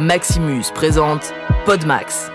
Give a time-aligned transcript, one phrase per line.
[0.00, 1.34] Maximus présente
[1.66, 2.30] Podmax.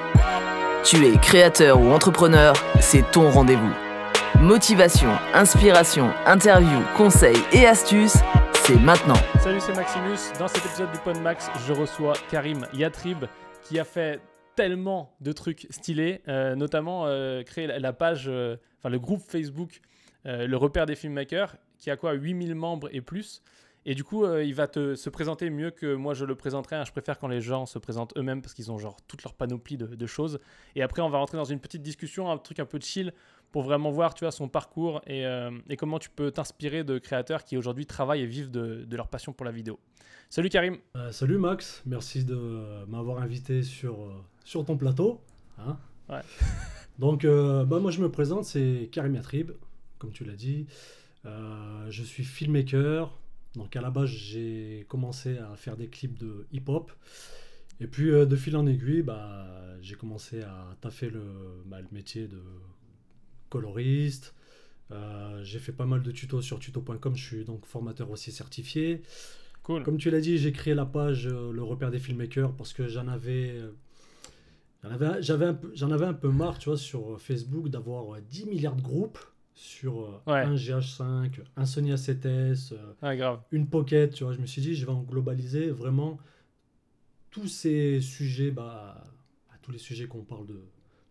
[0.84, 3.74] Tu es créateur ou entrepreneur, c'est ton rendez-vous.
[4.40, 8.18] Motivation, inspiration, interview, conseils et astuces,
[8.54, 9.16] c'est maintenant.
[9.40, 10.38] Salut, c'est Maximus.
[10.38, 13.26] Dans cet épisode du Podmax, je reçois Karim Yatrib
[13.64, 14.22] qui a fait
[14.56, 19.82] tellement de trucs stylés, euh, notamment euh, créer la, page, euh, enfin le groupe Facebook,
[20.24, 23.42] le repère des filmmakers, qui a quoi 8000 membres et plus.
[23.88, 26.76] Et du coup, euh, il va te, se présenter mieux que moi je le présenterai.
[26.78, 26.86] hein.
[26.86, 29.78] Je préfère quand les gens se présentent eux-mêmes parce qu'ils ont genre toute leur panoplie
[29.78, 30.40] de, de choses.
[30.76, 33.14] Et après, on va rentrer dans une petite discussion, un truc un peu chill
[33.52, 36.98] pour vraiment voir, tu vois, son parcours et, euh, et comment tu peux t'inspirer de
[36.98, 39.80] créateurs qui aujourd'hui travaillent et vivent de, de leur passion pour la vidéo.
[40.32, 40.78] Salut Karim.
[40.96, 43.98] Euh, salut Max, merci de m'avoir invité sur,
[44.44, 45.22] sur ton plateau.
[45.60, 45.78] hein.
[46.10, 46.22] Ouais.
[47.00, 49.52] Donc, bah, moi je me présente, c'est Karim Yatrib,
[50.00, 50.66] comme tu l'as dit.
[51.24, 53.12] Je suis filmmaker.
[53.58, 56.92] Donc, à la base, j'ai commencé à faire des clips de hip-hop.
[57.80, 59.48] Et puis, euh, de fil en aiguille, bah,
[59.82, 61.24] j'ai commencé à taffer le,
[61.66, 62.42] bah, le métier de
[63.50, 64.34] coloriste.
[64.92, 69.02] Euh, j'ai fait pas mal de tutos sur tuto.com, je suis donc formateur aussi certifié.
[69.64, 69.84] Cool.
[69.84, 72.88] Comme tu l'as dit, j'ai créé la page euh, Le repère des filmmakers parce que
[72.88, 73.60] j'en avais.
[74.84, 78.22] J'en avais, un peu, j'en avais un peu marre, tu vois, sur Facebook d'avoir euh,
[78.30, 79.18] 10 milliards de groupes
[79.56, 80.42] sur euh, Ouais.
[80.42, 83.40] un GH5, un Sony A7S, euh, Ouais, grave.
[83.52, 84.34] une Pocket, tu vois.
[84.34, 86.20] Je me suis dit, je vais en globaliser vraiment
[87.32, 89.04] tous ces sujets, bah,
[89.50, 90.62] bah, tous les sujets qu'on parle de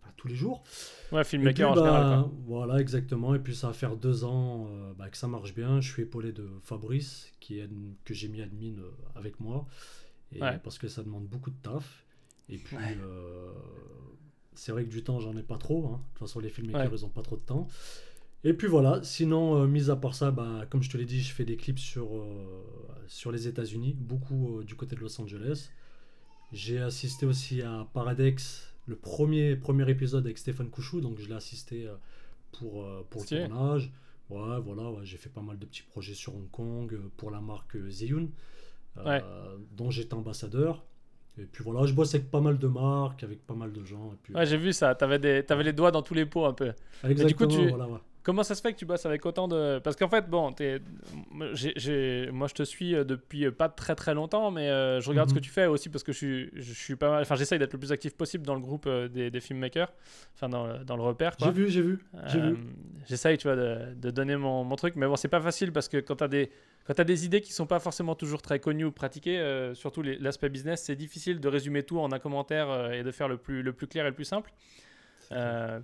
[0.03, 0.62] bah, tous les jours.
[1.11, 2.03] Ouais, filmmaker puis, en général.
[2.03, 2.33] bah, quoi.
[2.47, 3.34] Voilà, exactement.
[3.34, 5.81] Et puis ça va faire deux ans euh, bah, que ça marche bien.
[5.81, 9.67] Je suis épaulé de Fabrice, qui est, admin- que j'ai mis admin euh, avec moi.
[10.33, 10.58] Et Ouais.
[10.62, 12.05] Parce que ça demande beaucoup de taf.
[12.51, 12.98] Et puis, Ouais.
[13.01, 13.53] euh,
[14.55, 15.86] c'est vrai que du temps, j'en ai pas trop.
[15.86, 16.01] hein.
[16.12, 16.98] De toute façon, les filmmakers, Ouais.
[16.98, 17.69] ils ont pas trop de temps.
[18.47, 21.20] Et puis voilà, sinon, euh, mis à part ça, bah, comme je te l'ai dit,
[21.23, 22.45] je fais des clips sur, euh,
[23.06, 25.70] sur les États-Unis, beaucoup euh, du côté de Los Angeles.
[26.53, 31.34] J'ai assisté aussi à Paradex, le premier, premier épisode avec Stéphane Couchou, donc je l'ai
[31.34, 31.89] assisté
[32.53, 33.92] pour, pour le tournage.
[34.30, 37.41] Ouais, voilà, ouais, j'ai fait pas mal de petits projets sur Hong Kong pour la
[37.41, 38.29] marque Zeyun,
[39.05, 39.23] Ouais.
[39.77, 40.85] dont j'étais ambassadeur.
[41.39, 44.13] Et puis voilà, je bosse avec pas mal de marques, avec pas mal de gens.
[44.13, 44.95] Et puis, Ouais, j'ai vu ça.
[44.95, 45.42] T'avais, des...
[45.45, 46.73] T'avais les doigts dans tous les pots un peu.
[47.02, 47.98] Exactement, du coup, tu- voilà, ouais.
[48.24, 49.79] Comment ça se fait que tu bosses avec autant de...
[49.80, 50.52] Parce qu'en fait, bon,
[51.52, 55.11] j'ai- moi je te suis euh, depuis euh, pas très très longtemps, mais euh, je
[55.11, 55.40] regarde ce Mhm.
[55.40, 57.23] que tu fais aussi parce que je suis, je suis pas mal...
[57.23, 59.92] Enfin, j'essaye d'être le plus actif possible dans le groupe des, des filmmakers,
[60.35, 61.48] enfin dans, le- dans le repère, quoi.
[61.48, 62.57] J'ai vu, j'ai vu, j'ai Euh, vu.
[63.07, 65.89] J'essaye, tu vois, de, de donner mon, mon truc, mais bon, c'est pas facile parce
[65.89, 66.51] que quand t'as des...
[66.86, 69.74] Quand tu as des idées qui sont pas forcément toujours très connues ou pratiquées, euh,
[69.74, 73.36] surtout l'aspect business, c'est difficile de résumer tout en un commentaire et de faire le
[73.39, 74.51] plus, le plus clair et le plus simple.
[75.33, 75.80] Euh,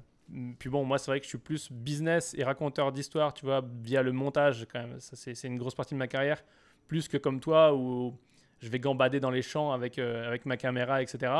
[0.58, 3.64] puis bon, moi, c'est vrai que je suis plus business et raconteur d'histoire, tu vois,
[3.82, 5.00] via le montage, quand même.
[5.00, 6.42] Ça, c'est une grosse partie de ma carrière,
[6.88, 8.16] plus que comme toi, où
[8.60, 11.32] je vais gambader dans les champs avec, euh, avec ma caméra, etc.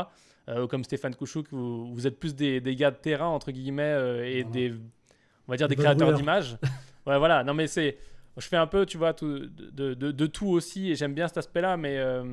[0.49, 3.50] Euh, ou comme Stéphane Kouchouk, où vous êtes plus des, des gars de terrain, entre
[3.53, 4.50] guillemets, euh, et Voilà.
[4.50, 4.73] des,
[5.47, 6.56] on va dire, des créateurs d'images.
[7.06, 7.45] ouais, voilà.
[7.45, 7.99] Non, mais c'est...
[8.37, 11.29] Je fais un peu, tu vois, tout- de, de- de tout aussi, et j'aime bien
[11.29, 11.99] cet aspect-là, mais...
[11.99, 12.25] euh,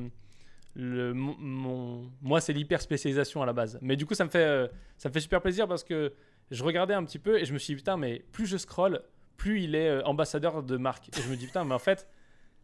[0.74, 3.78] le, mon, moi, c'est l'hyper spécialisation à la base.
[3.82, 6.12] Mais du coup, ça me fait, ça me fait super plaisir parce que
[6.50, 9.02] je regardais un petit peu et je me suis dit, putain, mais plus je scroll,
[9.36, 11.08] plus il est euh, ambassadeur de marque.
[11.16, 12.08] Et je me dis, putain, mais en fait,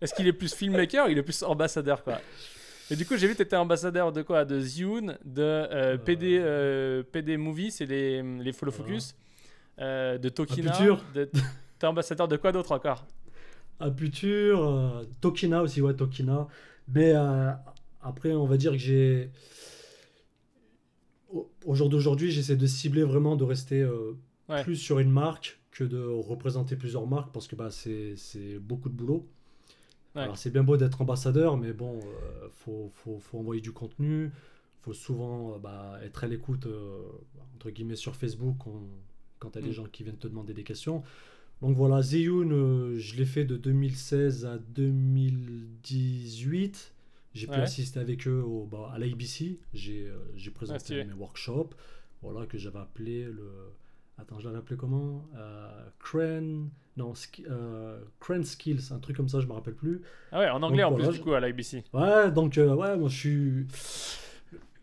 [0.00, 2.20] est-ce qu'il est plus filmmaker ou il est plus ambassadeur, quoi?
[2.90, 4.44] Et du coup, j'ai vu que tu étais ambassadeur de quoi?
[4.44, 9.14] De Zioun, de euh, PD, euh, PD Movie, c'est les, les follow focus,
[9.78, 10.72] euh, de Tokina.
[11.14, 11.30] De-
[11.78, 13.06] T'es ambassadeur de quoi d'autre encore?
[13.80, 16.46] Aputure, euh, Tokina aussi, ouais, Tokina.
[16.88, 17.50] Mais euh,
[18.02, 19.30] après, on va dire que j'ai.
[21.64, 24.12] Au, jour d'aujourd'hui, j'essaie de cibler vraiment, de rester euh,
[24.48, 24.62] Ouais.
[24.62, 28.14] plus sur une marque que de représenter plusieurs marques parce que bah, c'est
[28.60, 29.26] beaucoup de boulot.
[30.14, 30.20] Ouais.
[30.22, 34.30] Alors, c'est bien beau d'être ambassadeur, mais bon, euh, faut, faut, faut envoyer du contenu.
[34.82, 37.00] faut souvent euh, bah, être à l'écoute, euh,
[37.56, 38.82] entre guillemets, sur Facebook on-
[39.38, 39.72] quand tu as des Mm.
[39.72, 41.02] gens qui viennent te demander des questions.
[41.62, 46.93] Donc voilà, Zeyun, euh, je l'ai fait de 2016 à 2018.
[47.34, 49.58] J'ai pu assister avec eux au, bah, à l'ABC.
[49.72, 51.04] J'ai euh, présenté stylé.
[51.04, 51.74] mes workshops.
[52.22, 53.50] Voilà, que j'avais appelé le.
[54.16, 56.70] Attends, je l'avais appelé comment euh, Crane.
[56.96, 60.00] Non, ski- euh, Crane Skills, un truc comme ça, je me rappelle plus.
[60.30, 61.82] Ah ouais, en anglais Donc, en plus, voilà, du je- coup, à l'IBC.
[61.92, 63.66] Ouais, donc, euh, ouais, moi je suis.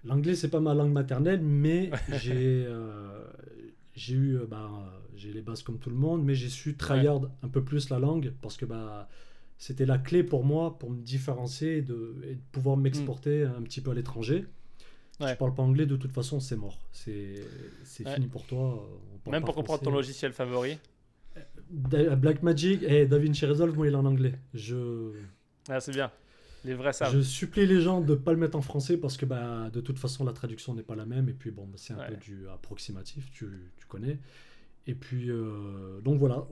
[0.04, 1.90] L'anglais, c'est pas ma langue maternelle, mais
[2.22, 3.24] j'ai euh,
[3.96, 4.40] j'ai eu.
[4.50, 4.70] bah,
[5.16, 8.00] j'ai les bases comme tout le monde, mais j'ai su tryhard un peu plus la
[8.00, 9.08] langue parce que bah,
[9.64, 13.62] c'était la clé pour moi pour me différencier et de, et de pouvoir m'exporter un
[13.62, 14.46] petit peu à l'étranger.
[15.18, 15.34] Si Ouais.
[15.34, 16.80] tu parles pas anglais, de toute façon, c'est mort.
[16.92, 17.44] C'est
[18.04, 18.14] Ouais.
[18.16, 18.84] fini pour toi.
[18.90, 20.80] euh, parle Même pour comprendre ton logiciel favori.
[21.70, 24.34] Da- Blackmagic et DaVinci Resolve, moi, il est en anglais.
[24.56, 25.12] Je.
[25.70, 26.12] Ah, c'est bien.
[26.66, 27.14] Les vrais savent.
[27.14, 29.80] Je supplie les gens de ne pas le mettre en français parce que bah, de
[29.82, 32.08] toute façon la traduction n'est pas la même et puis bon, bah, c'est un Ouais.
[32.10, 33.48] peu du approximatif, tu,
[33.78, 34.18] tu connais.
[34.88, 36.48] Et puis euh, donc voilà,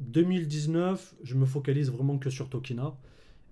[0.00, 2.94] 2019, je me focalise vraiment que sur Tokina.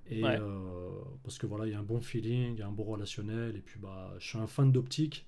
[0.08, 0.38] Et Ouais.
[0.40, 0.88] euh,
[1.24, 3.56] parce que voilà, il y a un bon feeling, il y a un bon relationnel
[3.56, 5.26] et puis bah, je suis un fan d'optique.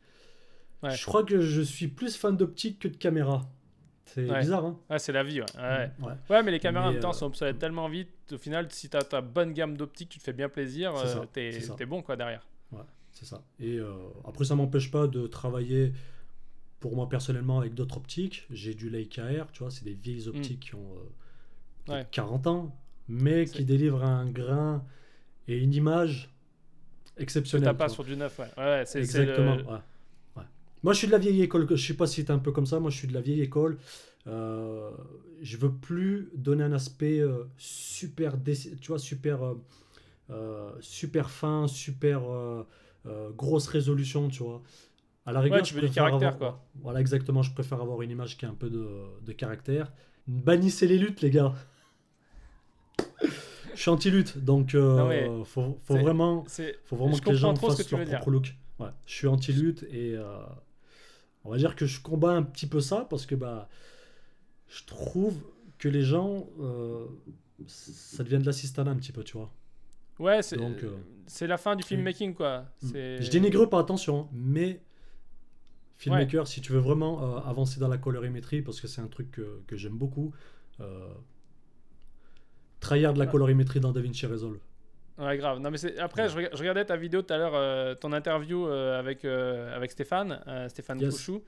[0.83, 0.91] Ouais.
[0.95, 3.43] Je crois que je suis plus fan d'optique que de caméra.
[4.05, 4.41] C'est Ouais.
[4.41, 5.47] bizarre, hein Ouais, c'est la vie, ouais.
[5.59, 6.13] Ouais, Ouais.
[6.31, 8.09] Ouais, mais les caméras en Mais, même temps euh, sont obsolètes tellement vite.
[8.33, 11.51] Au final, si t'as ta bonne gamme d'optique, tu te fais bien plaisir, euh, t'es
[11.77, 12.47] t'es bon quoi derrière.
[13.13, 13.43] C'est ça.
[13.59, 13.93] Et euh,
[14.25, 15.93] après, ça m'empêche pas de travailler
[16.81, 18.47] pour moi personnellement avec d'autres optiques.
[18.51, 21.01] J'ai du Leica R, tu vois, c'est des vieilles optiques qui ont euh,
[21.85, 21.93] peut-être Mm.
[21.93, 22.07] Ouais.
[22.11, 22.77] 40 ans,
[23.09, 24.85] mais qui délivrent un grain
[25.49, 26.29] et une image
[27.17, 27.65] Que exceptionnelle.
[27.69, 28.47] t'as tu pas sur du neuf, ouais.
[28.59, 29.57] Ouais, c'est Exactement.
[29.57, 29.79] le- ouais.
[30.37, 30.43] Ouais.
[30.83, 31.67] Moi, je suis de la vieille école.
[31.75, 32.79] Je sais pas si t'es un peu comme ça.
[32.79, 33.79] Moi, je suis de la vieille école.
[34.27, 34.91] Euh,
[35.41, 39.55] je veux plus donner un aspect euh, super, tu vois, super, euh,
[40.31, 42.63] euh, super fin, super euh,
[43.07, 44.63] euh, grosse résolution, tu vois.
[45.29, 46.65] À la rigueur, tu je veux du caractère, avoir- quoi.
[46.77, 47.43] Voilà, exactement.
[47.43, 48.89] Je préfère avoir une image qui a un peu de,
[49.27, 49.93] de caractère.
[50.27, 51.53] Bannissez les luttes, les gars.
[53.75, 56.47] je suis anti-lutte, donc euh, faut, vraiment
[56.85, 58.55] faut vraiment que les gens fassent tu leur propre look.
[58.79, 60.39] Ouais, je suis anti-lutte et euh,
[61.45, 63.69] on va dire que je combats un petit peu ça parce que bah,
[64.67, 65.37] je trouve
[65.79, 67.05] que les gens, euh,
[67.67, 69.53] ça devient de l'assistanat un petit peu, tu vois.
[70.19, 72.65] Ouais, c'est la fin du filmmaking, quoi.
[72.81, 72.93] Mm.
[73.21, 74.81] Je dénigre pas, attention, hein, mais
[75.99, 79.31] filmmaker, si tu veux vraiment euh, avancer dans la colorimétrie, parce que c'est un truc
[79.33, 80.33] que, que j'aime beaucoup,
[80.81, 81.09] euh,
[82.81, 84.59] trahir de la colorimétrie dans DaVinci Resolve.
[85.19, 85.59] Ouais, grave.
[85.59, 88.67] Non, mais après, je, rega- je regardais ta vidéo tout à l'heure, euh, ton interview
[88.69, 91.15] euh, avec, avec Stéphane, Stéphane Yes.
[91.15, 91.43] Couchou.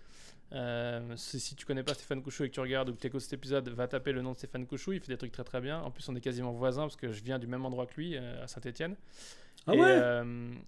[0.52, 3.20] Euh, si, tu connais pas Stéphane Couchou et que tu regardes ou que tu écoutes
[3.20, 4.92] cet épisode, va taper le nom de Stéphane Couchou.
[4.92, 5.80] Il fait des trucs très très bien.
[5.80, 8.16] En plus, on est quasiment voisins parce que je viens du même endroit que lui,
[8.16, 8.96] euh, à Saint-Etienne.
[9.66, 9.78] Ah ouais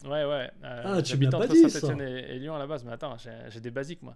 [0.05, 0.51] Ouais, ouais.
[0.65, 3.17] euh, Ah, tu m'as pas dit Saint-Etienne et, et Lyon à la base, mais attends,
[3.17, 4.15] j'ai j'ai des basiques moi.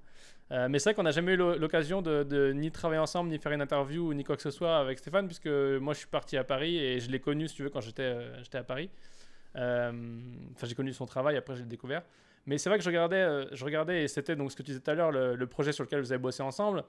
[0.52, 3.30] Euh, mais c'est vrai qu'on n'a jamais eu l'o- l'occasion de, de ni travailler ensemble,
[3.30, 6.06] ni faire une interview, ni quoi que ce soit avec Stéphane, puisque moi je suis
[6.08, 8.90] parti à Paris et je l'ai connu, si tu veux, quand j'étais euh, à Paris.
[9.56, 9.92] Euh,
[10.54, 12.02] Enfin, j'ai connu son travail, après je l'ai découvert.
[12.46, 14.70] Mais c'est vrai que je regardais, euh, je regardais et c'était donc ce que tu
[14.70, 16.84] disais tout à l'heure, le, le projet sur lequel vous avez bossé ensemble.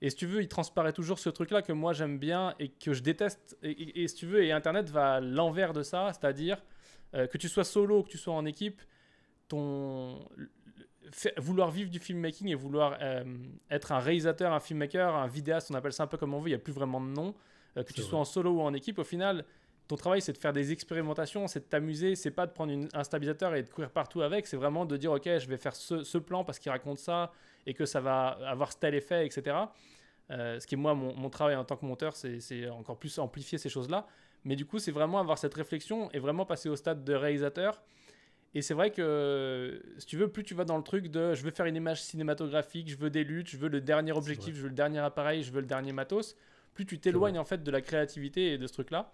[0.00, 2.92] Et si tu veux, il transparaît toujours ce truc-là que moi j'aime bien et que
[2.92, 3.56] je déteste.
[3.62, 6.62] Et, et- et si tu veux, et Internet va à l'envers de ça, c'est-à-dire
[7.14, 8.80] euh, que tu sois solo ou que tu sois en équipe,
[9.48, 10.26] ton
[11.12, 13.24] fait- vouloir vivre du filmmaking et vouloir euh,
[13.70, 16.48] être un réalisateur, un filmmaker, un vidéaste, on appelle ça un peu comme on veut,
[16.48, 17.34] il n'y a plus vraiment de nom.
[17.76, 18.10] Euh, que tu vrai.
[18.10, 19.44] sois en solo ou en équipe, au final,
[19.88, 22.88] ton travail c'est de faire des expérimentations, c'est de t'amuser, c'est pas de prendre une-
[22.94, 25.76] un stabilisateur et de courir partout avec, c'est vraiment de dire ok, je vais faire
[25.76, 27.32] ce, ce plan parce qu'il raconte ça
[27.66, 29.56] et que ça va avoir tel effet, etc.
[30.30, 33.18] Euh, ce qui est moi, mon, mon travail en tant que monteur, c'est encore plus
[33.18, 34.06] amplifier ces choses-là.
[34.44, 37.82] Mais du coup, c'est vraiment avoir cette réflexion et vraiment passer au stade de réalisateur.
[38.54, 41.42] Et c'est vrai que, si tu veux, plus tu vas dans le truc de je
[41.42, 44.62] veux faire une image cinématographique, je veux des luttes, je veux le dernier objectif, je
[44.62, 46.36] veux le dernier appareil, je veux le dernier matos,
[46.74, 49.12] plus tu t'éloignes en fait de la créativité et de ce truc-là.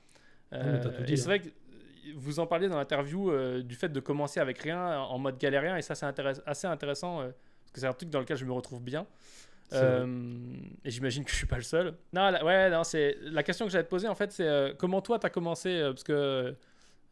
[0.51, 1.27] T'as Euh, dit, et c'est hein.
[1.27, 1.49] vrai que
[2.17, 5.77] vous en parliez dans l'interview euh, du fait de commencer avec rien en mode galérien,
[5.77, 7.25] et ça c'est intéress- assez intéressant euh,
[7.63, 9.07] parce que c'est un truc dans lequel je me retrouve bien.
[9.73, 11.95] Et j'imagine que je suis pas le seul.
[12.13, 15.01] Non, la, ouais, non, c'est la question que j'allais te poser en fait, c'est comment
[15.01, 16.57] toi t'as commencé parce que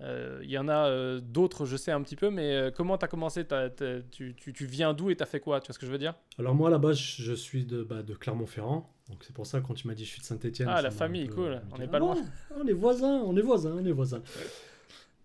[0.00, 3.70] il y en a d'autres, je sais un petit peu, mais comment t'as commencé T'as-
[3.70, 5.60] t'as- tu, tu, tu viens d'où et t'as fait quoi?
[5.60, 6.14] Tu vois ce que je veux dire?
[6.38, 8.88] Alors moi, base, je suis de, bah, de Clermont-Ferrand.
[9.08, 10.68] Donc c'est pour ça, quand tu m'as dit je suis de Saint-Etienne.
[10.70, 11.60] Ah, la famille, cool.
[11.72, 12.16] On est pas loin.
[12.56, 14.22] On est voisins, on est voisins, on est voisins.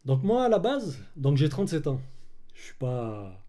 [0.06, 2.02] Donc moi, à la base, donc j'ai 37 ans.
[2.56, 3.40] Je suis pas...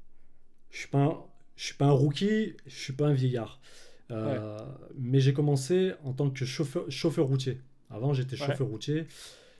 [0.70, 1.16] Je suis pas un,
[1.56, 3.60] je suis pas un rookie, je suis pas un vieillard.
[4.10, 4.58] Euh,
[4.96, 7.60] Mais j'ai commencé en tant que chauffeur, chauffeur routier.
[7.90, 8.46] Avant, j'étais Ouais.
[8.46, 9.06] chauffeur routier.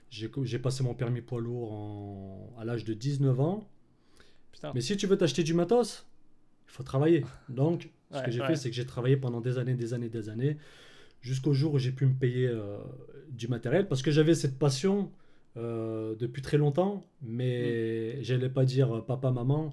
[0.09, 3.63] J'ai passé mon permis poids lourd en- à l'âge de 19 ans.
[4.51, 4.71] Putain.
[4.75, 6.05] Mais si tu veux t'acheter du matos,
[6.67, 7.25] il faut travailler.
[7.49, 8.47] Donc, ce Ouais, que j'ai ouais.
[8.47, 10.57] fait, c'est que j'ai travaillé pendant des années, des années, des années,
[11.21, 12.77] jusqu'au jour où j'ai pu me payer euh,
[13.31, 15.11] du matériel, parce que j'avais cette passion
[15.57, 17.03] euh, depuis très longtemps,
[17.59, 17.71] Mm.
[17.71, 19.71] mais j'allais pas dire euh, papa, maman.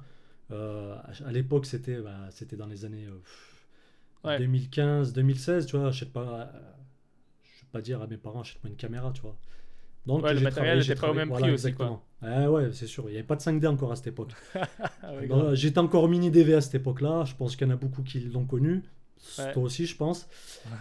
[0.53, 0.97] Euh,
[1.27, 3.19] à l'époque, c'était bah, c'était dans les années euh,
[4.25, 4.39] Ouais.
[4.39, 5.91] 2015, 2016, tu vois.
[5.91, 6.53] Je sais pas,
[7.45, 9.39] je vais pas dire à mes parents, achète-moi une caméra, tu vois.
[10.07, 12.03] Donc, Ouais, le matériel travaillé, était j'ai pas au même voilà, prix aussi, exactement.
[12.23, 13.05] Ouais, ouais, c'est sûr.
[13.09, 14.33] Il n'y avait pas de 5D encore à cette époque.
[15.03, 15.57] Ah ouais.
[15.57, 17.25] J'étais encore mini DV à cette époque-là.
[17.25, 18.83] Je pense qu'il y en a beaucoup qui l'ont connu.
[19.39, 19.53] Ouais.
[19.53, 20.29] Toi aussi, je pense.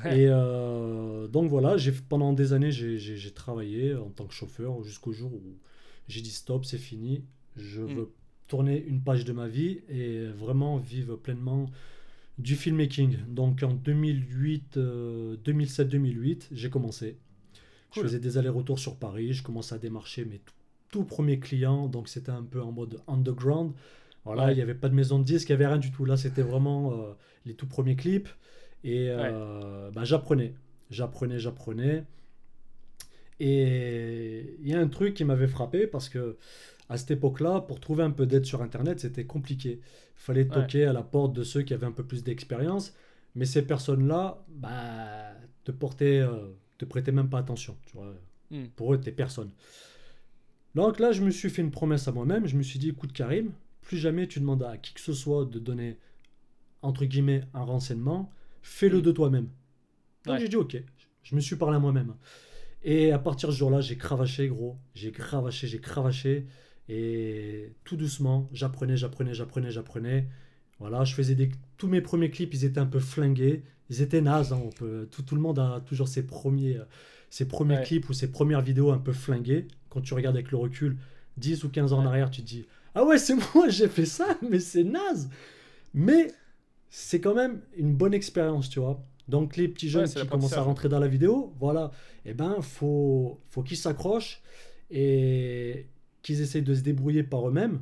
[0.05, 1.75] Et euh, donc voilà,
[2.09, 5.57] pendant des années, j'ai- travaillé en tant que chauffeur jusqu'au jour où
[6.07, 7.23] j'ai dit stop, c'est fini.
[7.55, 7.93] Je Mm.
[7.95, 8.11] veux
[8.47, 11.67] tourner une page de ma vie et vraiment vivre pleinement
[12.39, 13.17] du filmmaking.
[13.27, 14.77] Donc en 2008,
[15.45, 17.17] 2007-2008, j'ai commencé.
[17.91, 19.33] Je faisais des allers-retours sur Paris.
[19.33, 20.53] Je commençais à démarcher tout-
[20.91, 23.73] tout premiers clients, donc c'était un peu en mode underground.
[24.25, 26.05] Voilà, il n'y avait pas de maison de disques, il n'y avait rien du tout.
[26.05, 27.13] Là, c'était vraiment euh,
[27.45, 28.29] les tout premiers clips.
[28.83, 30.53] Et euh, bah, j'apprenais,
[30.89, 32.03] j'apprenais, j'apprenais.
[33.39, 36.37] Et il y a un truc qui m'avait frappé parce que
[36.89, 39.79] à cette époque-là, pour trouver un peu d'aide sur Internet, c'était compliqué.
[39.81, 42.93] Il fallait toquer à la porte de ceux qui avaient un peu plus d'expérience.
[43.35, 45.31] Mais ces personnes-là, bah,
[45.63, 46.49] te portaient, euh,
[46.81, 47.77] te prêtaient même pas attention.
[47.85, 48.13] Tu vois.
[48.49, 48.65] Hmm.
[48.75, 49.51] Pour eux, t'es personne.
[50.75, 52.47] Donc là, je me suis fait une promesse à moi-même.
[52.47, 55.45] Je me suis dit, écoute Karim, plus jamais tu demandes à qui que ce soit
[55.45, 55.97] de donner,
[56.81, 58.29] entre guillemets, un renseignement.
[58.61, 59.03] Fais-le hmm.
[59.03, 59.49] de toi-même.
[60.25, 60.81] Donc j'ai dit, ok.
[61.23, 62.15] Je me suis parlé à moi-même.
[62.83, 64.77] Et à partir de ce jour-là, j'ai cravaché, gros.
[64.95, 66.47] J'ai cravaché, j'ai cravaché.
[66.89, 70.27] Et tout doucement, j'apprenais, j'apprenais, j'apprenais, j'apprenais.
[70.81, 71.51] Voilà, je faisais des...
[71.77, 73.63] tous mes premiers clips, ils étaient un peu flingués.
[73.91, 74.51] Ils étaient nazes.
[74.51, 75.07] Hein, on peut...
[75.11, 76.85] tout, tout, le monde a toujours ses premiers, euh,
[77.29, 79.67] ses premiers clips ou ses premières vidéos un peu flinguées.
[79.89, 80.97] Quand tu regardes avec le recul,
[81.37, 84.07] 10 ou 15 ans en arrière, tu te dis Ah ouais, c'est moi, j'ai fait
[84.07, 85.29] ça, mais c'est naze.
[85.93, 86.33] Mais
[86.89, 89.05] c'est quand même une bonne expérience, tu vois.
[89.27, 91.91] Donc les petits jeunes qui commencent à rentrer dans la vidéo, voilà,
[92.25, 94.41] eh ben faut faut qu'ils s'accrochent
[94.89, 95.85] et
[96.23, 97.81] qu'ils essayent de se débrouiller par eux-mêmes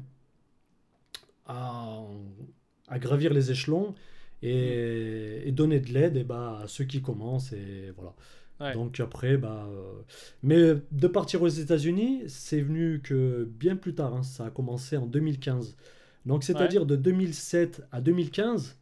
[2.89, 3.95] à, gravir les échelons
[4.41, 5.51] et, mm.
[5.51, 7.53] donner de l'aide et bah, à ceux qui commencent.
[7.53, 8.13] Et voilà.
[8.73, 10.01] Donc après, bah, euh,
[10.43, 14.13] mais de partir aux États-Unis, c'est venu que bien plus tard.
[14.13, 14.23] Hein.
[14.23, 15.77] ça a commencé en 2015.
[16.25, 18.75] Donc c'est-à-dire de 2007 à 2015.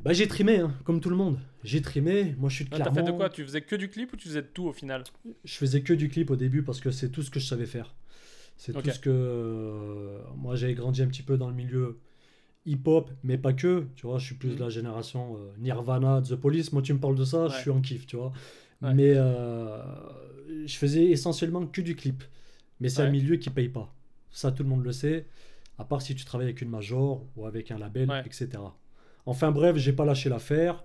[0.00, 1.38] Bah, j'ai trimé, hein, comme tout le monde.
[1.64, 2.34] J'ai trimé.
[2.38, 2.94] Moi, je suis de Clermont.
[2.94, 3.30] T'as fait de quoi?
[3.30, 5.02] Tu faisais que du clip ou tu faisais de tout au final?
[5.44, 7.66] Je faisais que du clip au début parce que c'est tout ce que je savais
[7.66, 7.94] faire.
[8.56, 9.10] C'est tout ce que.
[9.10, 11.98] Euh, moi, j'avais grandi un petit peu dans le milieu
[12.68, 13.86] hip-hop, mais pas que.
[13.96, 14.60] Tu vois, je suis plus de mm.
[14.60, 16.72] la génération euh, Nirvana, The Police.
[16.72, 18.32] Moi, tu me parles de ça, je suis en kiff, tu vois.
[18.80, 19.82] Mais euh,
[20.66, 22.22] je faisais essentiellement que du clip.
[22.80, 23.92] Mais c'est un milieu qui paye pas.
[24.30, 25.26] Ça, tout le monde le sait.
[25.78, 28.48] À part si tu travailles avec une major ou avec un label, etc.
[29.26, 30.84] Enfin bref, j'ai pas lâché l'affaire.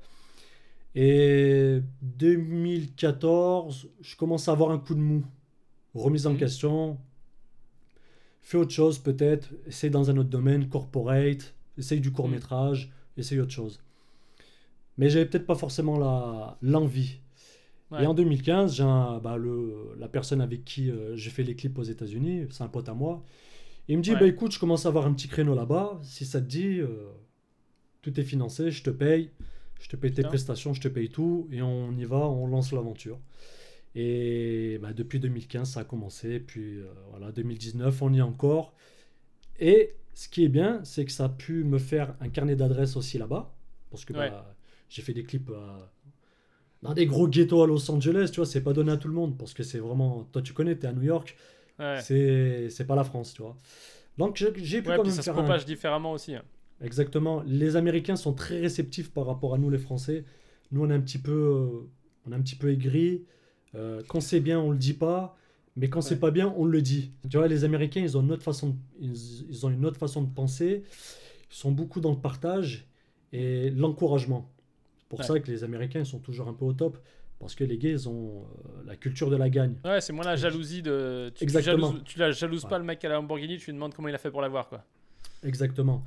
[0.96, 5.24] Et 2014, je commence à avoir un coup de mou.
[5.94, 6.38] Remise en mm.
[6.38, 6.98] question,
[8.42, 13.20] fais autre chose peut-être, essaye dans un autre domaine, corporate, essaye du court métrage, mm.
[13.20, 13.80] essaye autre chose.
[14.98, 17.18] Mais j'avais peut-être pas forcément l'envie.
[18.00, 21.78] Et en 2015, j'ai bah, le, la personne avec qui euh, j'ai fait les clips
[21.78, 23.24] aux États-Unis, c'est un pote à moi.
[23.88, 26.00] Il me dit bah écoute, je commence à avoir un petit créneau là-bas.
[26.02, 27.12] Si ça te dit, euh,
[28.02, 29.30] tout est financé, je te paye,
[29.80, 32.72] je te paye tes prestations, je te paye tout, et on y va, on lance
[32.72, 33.20] l'aventure.
[33.96, 36.40] Et bah, depuis 2015, ça a commencé.
[36.40, 38.74] Puis euh, voilà, 2019, on y est encore.
[39.64, 42.98] Et ce qui est bien, c'est que ça a pu me faire un carnet d'adresses
[42.98, 43.56] aussi là-bas.
[43.90, 44.54] Parce que bah,
[44.90, 45.80] j'ai fait des clips euh,
[46.82, 48.30] dans des gros ghettos à Los Angeles.
[48.32, 49.38] Tu vois, c'est pas donné à tout le monde.
[49.38, 50.28] Parce que c'est vraiment.
[50.34, 51.38] Toi, tu connais, tu es à New York.
[52.02, 53.58] C'est pas la France, tu vois.
[54.18, 56.36] Donc j'ai pu quand même ça se propage différemment aussi.
[56.36, 56.44] Hein.
[56.82, 57.42] Exactement.
[57.48, 60.26] Les Américains sont très réceptifs par rapport à nous, les Français.
[60.72, 61.90] Nous, on est un petit peu, euh,
[62.28, 63.24] on est un petit peu aigris.
[63.76, 65.38] Euh, quand c'est bien, on le dit pas,
[65.76, 67.12] mais quand c'est pas bien, on le dit.
[67.30, 70.22] Tu vois, les Américains, ils ont une autre façon, de, ils, ont une autre façon
[70.22, 70.84] de penser.
[71.52, 72.88] Ils sont beaucoup dans le partage
[73.32, 74.52] et l'encouragement.
[75.00, 76.98] C'est pour ça que les Américains sont toujours un peu au top.
[77.40, 79.76] Parce que les gays, ils ont euh, la culture de la gagne.
[79.84, 81.32] Ouais, c'est moins la jalousie de.
[81.36, 81.94] Tu, Exactement.
[82.06, 84.18] Tu, la jalouses pas le mec à la Lamborghini, tu lui demandes comment il a
[84.18, 84.86] fait pour l'avoir, quoi.
[85.44, 86.06] Exactement.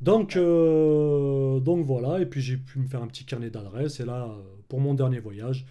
[0.00, 4.00] Donc, euh, donc voilà, et puis j'ai pu me faire un petit carnet d'adresses.
[4.00, 4.28] Et là,
[4.68, 5.64] pour mon dernier voyage,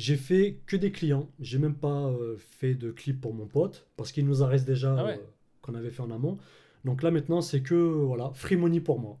[0.00, 1.28] j'ai fait que des clients.
[1.40, 4.66] J'ai même pas euh, fait de clip pour mon pote parce qu'il nous en reste
[4.66, 5.16] déjà ah euh,
[5.60, 6.38] qu'on avait fait en amont.
[6.86, 9.18] Donc là maintenant c'est que voilà free money pour moi.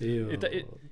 [0.00, 0.34] Et, euh,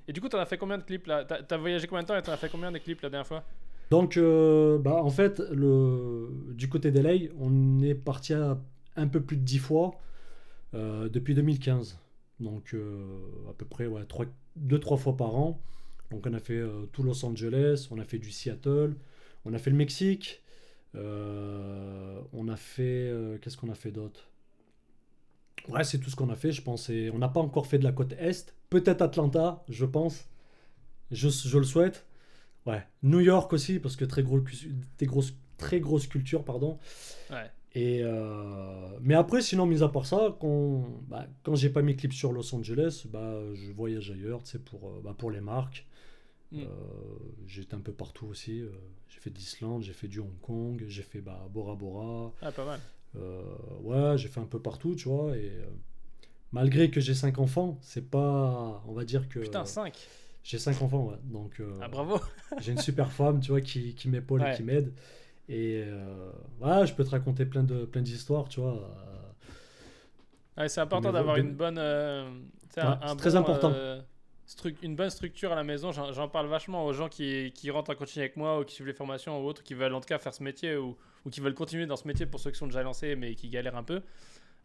[0.07, 1.25] et, du coup tu as fait combien de clips là?
[1.25, 3.43] T'as as voyagé combien de temps et as fait combien de clips la dernière fois?
[3.89, 8.59] Donc bah en fait le du côté d'LA on est parti à
[8.95, 9.95] un peu plus de 10 fois
[10.73, 11.99] depuis 2015.
[12.39, 12.75] Donc
[13.49, 14.03] à peu près ouais,
[14.59, 15.59] 2-3 fois par an.
[16.11, 18.95] Donc on a fait tout Los Angeles, on a fait du Seattle,
[19.45, 20.41] on a fait le Mexique.
[20.95, 23.09] Euh, on a fait.
[23.09, 24.29] Euh, qu'est-ce qu'on a fait d'autre?
[25.69, 26.89] Ouais, c'est tout ce qu'on a fait, je pense.
[26.89, 28.53] on n'a pas encore fait de la côte Est.
[28.69, 30.25] Peut-être Atlanta, je pense.
[31.11, 32.05] Je, le souhaite.
[32.65, 32.83] Ouais.
[33.03, 34.41] New York aussi, parce que très, gros,
[34.97, 36.77] des grosses, très grosse culture, pardon.
[37.31, 37.49] Ouais.
[37.73, 41.95] Et euh, mais après, sinon, mis à part ça, quand, bah, quand j'ai pas mes
[41.95, 45.85] clips sur Los Angeles, bah, je voyage ailleurs, c'est pour, bah, pour les marques.
[46.55, 46.67] Mm.
[47.47, 48.63] J'étais un peu partout aussi
[49.25, 52.31] fait d'Islande, j'ai fait du Hong Kong, j'ai fait bah, Bora Bora.
[52.43, 52.79] Ah, pas mal.
[53.15, 53.41] Euh,
[53.81, 55.35] ouais, j'ai fait un peu partout, tu vois.
[55.35, 55.65] Et euh,
[56.51, 58.83] malgré que j'ai 5 enfants, c'est pas.
[58.87, 59.39] On va dire que.
[59.39, 60.07] Putain, 5
[60.43, 61.17] J'ai 5 enfants, ouais.
[61.23, 62.19] Donc, euh, ah, bravo
[62.61, 64.93] J'ai une super femme, tu vois, qui, qui m'épaule et qui m'aide.
[65.49, 68.95] Et euh, voilà, je peux te raconter plein de plein d'histoires, tu vois.
[70.57, 71.77] Ouais, c'est important d'avoir une bonne.
[71.79, 72.29] euh,
[72.69, 73.71] tu sais, Ouais, un- un c'est très bon, important.
[73.73, 74.01] euh,
[74.81, 75.91] une bonne structure à la maison.
[75.91, 78.87] J'en parle vachement aux gens qui, qui rentrent en coaching avec moi ou qui suivent
[78.87, 81.39] les formations ou autres, qui veulent en tout cas faire ce métier ou, ou qui
[81.41, 83.83] veulent continuer dans ce métier pour ceux qui sont déjà lancés mais qui galèrent un
[83.83, 84.01] peu.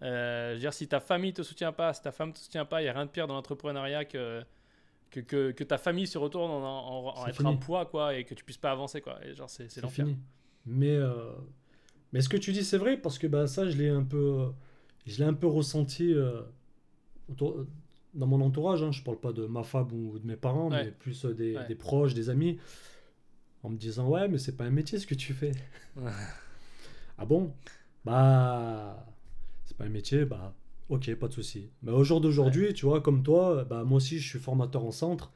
[0.02, 2.64] Euh, je veux dire, si ta famille te soutient pas, si ta femme te soutient
[2.64, 4.42] pas, il n'y a rien de pire dans l'entrepreneuriat que,
[5.10, 8.14] que, que, que ta famille se retourne en, en, en C'est être un poids quoi,
[8.14, 9.00] et que tu puisses pas avancer.
[9.02, 9.18] Quoi.
[9.26, 10.06] Et genre, c'est c'est C'est l'enfer.
[10.06, 10.18] fini.
[10.66, 11.32] Mais, euh,
[12.12, 14.50] mais ce que tu dis, c'est vrai, parce que bah, ça, je l'ai un peu,
[15.06, 16.40] je l'ai un peu ressenti euh,
[17.30, 17.66] autour-
[18.14, 18.82] dans mon entourage.
[18.82, 18.92] Hein.
[18.92, 20.84] Je parle pas de ma femme ou de mes parents, Ouais.
[20.84, 21.66] mais plus euh, des, Ouais.
[21.68, 22.58] des proches, des amis,
[23.62, 25.52] en me disant Ouais, mais c'est pas un métier ce que tu fais.
[27.18, 27.52] Ah bon?
[28.04, 29.06] Bah,
[29.66, 30.54] c'est pas un métier, bah,
[30.88, 31.68] ok, pas de souci.
[31.82, 34.90] Mais au jour d'aujourd'hui, tu vois, comme toi, bah, moi aussi, je suis formateur en
[34.90, 35.30] centre,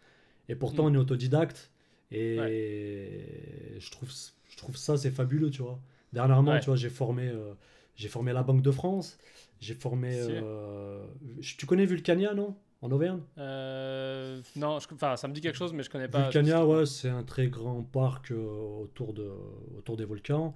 [0.49, 0.93] et pourtant, Mm.
[0.93, 1.71] on est autodidacte,
[2.11, 4.11] et je, trouve,
[4.49, 5.79] je trouve ça, c'est fabuleux, tu vois.
[6.15, 7.53] Dernièrement, tu vois, j'ai formé, euh,
[7.97, 9.19] j'ai formé la Banque de France,
[9.65, 10.11] j'ai formé.
[10.15, 11.05] Euh,
[11.41, 12.55] tu connais Vulcania, non?
[12.83, 13.21] En Auvergne?
[13.39, 16.25] Euh, non, je- enfin, ça me dit quelque chose, mais je connais pas.
[16.25, 19.31] Vulcania, ouais, c'est un très grand parc euh, autour, de,
[19.79, 20.55] autour des volcans.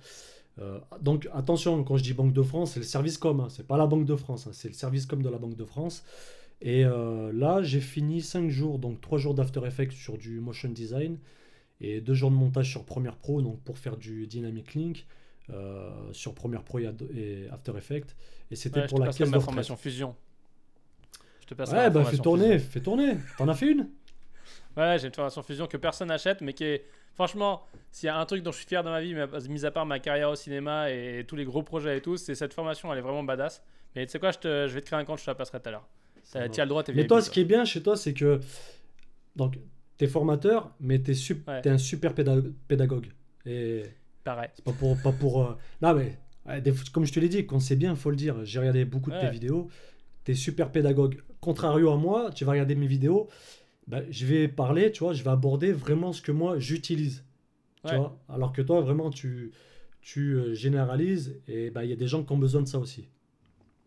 [1.01, 3.77] Donc attention, quand je dis Banque de France, c'est le service com, hein, c'est pas
[3.77, 6.05] la Banque de France, hein, c'est le service com de la Banque de France.
[6.61, 11.17] Et là, j'ai fini 5 jours, donc 3 jours d'After Effects sur du motion design
[11.81, 15.07] et 2 jours de montage sur Premiere Pro, donc pour faire du Dynamic Link
[15.51, 18.15] euh, sur Premiere Pro et After Effects.
[18.51, 20.15] Et c'était Ouais, pour la caisse de formation fusion.
[21.41, 22.71] Je te passerai Ouais, bah fais tourner, fusion.
[22.71, 23.17] fais tourner.
[23.39, 23.89] T'en as fait une?
[24.77, 26.85] Ouais, j'ai une formation fusion que personne n'achète, mais qui est.
[27.15, 29.15] Franchement, s'il y a un truc dont je suis fier dans ma vie,
[29.49, 32.37] mis à part ma carrière au cinéma et tous les gros projets et tout, c'est
[32.37, 33.61] cette formation, elle est vraiment badass.
[33.97, 35.35] Mais tu sais quoi, je, te- je vais te créer un compte, je te la
[35.35, 35.89] passerai tout à l'heure.
[36.35, 36.49] Va.
[36.49, 38.39] Tu as le droit, t'es Mais toi, ce qui est bien chez toi, c'est que
[39.35, 39.59] donc
[39.97, 41.61] t'es formateur, mais t'es sup- Ouais.
[41.61, 43.09] t'es un super péda- pédagogue.
[43.47, 43.83] Et
[44.55, 46.19] C'est pas pour pas pour euh, non mais
[46.61, 48.45] des comme je te l'ai dit, quand c'est bien, faut le dire.
[48.45, 49.69] J'ai regardé beaucoup de tes vidéos.
[50.25, 51.23] T'es super pédagogue.
[51.41, 53.29] Contrario à moi, tu vas regarder mes vidéos.
[53.87, 57.25] bah, je vais parler, tu vois, je vais aborder vraiment ce que moi j'utilise.
[57.87, 59.53] Tu vois, alors que toi, vraiment, tu
[60.01, 62.79] tu euh, généralises et bah il y a des gens qui ont besoin de ça
[62.79, 63.09] aussi.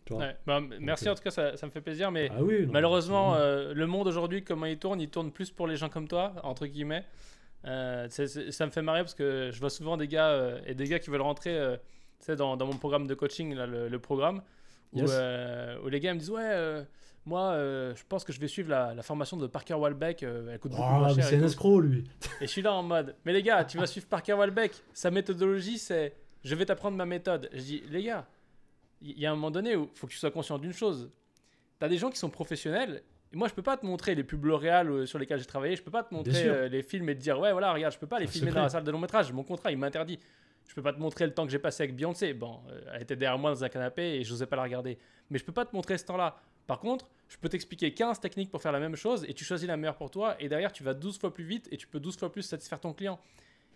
[0.10, 0.36] Ouais.
[0.46, 2.30] Bah, merci euh, en tout cas, ça, ça me fait plaisir, mais.
[2.32, 2.66] Ah oui.
[2.66, 5.90] non, Malheureusement, euh, le monde aujourd'hui, comment il tourne, il tourne plus pour les gens
[5.90, 7.06] comme toi, entre guillemets.
[7.66, 10.86] Euh, ça me fait marrer parce que je vois souvent des gars euh, et des
[10.86, 11.78] gars qui veulent rentrer euh,
[12.36, 14.42] dans, dans mon programme de coaching, là, le, le programme,
[14.94, 15.10] où, Yes.
[15.14, 16.84] euh, où les gars me disent Ouais,
[17.26, 20.72] moi, je pense que je vais suivre la, la formation de Parker Walbeck, elle coûte
[20.72, 21.24] beaucoup moins cher.
[21.26, 22.04] c'est un escroc lui.
[22.42, 24.74] Et je suis là en mode, mais les gars, tu vas suivre Parker Walbeck.
[24.94, 27.48] Sa méthodologie, c'est je vais t'apprendre ma méthode.
[27.54, 28.26] Je dis, les gars,
[29.04, 31.12] il y a un moment donné où il faut que tu sois conscient d'une chose.
[31.80, 33.04] Tu as des gens qui sont professionnels.
[33.34, 35.76] Et moi, je peux pas te montrer les pubs L'Oréal euh, sur lesquels j'ai travaillé.
[35.76, 38.00] Je peux pas te montrer euh, les films et te dire, ouais, voilà, regarde, je
[38.00, 38.60] peux pas les filmer secret.
[38.60, 39.32] dans la salle de long métrage.
[39.32, 40.20] Mon contrat, il m'interdit.
[40.68, 42.34] Je peux pas te montrer le temps que j'ai passé avec Beyoncé.
[42.34, 44.98] Bon, euh, elle était derrière moi dans un canapé et je n'osais pas la regarder.
[45.30, 46.36] Mais je peux pas te montrer ce temps-là.
[46.68, 49.68] Par contre, je peux t'expliquer 15 techniques pour faire la même chose et tu choisis
[49.68, 50.36] la meilleure pour toi.
[50.40, 52.80] Et derrière, tu vas 12 fois plus vite et tu peux 12 fois plus satisfaire
[52.80, 53.20] ton client.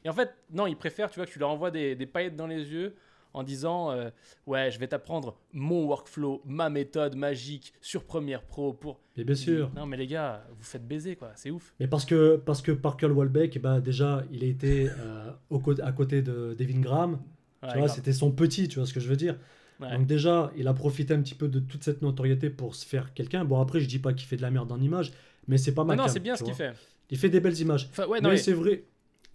[0.03, 2.35] Et en fait, non, ils préfèrent, tu vois, que tu leur envoies des, des paillettes
[2.35, 2.95] dans les yeux
[3.35, 4.09] en disant euh,
[4.47, 8.99] Ouais, je vais t'apprendre mon workflow, ma méthode magique sur Premiere Pro pour.
[9.17, 9.71] Mais bien sûr.
[9.75, 11.31] Non, mais les gars, vous faites baiser, quoi.
[11.35, 11.73] C'est ouf.
[11.79, 15.91] Mais parce que, parce que Parker Walbeck, bah, déjà, il a été euh, au à
[15.91, 17.19] côté de Devin Graham.
[17.63, 19.37] Ouais, tu vois, c'était son petit, tu vois ce que je veux dire.
[19.79, 19.91] Ouais.
[19.97, 23.13] Donc déjà, il a profité un petit peu de toute cette notoriété pour se faire
[23.13, 23.43] quelqu'un.
[23.43, 25.11] Bon, après, je dis pas qu'il fait de la merde en image,
[25.47, 26.73] mais c'est pas non, ma non, c'est bien ce qu'il fait.
[27.09, 27.87] Il fait des belles images.
[27.91, 28.83] Enfin, ouais, non, mais mais c'est vrai.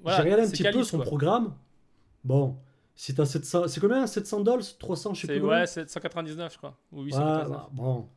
[0.01, 1.07] voilà, J'ai regardé un petit peu son quoi.
[1.07, 1.55] programme.
[2.25, 2.57] Bon,
[3.03, 3.69] si t'as 700...
[3.69, 6.77] C'est combien 700 dollars 300, je sais plus ouais, c'est 199, je crois.
[6.93, 7.49] Ou Ouais, 899.
[7.51, 8.09] bah, bon.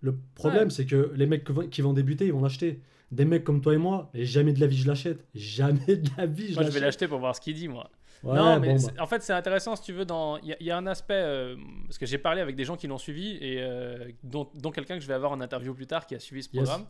[0.00, 0.70] Le problème, Ouais.
[0.70, 2.80] c'est que les mecs qui vont- débuter, ils vont l'acheter.
[3.10, 5.24] Des mecs comme toi et moi, et jamais de la vie je l'achète.
[5.34, 6.82] Jamais de la vie je Moi, je vais l'achète.
[6.82, 7.90] l'acheter pour voir ce qu'il dit, moi.
[8.22, 8.92] Ouais, non, mais bon, bah.
[9.02, 10.04] en fait, c'est intéressant si tu veux.
[10.04, 11.14] dans Il y, a- il y a un aspect.
[11.14, 14.70] euh, parce que j'ai parlé avec des gens qui l'ont suivi, et euh, dont, dont
[14.70, 16.62] quelqu'un que je vais avoir en interview plus tard qui a suivi ce Yes.
[16.64, 16.86] programme.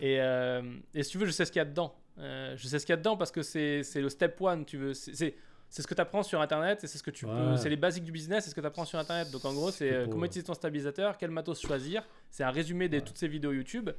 [0.00, 0.62] Et, euh,
[0.94, 1.94] et si tu veux, je sais ce qu'il y a dedans.
[2.16, 4.76] Je sais ce qu'il y a dedans parce que c'est c'est le step one, tu
[4.76, 4.94] veux.
[4.94, 5.34] C'est
[5.74, 7.56] c'est- ce que tu apprends sur Internet et c'est ce que tu peux.
[7.56, 9.30] C'est les basiques du business, c'est ce que tu apprends sur Internet.
[9.32, 12.02] Donc en gros, c'est euh, comment utiliser ton stabilisateur, quel matos choisir.
[12.30, 13.02] C'est un résumé de Ouais.
[13.02, 13.90] toutes ces vidéos YouTube.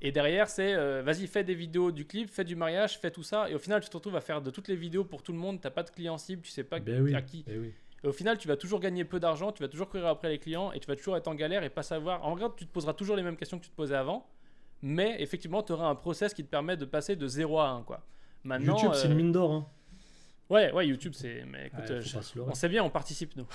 [0.00, 3.22] Et derrière, c'est euh, vas-y, fais des vidéos du clip, fais du mariage, fais tout
[3.22, 3.48] ça.
[3.48, 5.38] Et au final, tu te retrouves à faire de toutes les vidéos pour tout le
[5.38, 5.60] monde.
[5.60, 7.44] T'as pas de client cible, tu sais pas Ben oui, à qui.
[7.46, 7.72] ben oui.
[8.02, 10.38] Et au final, tu vas toujours gagner peu d'argent, tu vas toujours courir après les
[10.38, 12.22] clients et tu vas toujours être en galère et pas savoir.
[12.26, 14.26] En vrai, tu te poseras toujours les mêmes questions que tu te posais avant.
[14.82, 17.82] Mais effectivement, tu auras un process qui te permet de passer de 0 à 1.
[17.82, 18.04] Quoi.
[18.42, 19.52] Maintenant, YouTube, c'est euh, une mine d'or.
[19.52, 19.66] hein.
[20.54, 21.44] Ouais, ouais, YouTube, c'est.
[21.50, 23.46] Mais écoute, Ouais, euh, je- se on sait bien, on participe, nous.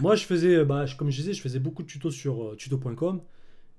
[0.00, 2.56] Moi, je faisais, euh, bah, comme je disais, je faisais beaucoup de tutos sur euh,
[2.56, 3.20] tuto.com.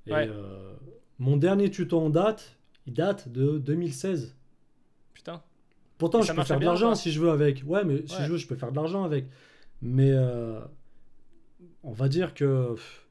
[0.08, 0.28] Et Ouais.
[0.30, 0.74] euh,
[1.18, 4.36] mon dernier tuto en date, il date de 2016.
[5.14, 5.42] Putain.
[5.98, 7.64] Pourtant, je peux faire de l'argent si je veux avec.
[7.66, 9.26] Ouais, mais si je veux, je peux faire de l'argent avec.
[9.82, 10.60] Mais euh,
[11.84, 12.74] on va dire que.
[12.76, 13.06] pff,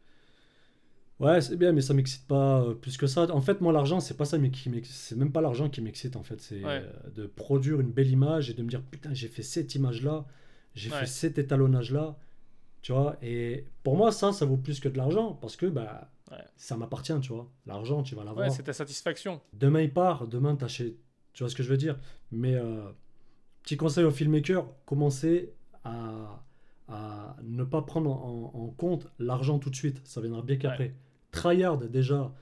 [1.20, 3.30] Ouais, c'est bien, mais ça m'excite pas euh, plus que ça.
[3.34, 4.96] En fait, moi, l'argent, c'est pas ça mais qui m'excite.
[4.96, 6.40] C'est même pas l'argent qui m'excite, en fait.
[6.40, 6.82] C'est Ouais.
[6.82, 10.24] euh, de produire une belle image et de me dire, putain, j'ai fait cette image-là,
[10.74, 11.00] j'ai Ouais.
[11.00, 12.16] fait cet étalonnage-là.
[12.82, 16.10] Tu vois, et pour moi, ça, ça vaut plus que de l'argent parce que bah,
[16.30, 16.38] Ouais.
[16.56, 17.50] ça m'appartient, tu vois.
[17.66, 18.46] L'argent, tu vas l'avoir.
[18.48, 19.40] Ouais, c'est ta satisfaction.
[19.52, 20.94] Demain, il part, demain, t'achètes.
[21.34, 21.98] Tu vois ce que je veux dire
[22.32, 22.88] Mais euh,
[23.62, 25.52] petit conseil aux filmmakers, commencez
[25.84, 26.42] à,
[26.88, 30.00] à ne pas prendre en, en compte l'argent tout de suite.
[30.06, 30.94] Ça viendra bien qu'après.
[31.32, 32.32] Tryhard déjà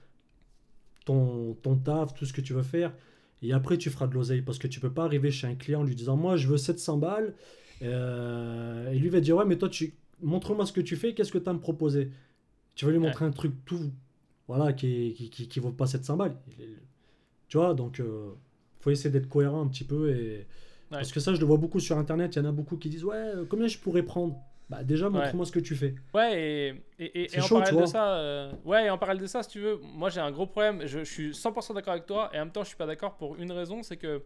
[1.04, 2.92] ton, ton taf, tout ce que tu veux faire.
[3.42, 4.42] Et après, tu feras de l'oseille.
[4.42, 6.56] Parce que tu peux pas arriver chez un client en lui disant Moi, je veux
[6.58, 7.34] 700 balles.
[7.82, 11.14] Euh, et lui va dire Ouais, mais toi, tu montre-moi ce que tu fais.
[11.14, 12.10] Qu'est-ce que tu as à me proposer?
[12.74, 13.92] Tu vas lui montrer un truc tout.
[14.48, 16.36] Voilà, qui, qui, qui, qui vaut pas 700 balles.
[17.48, 18.00] Tu vois, donc.
[18.00, 18.30] euh,
[18.80, 20.46] faut essayer d'être cohérent un petit peu et
[20.96, 22.88] parce que ça je le vois beaucoup sur internet il y en a beaucoup qui
[22.88, 24.36] disent ouais euh, combien je pourrais prendre?
[24.68, 27.86] Bah déjà montre-moi ce que tu fais Ouais, et, et, et- en chaud, parallèle de
[27.86, 30.46] ça, euh, ouais, et en parallèle de ça, si tu veux, moi j'ai un gros
[30.46, 30.82] problème.
[30.86, 33.16] Je, je suis 100% d'accord avec toi, et en même temps, je suis pas d'accord
[33.16, 34.22] pour une raison, c'est que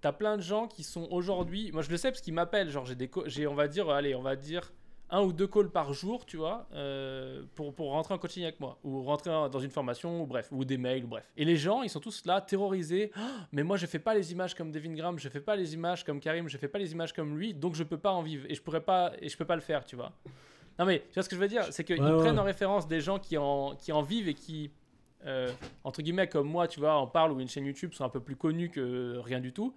[0.00, 1.70] t'as plein de gens qui sont aujourd'hui.
[1.72, 2.70] Moi, je le sais parce qu'ils m'appellent.
[2.70, 4.72] Genre, j'ai des, j'ai, on va dire, allez, on va dire
[5.12, 8.58] un ou deux calls par jour, tu vois, euh, pour, pour rentrer en coaching avec
[8.58, 11.30] moi, ou rentrer en- dans une formation, ou bref, ou des mails, ou bref.
[11.36, 13.12] Et les gens, ils sont tous là, terrorisés.
[13.14, 15.74] Ah, mais moi, je fais pas les images comme Devin Graham, je fais pas les
[15.74, 18.22] images comme Karim, je fais pas les images comme lui, donc je peux pas en
[18.22, 20.12] vivre, et je pourrais pas, et je peux pas le faire, tu vois.
[20.78, 21.64] Non mais, tu vois ce que je veux dire?
[21.70, 22.16] C'est qu'ils Ouais, ouais.
[22.16, 24.70] prennent en référence des gens qui en, qui en vivent et qui,
[25.26, 25.52] euh,
[25.84, 28.20] entre guillemets, comme moi, tu vois, en parlent ou une chaîne YouTube sont un peu
[28.20, 29.74] plus connus que rien du tout.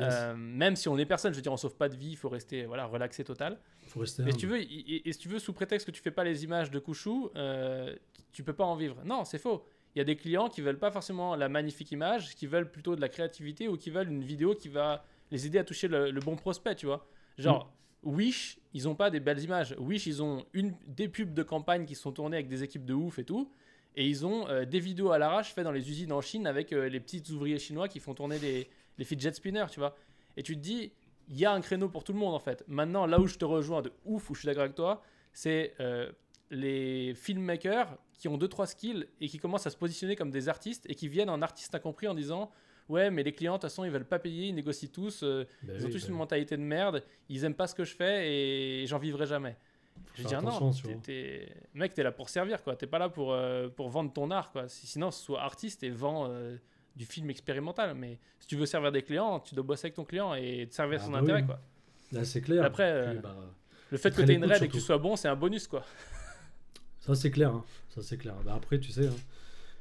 [0.00, 0.14] Yes.
[0.14, 2.16] Euh, même si on est personne, je veux dire, on sauve pas de vie, il
[2.16, 3.58] faut rester voilà, relaxé total.
[3.86, 6.10] faut rester Et si tu veux, et, si tu veux, sous prétexte que tu fais
[6.10, 7.94] pas les images de Couchou, euh,
[8.32, 8.96] tu peux pas en vivre.
[9.04, 9.64] Non, c'est faux.
[9.94, 12.94] Il y a des clients qui veulent pas forcément la magnifique image, qui veulent plutôt
[12.96, 16.10] de la créativité ou qui veulent une vidéo qui va les aider à toucher le,
[16.10, 17.06] le bon prospect, tu vois.
[17.38, 19.74] Genre, Wish, ils ont pas des belles images.
[19.78, 22.94] Wish, ils ont une, des pubs de campagne qui sont tournées avec des équipes de
[22.94, 23.50] ouf et tout.
[23.96, 26.72] Et ils ont euh, des vidéos à l'arrache faites dans les usines en Chine avec
[26.72, 28.68] euh, les petits ouvriers chinois qui font tourner les,
[29.00, 29.96] les fidget spinners, tu vois.
[30.36, 30.92] Et tu te dis,
[31.28, 32.62] il y a un créneau pour tout le monde en fait.
[32.68, 35.74] Maintenant, là où je te rejoins de ouf, où je suis d'accord avec toi, c'est
[35.80, 36.12] euh,
[36.50, 40.84] les filmmakers qui ont 2-3 skills et qui commencent à se positionner comme des artistes
[40.88, 42.50] et qui viennent en artiste incompris en disant
[42.90, 45.46] Ouais, mais les clients, de toute façon, ils veulent pas payer, ils négocient tous, euh,
[45.62, 46.18] Bah ils ont tous bah une oui.
[46.18, 48.28] mentalité de merde, ils aiment pas ce que je fais
[48.82, 49.56] et j'en vivrai jamais.
[50.14, 51.00] Je veux dire, non, t'es- vois.
[51.02, 52.74] t'es- mec, t'es là pour servir, quoi.
[52.74, 54.66] T'es pas là pour, euh, pour vendre ton art, quoi.
[54.68, 56.26] Si- Sinon, sois artiste et vends
[57.00, 57.94] du film expérimental.
[57.94, 60.74] Mais si tu veux servir des clients, tu dois bosser avec ton client et te
[60.74, 61.46] servir Ah son bah intérêt, oui.
[61.46, 61.58] quoi.
[62.12, 63.34] Là, c'est clair Après, Puis, euh, bah,
[63.90, 65.66] Le fait que tu aies une raid et que tu sois bon, c'est un bonus,
[65.66, 65.82] quoi.
[67.00, 67.64] ça c'est clair hein.
[67.88, 69.14] ça c'est clair Bah, après tu sais hein.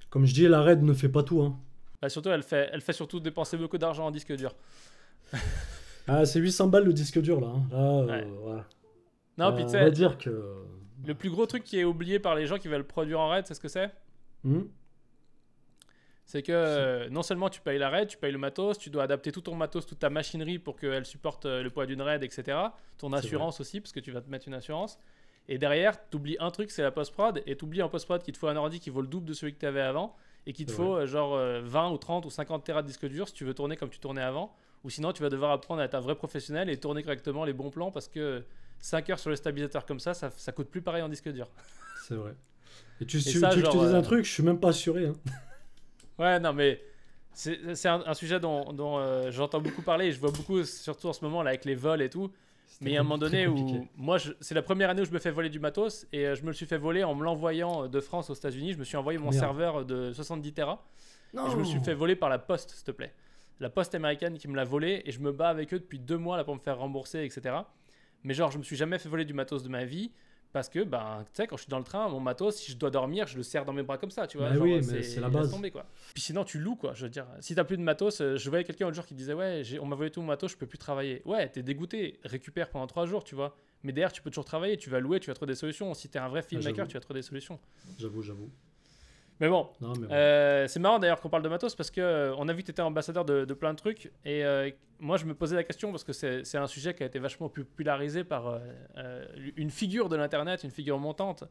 [0.10, 1.60] comme je dis la raid ne fait pas tout hein.
[2.02, 4.56] Bah, surtout, elle fait, elle fait surtout dépenser beaucoup d'argent en disque dur.
[6.08, 8.06] ah c'est 800 balles le disque dur là hein.
[8.06, 8.66] là euh, voilà.
[9.38, 10.64] Non, Euh, puis tu on sais, va dire que
[11.06, 13.46] le plus gros truc qui est oublié par les gens qui veulent produire en raid,
[13.46, 13.92] c'est ce que c'est?
[14.46, 14.62] Hmm?
[16.30, 19.02] C'est que euh, non seulement tu payes la raid, tu payes le matos, tu dois
[19.02, 22.22] adapter tout ton matos, toute ta machinerie pour qu'elle supporte euh, le poids d'une raid,
[22.22, 22.56] etc.
[23.00, 25.00] Ton assurance aussi, parce que tu vas te mettre une assurance.
[25.48, 27.42] Et derrière, tu oublies un truc, c'est la post-prod.
[27.48, 29.34] Et tu oublies en post-prod qu'il te faut un ordi qui vaut le double de
[29.34, 30.16] celui que tu avais avant.
[30.46, 33.08] Et qu'il te faut euh, genre euh, 20 ou 30 ou 50 terras de disque
[33.08, 34.56] dur si tu veux tourner comme tu tournais avant.
[34.84, 37.54] Ou sinon, tu vas devoir apprendre à être un vrai professionnel et tourner correctement les
[37.54, 38.44] bons plans parce que
[38.78, 41.50] 5 heures sur le stabilisateur comme ça, ça, ça coûte plus pareil en disque dur.
[42.08, 42.36] c'est vrai
[43.02, 44.26] et tu, tu- ça, tu genre, euh, un truc?
[44.26, 45.14] Je suis même pas assuré hein.
[46.20, 46.82] Ouais, non, mais
[47.34, 50.64] c'est c'est un, un sujet dont, dont, euh, j'entends beaucoup parler et je vois beaucoup,
[50.64, 52.32] surtout en ce moment, là, avec les vols et tout.
[52.82, 55.12] Mais il y a un moment donné où, moi, c'est la première année où je
[55.12, 57.24] me fais voler du matos et euh, je me le suis fait voler en me
[57.26, 58.74] l'envoyant de France aux États-Unis.
[58.74, 59.40] Je me suis envoyé mon Merde.
[59.40, 60.86] serveur de 70 Tera
[61.34, 63.14] non et je me suis fait voler par la poste, s'il te plaît.
[63.60, 66.18] La poste américaine qui me l'a volé et je me bats avec eux depuis deux
[66.18, 67.56] mois là pour me faire rembourser, etc.
[68.24, 70.12] Mais genre, je me suis jamais fait voler du matos de ma vie
[70.52, 72.78] parce que, ben, tu sais, quand je suis dans le train, mon matos, si je
[72.78, 74.50] dois dormir, je le serre dans mes bras comme ça, tu vois.
[74.50, 75.52] Bah genre, oui, mais c'est la base.
[75.52, 75.86] tomber, quoi.
[76.14, 76.94] Puis sinon, tu loues, quoi.
[76.96, 79.14] Je veux dire, si t'as plus de matos, euh, je voyais quelqu'un l'autre jour qui
[79.14, 81.22] disait, ouais, on m'a volé tout mon matos, je peux plus travailler.
[81.26, 83.56] Ouais, t'es dégoûté, récupère pendant trois jours, tu vois.
[83.84, 85.94] Mais derrière, tu peux toujours travailler, tu vas louer, tu vas trouver des solutions.
[85.94, 86.90] Si t'es un vrai filmmaker, j'avoue.
[86.90, 87.60] tu vas trouver des solutions.
[87.98, 88.50] j'avoue j'avoue
[89.40, 89.70] Mais bon,
[90.12, 92.66] euh, c'est marrant d'ailleurs qu'on parle de matos parce que euh, on a vu que
[92.66, 95.64] tu étais ambassadeur de, de plein de trucs et euh, moi je me posais la
[95.64, 98.60] question parce que c'est un sujet qui a été vachement popularisé par
[98.98, 99.26] euh,
[99.56, 101.46] une figure de l'internet, une figure montante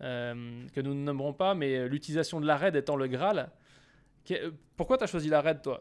[0.00, 3.50] que nous ne nommerons pas, mais l'utilisation de la RAID étant le Graal.
[4.24, 5.80] Que- pourquoi tu as choisi la RAID toi?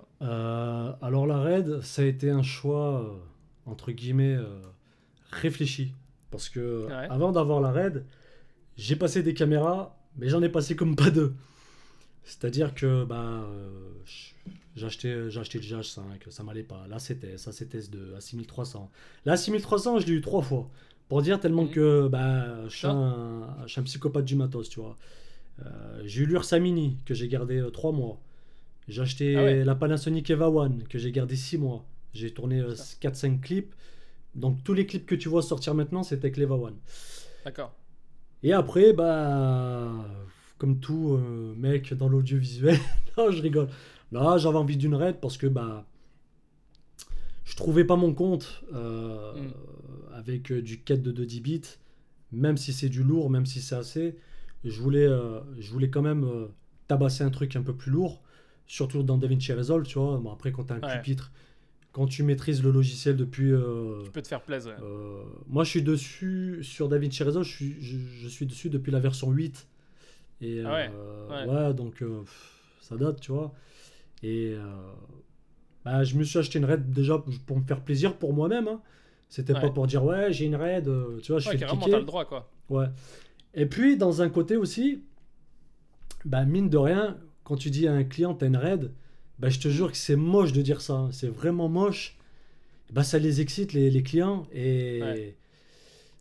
[1.02, 3.20] Alors la raid, ça a été un choix
[3.66, 4.38] entre guillemets
[5.32, 5.94] réfléchi
[6.30, 7.08] parce que Ouais.
[7.10, 8.06] avant d'avoir la raid,
[8.78, 11.34] j'ai passé des caméras, mais j'en ai passé comme pas deux.
[12.24, 13.47] C'est-à-dire que bah,
[14.76, 16.86] j'ai acheté, j'ai acheté le GH5, ça m'allait pas.
[16.89, 18.89] Là, c'était ça c'était S2 à 6300.
[19.26, 20.69] Là, 6300, je l'ai eu trois fois.
[21.10, 24.80] Pour dire tellement que bah, je, suis un, je suis un psychopathe du matos, tu
[24.80, 24.97] vois.
[25.65, 28.19] Euh, j'ai eu l'Ursa Mini que j'ai gardé euh, trois mois.
[28.88, 29.63] J'ai acheté Ah ouais.
[29.65, 31.86] la Panasonic Eva One que j'ai gardé six mois.
[32.13, 33.10] J'ai tourné Putain.
[33.10, 33.74] 4-5 clips.
[34.36, 36.78] Donc tous les clips que tu vois sortir maintenant, c'était avec l'Eva One.
[37.43, 37.74] D'accord.
[38.43, 39.91] Et après, bah,
[40.58, 42.77] comme tout euh, mec dans l'audiovisuel,
[43.17, 43.69] non, je rigole.
[44.12, 45.86] Là, j'avais envie d'une raid parce que bah,
[47.45, 49.51] je trouvais pas mon compte euh, Mm.
[50.15, 51.62] avec euh, du quête de 2 bits,
[52.32, 54.17] même si c'est du lourd, même si c'est assez.
[54.63, 56.25] Je voulais, euh, je voulais quand même
[56.88, 58.21] tabasser un truc un peu plus lourd,
[58.67, 60.17] surtout dans DaVinci Resolve, tu vois.
[60.19, 60.97] Bon, après, quand tu as un Ouais.
[60.97, 61.32] pupitre,
[61.91, 63.51] quand tu maîtrises le logiciel depuis.
[63.51, 64.75] euh, Tu peux te faire plaisir.
[64.82, 67.45] euh, moi, je suis dessus sur DaVinci Resolve.
[67.45, 69.67] Je suis, je, je suis dessus depuis la version 8.
[70.41, 71.54] Et Ah ouais, euh, ouais.
[71.67, 72.21] ouais, donc euh,
[72.82, 73.54] ça date, tu vois.
[74.23, 74.56] Et
[75.84, 78.67] bah, je me suis acheté une raid déjà pour me faire plaisir pour moi-même.
[78.67, 78.82] hein.
[79.30, 80.89] C'était pas pour dire ouais, j'ai une raid,
[81.23, 82.49] tu vois, je Ouais, fais le t'as le droit, quoi.
[82.69, 82.88] Ouais.
[83.54, 85.04] Et puis, dans un côté aussi,
[86.25, 88.91] bah, mine de rien, quand tu dis à un client, t'as une raid,
[89.41, 90.93] bah, je te jure que c'est moche de dire ça.
[90.93, 91.10] hein.
[91.12, 92.17] C'est vraiment moche.
[92.93, 94.47] Bah, ça les excite, les, les clients.
[94.54, 95.36] Et, Ouais.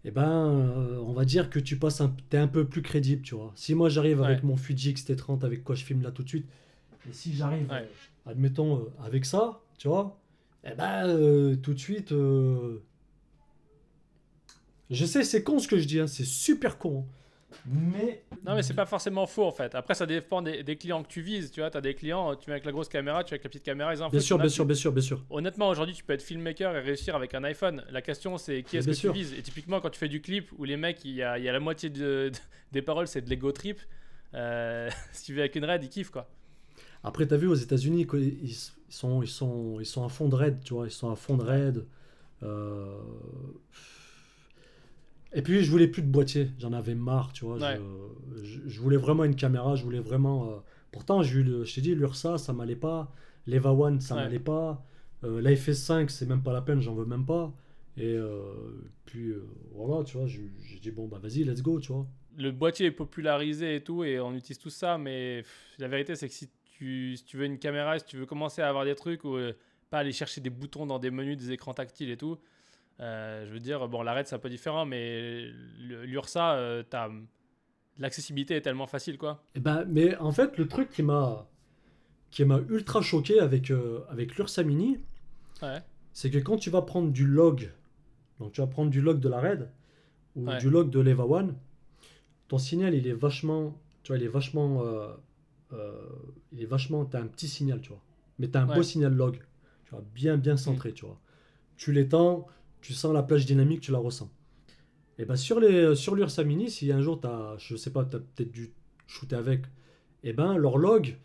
[0.04, 3.22] et ben, euh, on va dire que tu passes un, t'es un peu plus crédible,
[3.22, 3.52] tu vois.
[3.56, 6.46] Si moi, j'arrive avec mon Fuji X-T30, avec quoi je filme là tout de suite,
[7.08, 7.88] et si j'arrive, Ouais.
[8.26, 10.18] admettons, euh, avec ça, tu vois,
[10.64, 12.12] et ben, euh, tout de suite...
[14.90, 17.04] je sais, c'est con ce que je dis, hein, c'est super con.
[17.06, 17.12] hein.
[17.66, 18.24] Mais.
[18.46, 19.74] Non, mais c'est pas forcément faux en fait.
[19.74, 21.50] Après, ça dépend des, des clients que tu vises.
[21.50, 23.44] Tu vois, tu as des clients, tu viens avec la grosse caméra, tu viens avec
[23.44, 25.24] la petite caméra, ils en Bien sûr, bien sûr, bien sûr, bien sûr.
[25.30, 27.84] Honnêtement, aujourd'hui, tu peux être filmmaker et réussir avec un iPhone.
[27.90, 29.12] La question, c'est qui est-ce que sûr.
[29.12, 29.34] tu vises?
[29.34, 31.48] Et typiquement, quand tu fais du clip où les mecs, il y a, il y
[31.48, 32.38] a la moitié de- de-
[32.72, 33.78] des paroles, c'est de l'ego trip.
[34.34, 36.28] euh, si tu viens avec une raid, ils kiffent quoi.
[37.02, 38.06] Après, t'as vu aux États-Unis,
[38.42, 38.54] ils
[38.90, 41.36] sont, ils, sont, ils sont à fond de raid, tu vois, ils sont à fond
[41.36, 41.86] de raid.
[42.42, 42.94] Euh,
[45.32, 47.58] Et puis, je voulais plus de boîtier, j'en avais marre, tu vois.
[47.58, 47.80] Ouais.
[48.36, 50.50] Je, je- je voulais vraiment une caméra, je voulais vraiment.
[50.50, 50.56] euh,
[50.92, 53.12] Pourtant, j'ai eu le, je t'ai dit, l'Ursa, ça m'allait pas.
[53.46, 54.24] L'Eva One, ça Ouais.
[54.24, 54.84] m'allait pas.
[55.22, 57.52] Euh, la FS5, c'est même pas la peine, j'en veux même pas.
[57.96, 59.32] Et euh, puis,
[59.72, 62.06] voilà, tu vois, j'ai dit, bon, bah vas-y, let's go, tu vois.
[62.36, 66.16] Le boîtier est popularisé et tout, et on utilise tout ça, mais pff, la vérité,
[66.16, 68.84] c'est que si tu, si tu veux une caméra, si tu veux commencer à avoir
[68.84, 69.36] des trucs, ou
[69.90, 72.38] pas aller chercher des boutons dans des menus, des écrans tactiles et tout,
[73.00, 75.46] euh, je veux dire, bon, la raid, c'est un peu différent, mais
[75.78, 76.82] l'URSA, euh,
[77.98, 79.42] l'accessibilité est tellement facile, quoi.
[79.54, 81.46] Eh ben, mais en fait, le truc qui m'a
[82.30, 84.98] qui m'a ultra choqué avec, euh, avec l'Ursa Mini,
[85.62, 85.82] Ouais,
[86.12, 87.72] c'est que quand tu vas prendre du log,
[88.38, 89.68] donc tu vas prendre du log de la RAID
[90.36, 90.58] ou Ouais.
[90.58, 91.56] du log de l'Eva One,
[92.46, 95.12] ton signal il est vachement, tu vois, il est vachement, euh,
[96.52, 98.00] il est vachement, t'as un petit signal, tu vois,
[98.38, 98.76] mais t'as un Ouais.
[98.76, 99.38] beau signal log,
[99.84, 101.18] tu vois, bien bien centré, tu vois.
[101.76, 102.46] Tu l'étends,
[102.80, 104.30] tu sens la plage dynamique, tu la ressens.
[105.18, 108.18] Et ben sur les sur l'Ursa Mini, si un jour t'as, je sais pas, t'as
[108.20, 108.72] peut-être dû
[109.06, 109.62] shooter avec,
[110.22, 111.16] et ben leur log,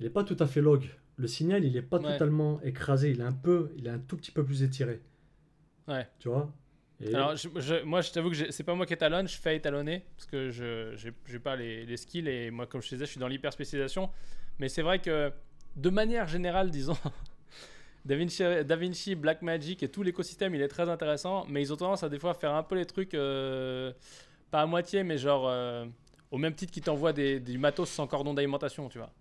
[0.00, 0.84] il est pas tout à fait log.
[1.16, 2.12] Le signal, il est pas Ouais.
[2.12, 5.00] totalement écrasé, il est un peu, il est un tout petit peu plus étiré.
[5.88, 6.06] ouais.
[6.18, 6.52] Tu vois?
[7.00, 9.56] Et- Alors, je- je- moi, je t'avoue que c'est pas moi qui étalonne, je fais
[9.56, 10.94] étalonner parce que je
[11.26, 13.52] j'ai pas les, les skills et moi, comme je te disais, je suis dans l'hyper
[13.52, 14.08] spécialisation.
[14.60, 15.32] Mais c'est vrai que
[15.74, 16.96] de manière générale, disons,
[18.04, 22.08] DaVinci, DaVinci, Blackmagic et tout l'écosystème, il est très intéressant, mais ils ont tendance à
[22.08, 23.92] des fois faire un peu les trucs euh,
[24.50, 25.86] pas à moitié, mais genre euh,
[26.30, 29.12] au même titre qu'ils t'envoient des, matos sans cordon d'alimentation, tu vois.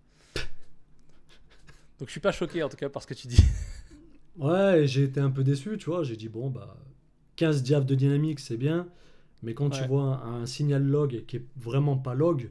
[1.99, 3.43] Donc je suis pas choqué en tout cas par ce que tu dis.
[4.37, 6.03] Ouais, j'ai été un peu déçu, tu vois.
[6.03, 6.77] J'ai dit, bon, bah,
[7.35, 8.87] 15 diables de dynamique, c'est bien.
[9.43, 12.49] Mais quand tu vois un, un signal log qui est vraiment pas log,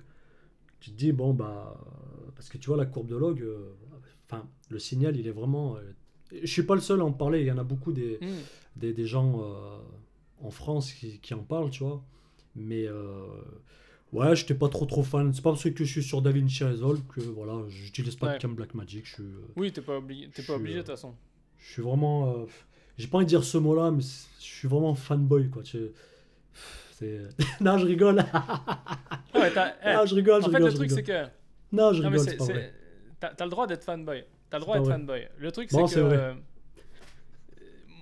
[0.79, 1.81] tu te dis, bon, bah.
[2.37, 3.75] Parce que tu vois, la courbe de log, euh,
[4.29, 5.79] enfin, le signal, il est vraiment.
[6.33, 7.41] Je suis pas le seul à en parler.
[7.41, 8.27] Il y en a beaucoup des, Hmm.
[8.77, 9.79] des, des gens euh,
[10.43, 12.03] en France qui, qui en parlent, tu vois.
[12.57, 12.87] Mais.
[12.87, 13.27] euh,
[14.13, 15.33] Ouais, j'étais pas trop trop fan.
[15.33, 18.35] C'est pas parce que je suis sur DaVinci Resolve que voilà, j'utilise pas Ouais.
[18.35, 19.07] de cam Blackmagic.
[19.07, 21.15] Je suis, euh, Oui, t'es pas obligé, t'es pas suis, obligé de euh, toute façon.
[21.59, 22.27] je suis vraiment.
[22.35, 22.47] euh,
[22.99, 25.63] J'ai pas envie de dire ce mot-là, mais je suis vraiment fanboy, quoi.
[25.63, 25.93] Tu-
[26.95, 27.21] C'est...
[27.61, 28.17] non, je rigole.
[29.35, 29.53] Ouais,
[29.85, 30.71] eh, non, je rigole, je en fait, rigole.
[30.73, 31.25] le truc, c'est que.
[31.71, 32.75] Non, je Non, rigole, c'est, c'est pas c'est- vrai.
[33.21, 34.25] T'as, t'as le droit d'être fanboy.
[34.51, 35.29] T'as le droit d'être fanboy.
[35.39, 36.01] Le truc, Bon, c'est que.
[36.01, 36.35] euh,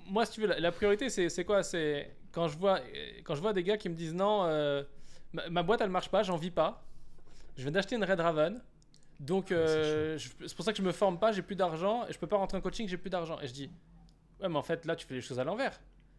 [0.06, 1.62] moi, si tu veux, la, la priorité, c'est, quoi?
[1.62, 2.80] C'est quand je, vois,
[3.24, 4.82] quand je vois des gars qui me disent non, euh,
[5.32, 6.82] ma, ma boîte, elle marche pas, j'en vis pas.
[7.56, 8.62] Je viens d'acheter une Red Raven.
[9.20, 12.06] Donc, euh, je- c'est pour ça que je me forme pas, j'ai plus d'argent.
[12.08, 13.38] Et je peux pas rentrer en coaching, j'ai plus d'argent.
[13.40, 13.70] Et je dis,
[14.40, 15.78] ouais, mais en fait, là, tu fais les choses à l'envers.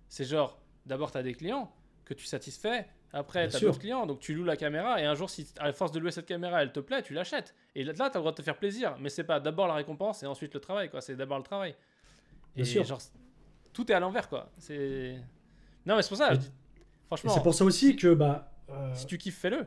[0.10, 1.72] C'est genre, d'abord, tu as des clients
[2.06, 5.16] que tu satisfais, Après, tu as d'autres clients, donc tu loues la caméra et un
[5.16, 7.56] jour, si à force de louer cette caméra, elle te plaît, tu l'achètes.
[7.76, 9.74] Et là, tu as le droit de te faire plaisir, mais c'est pas d'abord la
[9.74, 11.02] récompense et ensuite le travail, quoi.
[11.02, 11.76] C'est d'abord le travail.
[12.56, 12.84] Bien et sûr.
[12.84, 13.02] genre,
[13.74, 14.52] tout est à l'envers, quoi.
[14.58, 15.16] C'est.
[15.86, 16.52] Non, mais c'est pour ça, je dis-
[17.08, 18.52] franchement, c'est pour ça aussi que, bah.
[18.70, 19.66] euh, si tu kiffes, fais-le.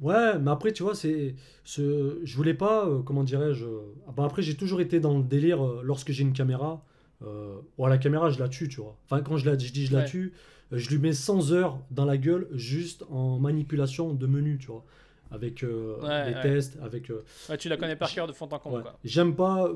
[0.00, 1.34] Ouais, mais après, tu vois, c'est.
[1.64, 2.20] Ce...
[2.22, 3.64] Je voulais pas, euh, comment dirais-je.
[3.66, 6.82] euh, ah bah après, j'ai toujours été dans le délire euh, lorsque j'ai une caméra.
[7.22, 7.56] Euh...
[7.78, 8.96] ouais, la caméra, je la tue, tu vois.
[9.06, 9.58] Enfin, quand je, la...
[9.58, 10.04] je dis je la Ouais.
[10.06, 10.32] tue,
[10.72, 14.68] euh, je lui mets 100 heures dans la gueule juste en manipulation de menu, tu
[14.68, 14.84] vois.
[15.30, 16.40] Avec euh, Ouais, les ouais.
[16.42, 17.10] tests, avec.
[17.10, 18.84] euh, Ouais, tu la connais par cœur de fond en comble.
[19.04, 19.74] J'aime pas euh,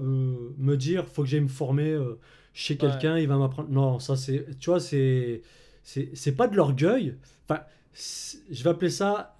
[0.56, 2.18] me dire, faut que j'aille me former euh,
[2.54, 3.68] chez quelqu'un, il va m'apprendre.
[3.70, 4.58] Non, ça c'est.
[4.58, 5.42] Tu vois, c'est.
[5.84, 7.16] C'est pas de l'orgueil.
[7.48, 7.60] Enfin,
[7.92, 9.36] je vais appeler ça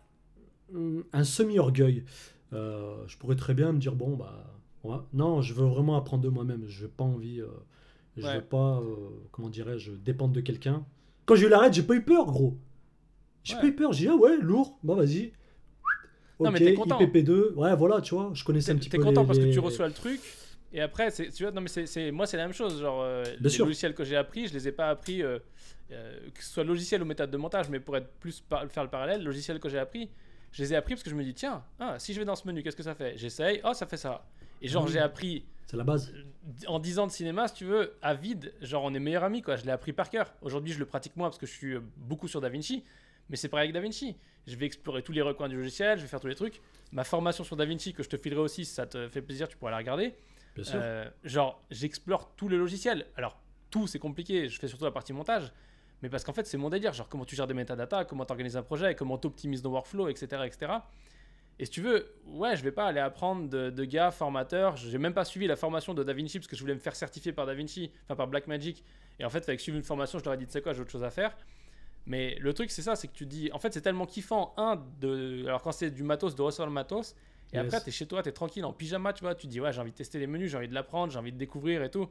[0.74, 2.04] hum, un semi-orgueil.
[2.52, 4.44] Je pourrais très bien me dire, bon, bah.
[4.84, 6.64] ouais, non, je veux vraiment apprendre de moi-même.
[6.66, 7.40] Je n'ai pas envie.
[7.40, 7.46] euh,
[8.16, 8.37] je Ouais.
[8.37, 10.85] veux pas, euh, comment dirais-je, dépendre de quelqu'un.
[11.25, 12.57] Quand j'ai eu l'arrêt, j'ai pas eu peur, gros.
[13.44, 13.61] J'ai Ouais.
[13.61, 13.92] pas eu peur.
[13.92, 15.33] J'ai dit, ah ouais, lourd, bon, vas-y.
[16.40, 16.98] Non, Ok, mais t'es content.
[17.01, 19.38] IPP2, ouais, voilà, tu vois, je connaissais T'es un petit t'es peu content les- parce
[19.38, 20.20] que tu reçois le truc.
[20.72, 22.81] Et après, tu vois, non, mais c'est, moi, c'est la même chose.
[22.81, 23.64] Genre, euh, les sûr.
[23.66, 25.38] logiciels que j'ai appris, je les ai pas appris, euh,
[25.92, 28.83] euh, que ce soit logiciel ou méthode de montage, mais pour être plus par- faire
[28.83, 30.09] le parallèle, logiciels que j'ai appris,
[30.51, 32.35] je les ai appris parce que je me dis, tiens, ah, si je vais dans
[32.37, 33.16] ce menu, qu'est-ce que ça fait?
[33.18, 34.25] J'essaye, oh, ça fait ça.
[34.62, 34.92] Et genre, Ah oui.
[34.92, 36.12] j'ai appris C'est la base.
[36.14, 39.25] euh, en 10 ans de cinéma, si tu veux, à vide, genre, on est meilleurs
[39.25, 39.57] amis, quoi.
[39.57, 40.33] Je l'ai appris par cœur.
[40.40, 42.85] Aujourd'hui, je le pratique moins parce que je suis euh, beaucoup sur DaVinci,
[43.29, 44.16] mais c'est pareil avec DaVinci.
[44.46, 46.61] Je vais explorer tous les recoins du logiciel, je vais faire tous les trucs.
[46.92, 49.57] Ma formation sur DaVinci, que je te filerai aussi, si ça te fait plaisir, tu
[49.57, 50.14] pourras la regarder.
[50.55, 50.81] Bien sûr.
[50.83, 53.07] Euh, genre, j'explore tout le logiciel.
[53.16, 53.38] Alors,
[53.70, 54.48] tout, c'est compliqué.
[54.48, 55.51] Je fais surtout la partie montage.
[56.03, 56.92] Mais parce qu'en fait, c'est mon délire.
[56.92, 59.70] Genre, comment tu gères des métadatas, comment tu organises un projet, comment tu optimises ton
[59.70, 60.72] workflow, etc., etc.
[61.62, 64.77] Et si tu veux, ouais, je vais pas aller apprendre de, de gars formateurs.
[64.77, 67.33] J'ai même pas suivi la formation de DaVinci parce que je voulais me faire certifier
[67.33, 68.83] par DaVinci, enfin par Blackmagic.
[69.20, 70.81] Et en fait, avec suivre une formation, je leur ai dit, tu sais quoi, j'ai
[70.81, 71.37] autre chose à faire.
[72.05, 74.85] Mais le truc, c'est ça, c'est que tu dis, en fait, c'est tellement kiffant, un,
[74.98, 77.14] de, alors quand c'est du matos, de recevoir le matos,
[77.53, 77.66] et Yes.
[77.66, 79.72] après, tu es chez toi, tu es tranquille en pyjama, tu vois, tu dis, ouais,
[79.72, 81.90] j'ai envie de tester les menus, j'ai envie de l'apprendre, j'ai envie de découvrir et
[81.92, 82.09] tout.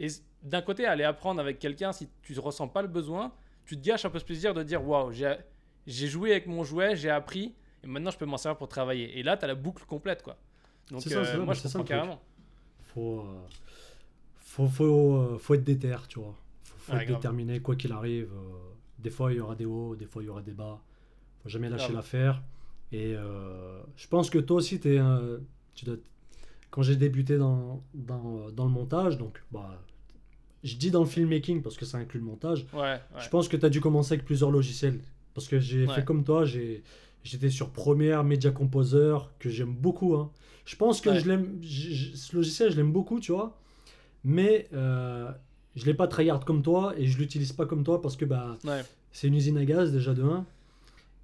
[0.00, 0.08] Et
[0.42, 3.32] d'un côté, aller apprendre avec quelqu'un, si tu ne ressens pas le besoin,
[3.64, 5.36] tu te gâches un peu ce plaisir de dire, waouh, j'ai
[6.08, 9.18] joué avec mon jouet, j'ai appris, et maintenant je peux m'en servir pour travailler.
[9.18, 10.36] Et là, tu as la boucle complète, quoi.
[10.90, 11.88] Donc, C'est ça, euh, ça, moi, je ça comprends truc.
[11.88, 12.20] carrément.
[12.94, 13.24] Faut, euh,
[14.40, 16.34] faut, faut, euh, faut être déter, tu vois.
[16.64, 17.18] Faut, faut Ouais, être grave.
[17.20, 18.30] déterminé, quoi qu'il arrive.
[18.98, 20.80] des fois, il y aura des hauts, des fois, il y aura des bas.
[21.42, 22.42] Faut jamais lâcher l'affaire.
[22.90, 25.96] Et je pense que toi aussi, tu dois,
[26.70, 29.80] quand j'ai débuté dans, dans, dans le montage, donc, bah,
[30.64, 32.98] je dis dans le filmmaking parce que ça inclut le montage, Ouais, ouais.
[33.20, 35.00] je pense que tu as dû commencer avec plusieurs logiciels.
[35.34, 35.94] Parce que j'ai Ouais.
[35.94, 36.82] fait comme toi, j'ai-
[37.28, 40.14] j'étais sur Premiere, Media Composer, que j'aime beaucoup.
[40.16, 40.30] hein.
[40.64, 41.20] Je pense que Ouais.
[41.20, 43.58] je l'aime, ce logiciel, je l'aime beaucoup, tu vois.
[44.24, 45.30] Mais euh,
[45.76, 48.56] je l'ai pas tryhard comme toi et je l'utilise pas comme toi parce que bah,
[48.64, 48.82] Ouais.
[49.12, 50.44] c'est une usine à gaz déjà de 1.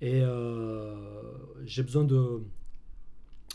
[0.01, 0.95] Et euh,
[1.65, 2.41] j'ai besoin de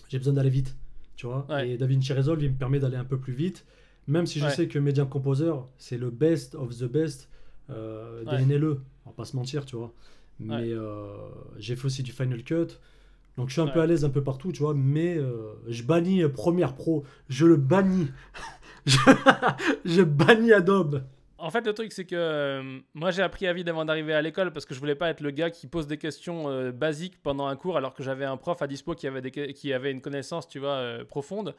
[0.10, 0.76] j'ai besoin d'aller vite,
[1.16, 1.46] tu vois.
[1.50, 1.70] Ouais.
[1.72, 3.66] Et DaVinci Resolve, il me permet d'aller un peu plus vite.
[4.08, 7.30] Même si je sais que Media Composer, c'est le best of the best
[7.70, 8.46] euh, des.
[8.46, 8.80] NLE.
[9.06, 9.94] On va pas se mentir, tu vois.
[10.40, 11.08] Mais euh,
[11.58, 12.68] j'ai fait aussi du Final Cut.
[13.38, 14.74] Donc je suis un peu à l'aise un peu partout, tu vois.
[14.74, 17.04] Mais euh, je bannis euh, Premiere Pro.
[17.28, 18.08] Je le bannis.
[18.86, 18.98] je,
[19.86, 21.04] je bannis Adobe.
[21.42, 24.22] En fait, le truc, c'est que euh, moi, j'ai appris à vide avant d'arriver à
[24.22, 27.22] l'école parce que je voulais pas être le gars qui pose des questions euh, basiques
[27.24, 29.92] pendant un cours alors que j'avais un prof à dispo qui avait, des, qui avait
[29.92, 31.56] une connaissance, tu vois, euh, profonde.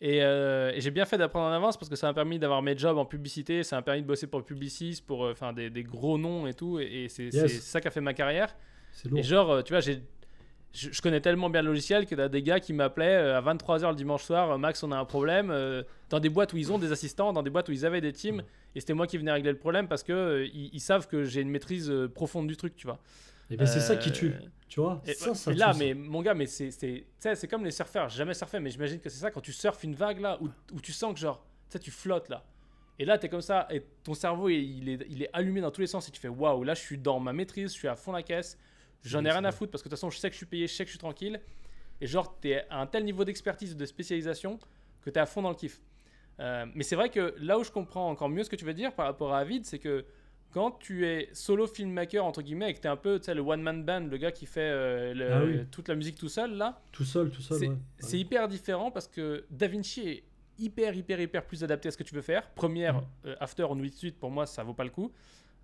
[0.00, 2.62] Et, euh, et j'ai bien fait d'apprendre en avance parce que ça m'a permis d'avoir
[2.62, 5.82] mes jobs en publicité, ça m'a permis de bosser pour Publicis, pour euh, des, des
[5.82, 6.78] gros noms et tout.
[6.78, 7.60] Et, et c'est Yes.
[7.62, 8.54] ça qui a fait ma carrière.
[9.18, 10.00] Et genre, euh, tu vois, j'ai.
[10.74, 13.88] Je, je connais tellement bien le logiciel que t'as des gars qui m'appelaient à 23h
[13.88, 16.78] le dimanche soir, Max, on a un problème, euh, dans des boîtes où ils ont
[16.78, 18.42] des assistants, dans des boîtes où ils avaient des teams,
[18.74, 21.24] et c'était moi qui venais régler le problème parce que euh, ils, ils savent que
[21.24, 22.98] j'ai une maîtrise euh, profonde du truc, tu vois.
[23.50, 24.34] Et ben c'est ça qui Euh, tue,
[24.68, 25.00] tu vois.
[25.06, 25.78] Et, ça, ça et tue, là, ça.
[25.78, 28.08] mais mon gars, mais c'est, c'est, comme les surfeurs.
[28.08, 30.48] J'ai jamais surfé, mais j'imagine que c'est ça quand tu surfes une vague là, où,
[30.74, 32.44] où tu sens que genre, tu sais, tu flottes là.
[32.98, 35.80] Et là, t'es comme ça, et ton cerveau, il est, il est allumé dans tous
[35.80, 37.94] les sens, et tu fais waouh, là, je suis dans ma maîtrise, je suis à
[37.94, 38.58] fond la caisse,
[39.04, 39.52] j'en ai bien, rien à bien.
[39.52, 40.88] foutre parce que de toute façon, je sais que je suis payé, je sais que
[40.88, 41.40] je suis tranquille.
[42.00, 44.58] Et genre, t'es à un tel niveau d'expertise de spécialisation
[45.00, 45.80] que t'es à fond dans le kiff.
[46.40, 48.74] Euh, mais c'est vrai que là où je comprends encore mieux ce que tu veux
[48.74, 50.04] dire par rapport à Avid, c'est que
[50.50, 53.84] quand tu es solo filmmaker, entre guillemets, et que tu es un peu le one-man
[53.84, 55.66] band, le gars qui fait euh, le- Ah oui.
[55.70, 57.58] toute la musique tout seul, là, Tout seul, tout seul.
[57.58, 57.76] c'est ouais.
[58.02, 58.18] Ouais.
[58.18, 60.24] hyper différent parce que DaVinci est
[60.58, 62.48] hyper, hyper, hyper plus adapté à ce que tu veux faire.
[62.54, 63.04] Première, Mhm.
[63.26, 65.12] euh, After, nuit de suite, pour moi, ça vaut pas le coup.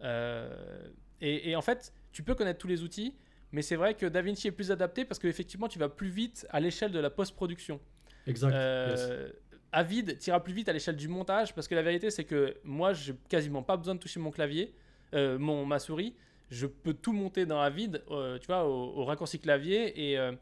[0.03, 0.87] Euh,
[1.21, 3.17] et, et en fait, tu peux connaître tous les outils,
[3.53, 6.61] mais c'est vrai que DaVinci est plus adapté parce qu'effectivement, tu vas plus vite à
[6.61, 7.81] l'échelle de la post-production.
[8.27, 8.51] Exact.
[8.51, 8.55] yes.
[8.55, 9.31] Euh,
[9.73, 12.93] Avid tira plus vite à l'échelle du montage parce que la vérité c'est que moi
[12.93, 14.73] j'ai quasiment pas besoin de toucher mon clavier,
[15.15, 16.15] euh, mon, ma souris.
[16.51, 20.11] je peux tout monter dans Avid, euh, tu vois, au, au raccourci clavier.
[20.11, 20.33] Et, euh,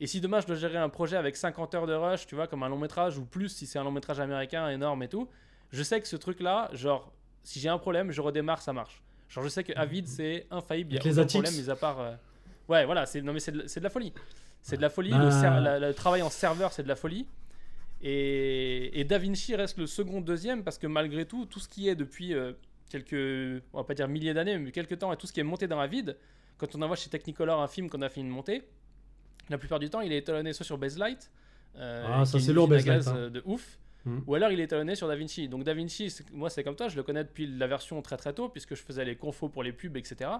[0.00, 2.46] et si demain je dois gérer un projet avec 50 heures de rush, tu vois,
[2.48, 5.28] comme un long métrage ou plus, si c'est un long métrage américain énorme et tout,
[5.70, 7.12] je sais que ce truc-là, genre,
[7.42, 9.02] si j'ai un problème, je redémarre, ça marche.
[9.28, 11.76] Genre, je sais que Avid, c'est infaillible, il n'y a les aucun problème, mis à
[11.76, 11.98] part.
[12.68, 14.12] Ouais, voilà, c'est non mais c'est de, c'est de la folie.
[14.62, 15.10] C'est de la folie.
[15.10, 15.18] Bah.
[15.24, 17.26] Le, ser- la- le travail en serveur, c'est de la folie.
[18.02, 21.94] Et, et DaVinci reste le second, deuxième parce que malgré tout, tout ce qui est
[21.94, 22.52] depuis euh,
[22.98, 25.44] quelques, on va pas dire milliers d'années, mais quelques temps, et tout ce qui est
[25.44, 26.16] monté dans la vide,
[26.58, 28.62] quand on envoie chez Technicolor un film qu'on a fini de monter,
[29.50, 31.30] la plupart du temps, il est étalonné soit sur Baselight,
[31.76, 33.30] euh, Ah, ça, c'est lourd, à Baselight, hein.
[33.30, 33.78] de ouf.
[34.04, 34.22] Mhm.
[34.26, 35.48] Ou alors il est étalonné sur DaVinci.
[35.48, 38.48] Donc DaVinci, moi c'est comme toi, je le connais depuis la version très très tôt,
[38.50, 40.30] puisque je faisais les confos pour les pubs, etc.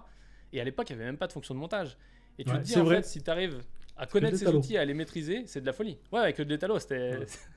[0.52, 1.96] Et à l'époque, il n'y avait même pas de fonction de montage.
[2.38, 2.96] Et tu Ouais, te dis, en vrai.
[2.96, 3.58] fait, si tu arrives
[3.96, 5.96] à connaître ces outils, à les maîtriser, c'est de la folie.
[6.12, 7.16] Ouais, avec le détalo, c'était.
[7.18, 7.26] Ouais.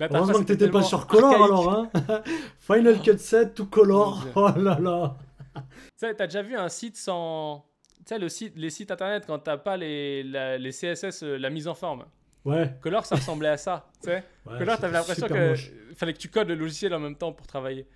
[0.00, 1.44] Heureusement que t'étais pas sur Color archaïque.
[1.50, 2.22] alors, hein
[2.60, 4.26] Final Cut 7, tout Color.
[4.36, 5.16] Oh là là.
[5.56, 5.62] Tu
[5.96, 7.64] sais, t'as déjà vu un site sans.
[7.98, 11.36] Tu sais, le site, les sites internet, quand t'as pas les, la- les CSS, euh,
[11.38, 12.04] la mise en forme.
[12.44, 12.72] Ouais.
[12.80, 13.86] Color, ça ressemblait à ça.
[14.02, 15.70] Tu sais, ouais Color, t'avais l'impression que moche.
[15.96, 17.86] fallait que tu codes le logiciel en même temps pour travailler.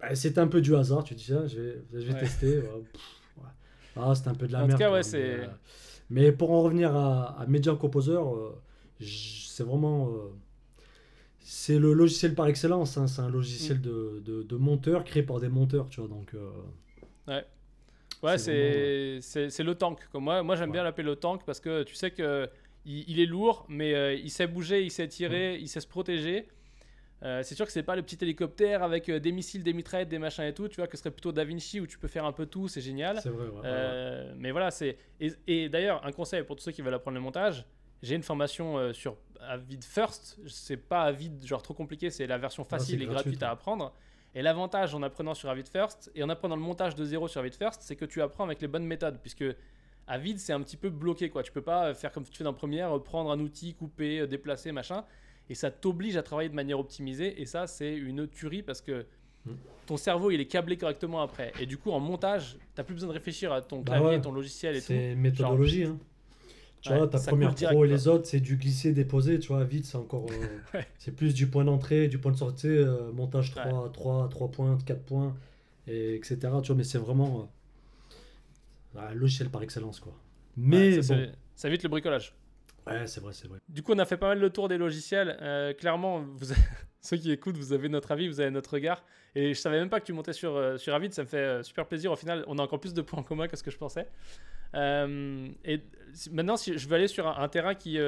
[0.00, 2.20] Bah, c'était un peu du hasard, tu dis, tiens, je vais, je vais Ouais.
[2.20, 2.58] tester.
[2.58, 3.02] ouais, pff,
[3.38, 3.48] ouais.
[3.96, 4.78] Ah, c'était un peu de la En tout merde.
[4.80, 5.48] cas, quoi, ouais, c'est- Mais, euh,
[6.10, 8.50] mais pour en revenir à, à Media Composer, euh,
[9.00, 10.08] c'est vraiment.
[10.08, 10.32] euh,
[11.48, 12.96] c'est le logiciel par excellence.
[12.98, 13.32] hein, c'est un Mm.
[13.32, 16.08] logiciel de, de, de monteur créé par des monteurs, tu vois.
[16.08, 16.50] Donc, euh,
[18.22, 20.00] Ouais, C'est c'est c'est le tank.
[20.10, 20.72] Comme moi, moi j'aime Ouais.
[20.72, 22.48] bien l'appeler le tank parce que tu sais que
[22.84, 25.08] il, il est lourd, mais euh, il sait bouger, il sait Mm.
[25.08, 26.48] tirer, il sait se protéger.
[27.22, 30.08] Euh, c'est sûr que c'est pas le petit hélicoptère avec euh, des missiles, des mitraillettes,
[30.10, 30.68] des machins et tout.
[30.68, 32.68] Tu vois que ce serait plutôt Da Vinci où tu peux faire un peu tout,
[32.68, 33.20] c'est génial.
[33.22, 33.44] c'est vrai.
[33.46, 33.62] ouais, ouais, ouais.
[33.64, 34.98] Euh, mais voilà, c'est.
[35.20, 37.66] Et, et d'ailleurs, un conseil pour tous ceux qui veulent apprendre le montage
[38.02, 40.38] j'ai une formation euh, sur Avid First.
[40.48, 43.50] C'est pas Avid genre trop compliqué, c'est la version Ah, facile et gratuit, gratuite à
[43.50, 43.92] apprendre.
[44.34, 47.40] Et l'avantage en apprenant sur Avid First et en apprenant le montage de zéro sur
[47.40, 49.18] Avid First, c'est que tu apprends avec les bonnes méthodes.
[49.22, 49.44] Puisque
[50.06, 51.30] Avid, c'est un petit peu bloqué.
[51.30, 51.42] quoi.
[51.42, 54.20] Tu peux pas euh, faire comme tu fais dans Premiere, euh, prendre un outil, couper,
[54.20, 55.04] euh, déplacer, machin.
[55.48, 57.40] Et ça t'oblige à travailler de manière optimisée.
[57.40, 59.06] Et ça, c'est une tuerie parce que
[59.46, 59.52] Mm.
[59.86, 61.52] ton cerveau, il est câblé correctement après.
[61.60, 64.20] Et du coup, en montage, t'as plus besoin de réfléchir à ton Bah clavier, ouais.
[64.20, 64.86] ton logiciel et tout.
[64.88, 65.84] C'est méthodologie.
[65.84, 65.96] hein.
[66.86, 69.38] Tu Ouais, vois, ta première direct, pro et les autres, c'est du glisser-déposer.
[69.40, 70.26] Tu vois, vite, c'est encore.
[70.30, 70.86] euh, Ouais.
[70.98, 73.62] C'est plus du point d'entrée, du point de sortie, euh, montage Ouais.
[73.68, 75.34] 3, 3, 3 points, 4 points,
[75.88, 76.36] et etc.
[76.62, 77.48] Tu vois, mais c'est vraiment
[78.96, 80.12] euh, un logiciel par excellence, quoi.
[80.56, 82.32] Mais ça, bon, ça évite le bricolage.
[82.86, 83.58] Ouais, c'est vrai, c'est vrai.
[83.68, 85.36] Du coup, on a fait pas mal le tour des logiciels.
[85.42, 86.54] Euh, clairement, vous-
[87.00, 89.02] ceux qui écoutent, vous avez notre avis, vous avez notre regard.
[89.34, 91.12] Et je savais même pas que tu montais sur, euh, sur Avid.
[91.12, 92.10] Ça me fait euh, super plaisir.
[92.12, 94.06] Au final, on a encore plus de points en commun que ce que je pensais.
[95.64, 95.80] Et
[96.32, 97.98] maintenant, si je vais aller sur un, un terrain qui,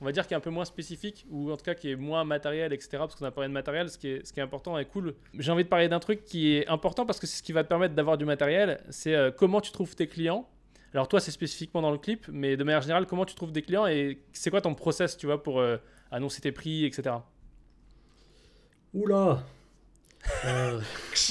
[0.00, 1.96] on va dire, qui est un peu moins spécifique, ou en tout cas qui est
[1.96, 2.88] moins matériel, etc.
[2.98, 5.14] Parce qu'on a parlé de matériel, ce qui est, ce qui est important et cool.
[5.38, 7.62] J'ai envie de parler d'un truc qui est important parce que c'est ce qui va
[7.64, 8.80] te permettre d'avoir du matériel.
[8.90, 10.48] C'est comment tu trouves tes clients.
[10.94, 13.62] Alors toi, c'est spécifiquement dans le clip, mais de manière générale, comment tu trouves des
[13.62, 15.78] clients et c'est quoi ton process, tu vois, pour euh,
[16.10, 17.16] annoncer tes prix, etc.
[18.92, 19.42] Oula
[20.44, 20.80] Euh,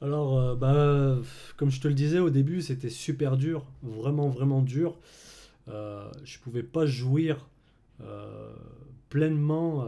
[0.00, 1.16] Alors, euh, bah,
[1.56, 4.98] comme je te le disais au début, c'était super dur, vraiment, vraiment dur.
[5.68, 7.48] Je pouvais pas jouir
[9.08, 9.86] pleinement.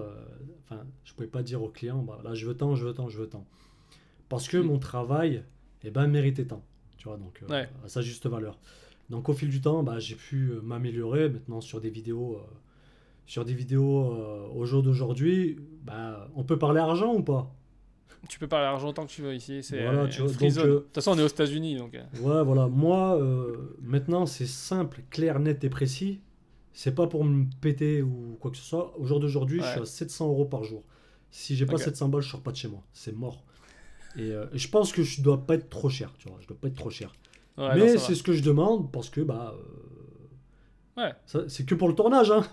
[0.65, 3.09] Enfin, je pouvais pas dire au client, bah, là, je veux tant, je veux tant,
[3.09, 3.47] je veux tant.
[4.29, 4.59] Parce que Mm.
[4.59, 5.43] mon travail,
[5.85, 6.63] eh ben, méritait tant.
[6.99, 7.69] Tu vois, donc, euh, Ouais.
[7.85, 8.59] à sa juste valeur.
[9.09, 12.37] Donc, au fil du temps, bah, j'ai pu euh, m'améliorer maintenant sur des vidéos.
[12.37, 12.55] euh,
[13.27, 17.55] sur des vidéos euh, au jour d'aujourd'hui, bah, on peut parler argent ou pas?
[18.29, 19.63] Tu peux parler argent tant que tu veux ici.
[19.63, 21.93] C'est Voilà, De toute façon, on est aux États-Unis, donc.
[21.93, 22.67] Ouais, voilà.
[22.69, 23.19] Moi,
[23.83, 26.21] maintenant, c'est simple, clair, net et précis.
[26.73, 28.99] C'est pas pour me péter ou quoi que ce soit.
[28.99, 30.83] Au jour d'aujourd'hui, je suis à 700 euros par jour.
[31.31, 31.81] Si j'ai pas Ok.
[31.81, 32.83] 700 balles, je sors pas de chez moi.
[32.93, 33.45] C'est mort.
[34.17, 36.39] Et euh, je pense que je dois pas être trop cher, tu vois.
[36.41, 37.13] Je dois pas être trop cher.
[37.57, 39.55] ouais, Mais c'est ce que je demande parce que, bah.
[39.57, 41.13] euh, Ouais.
[41.49, 42.45] C'est que pour le tournage, hein.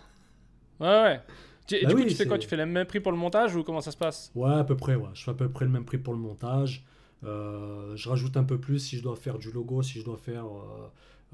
[0.80, 1.22] Ouais, ouais.
[1.68, 2.38] Tu- et Bah du coup, tu fais quoi?
[2.38, 4.32] Tu fais le même prix pour le montage ou comment ça se passe?
[4.36, 5.10] Ouais, à peu près, ouais.
[5.14, 6.86] Je fais à peu près le même prix pour le montage.
[7.24, 10.18] Euh, je rajoute un peu plus si je dois faire du logo, si je dois
[10.18, 10.45] faire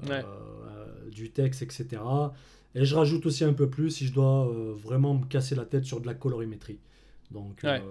[0.08, 0.24] Ouais.
[1.10, 2.02] du texte, etc.
[2.74, 5.84] Et je rajoute aussi un peu plus si je dois vraiment me casser la tête
[5.84, 6.78] sur de la colorimétrie.
[7.32, 7.80] Donc, Ouais.
[7.80, 7.84] euh,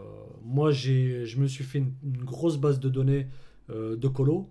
[0.44, 3.28] moi, j'ai, je me suis fait une, une grosse base de données
[3.70, 4.50] euh, de colo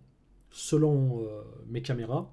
[0.51, 2.31] selon euh, mes caméras.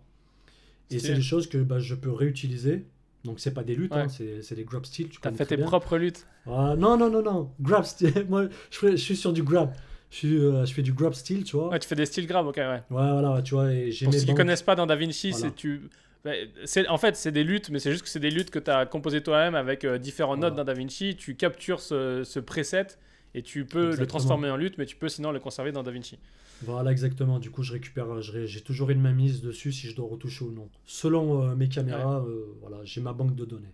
[0.90, 2.86] Et c'est des choses que bah, je peux réutiliser.
[3.26, 4.02] Donc, c'est pas des luttes, Ouais.
[4.02, 5.10] hein, c'est, des grab steel.
[5.10, 5.66] Tu T'as connais fait tes bien.
[5.66, 6.26] propres luttes.
[6.46, 7.52] Ah, non, non, non, non.
[7.60, 8.26] Grab steel.
[8.30, 9.74] Moi, je, suis sur du grab.
[10.10, 11.70] Je, suis, euh, je fais du grab steel, tu vois.
[11.70, 12.64] Ouais, tu fais des styles grab, ok, ouais.
[12.66, 13.74] Ouais, voilà, tu vois.
[13.74, 14.38] Et Pour ceux qui bandes.
[14.38, 15.46] connaissent pas dans DaVinci, Voilà.
[15.48, 15.90] c'est tu.
[16.28, 18.70] Bah, en fait, c'est des luttes, mais c'est juste que c'est des luttes que tu
[18.72, 20.50] as composées toi-même avec euh, différentes Voilà.
[20.56, 21.16] notes dans DaVinci.
[21.16, 22.88] Tu captures ce, ce preset
[23.36, 26.18] Et tu peux le transformer en lutte, mais tu peux sinon le conserver dans DaVinci.
[26.64, 27.38] Voilà, exactement.
[27.40, 30.52] Du coup, je récupère, ré- j'ai toujours une mainmise dessus si je dois retoucher ou
[30.52, 30.70] non.
[30.86, 33.74] Selon euh, mes caméras, euh, voilà, j'ai ma banque de données.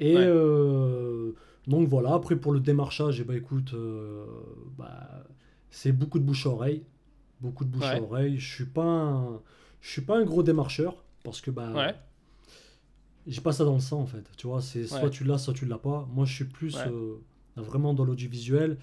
[0.00, 0.22] Et Ouais.
[0.26, 1.32] euh,
[1.68, 4.24] donc voilà, après pour le démarchage, eh ben, écoute, euh,
[4.76, 5.24] bah,
[5.70, 6.82] c'est beaucoup de bouche à oreille.
[7.40, 7.98] Beaucoup de bouche Ouais.
[7.98, 8.38] à oreille.
[8.38, 9.40] Je suis pas un,
[9.80, 11.94] je suis pas un gros démarcheur parce que bah, Ouais.
[13.26, 14.24] j'ai pas ça dans le sang en fait.
[14.36, 15.10] Tu vois, c'est soit Ouais.
[15.10, 16.08] tu l'as, soit tu l'as pas.
[16.12, 16.88] Moi, je suis plus Ouais.
[16.88, 17.16] euh,
[17.56, 18.78] vraiment dans l'audiovisuel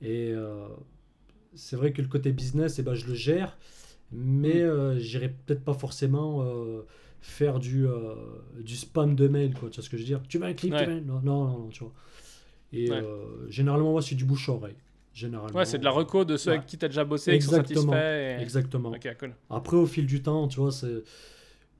[0.00, 0.68] et euh,
[1.54, 3.56] c'est vrai que le côté business, eh ben, je le gère,
[4.10, 4.66] mais Mm.
[4.68, 6.82] euh, j'irai peut-être pas forcément euh,
[7.20, 7.86] faire du,
[8.60, 9.70] du spam de mail, quoi.
[9.70, 10.20] Tu vois ce que je veux dire?
[10.28, 11.92] Tu veux un clip tu veux non, non, non, non, tu vois.
[12.72, 12.88] Et
[13.48, 14.76] généralement, moi, c'est du bouche à oreille.
[15.14, 15.56] Généralement.
[15.58, 17.50] Ouais, c'est de la reco de ceux avec qui tu as déjà bossé, qui sont
[17.60, 17.92] Exactement.
[17.92, 18.38] satisfaits.
[18.40, 18.92] et- Exactement.
[19.20, 19.34] Cool.
[19.50, 21.02] Après, au fil du temps, tu vois, c'est...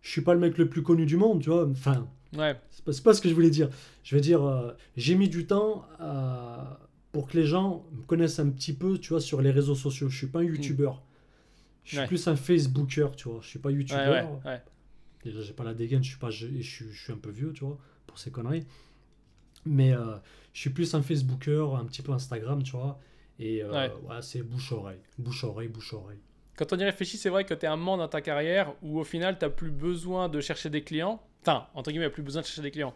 [0.03, 1.67] je suis pas le mec le plus connu du monde, tu vois.
[1.69, 3.69] Enfin, Ouais, c'est pas, ce que je voulais dire.
[4.05, 6.79] Je veux dire, euh, j'ai mis du temps à-
[7.13, 10.09] pour que les gens me connaissent un petit peu, tu vois, sur les réseaux sociaux.
[10.09, 11.03] Je suis pas un youtubeur.
[11.85, 12.07] Je suis Ouais.
[12.07, 13.41] plus un Facebooker, tu vois.
[13.43, 14.31] Je suis pas youtubeur.
[14.45, 14.63] ouais, ouais.
[15.25, 17.53] Déjà, j'ai pas la dégaine, je suis, pas, je, suis, je suis un peu vieux,
[17.53, 18.65] tu vois, pour ces conneries.
[19.67, 20.17] Mais euh,
[20.55, 22.99] je suis plus un Facebooker, un petit peu Instagram, tu vois.
[23.39, 23.89] Et euh,
[24.23, 24.99] c'est bouche-oreille.
[25.19, 26.19] Bouche-oreille, bouche-oreille.
[26.57, 29.01] Quand on y réfléchit, c'est vrai que tu es un moment dans ta carrière où
[29.01, 31.21] au final, tu plus besoin de chercher des clients.
[31.43, 32.95] Enfin, entre guillemets, plus besoin de chercher des clients.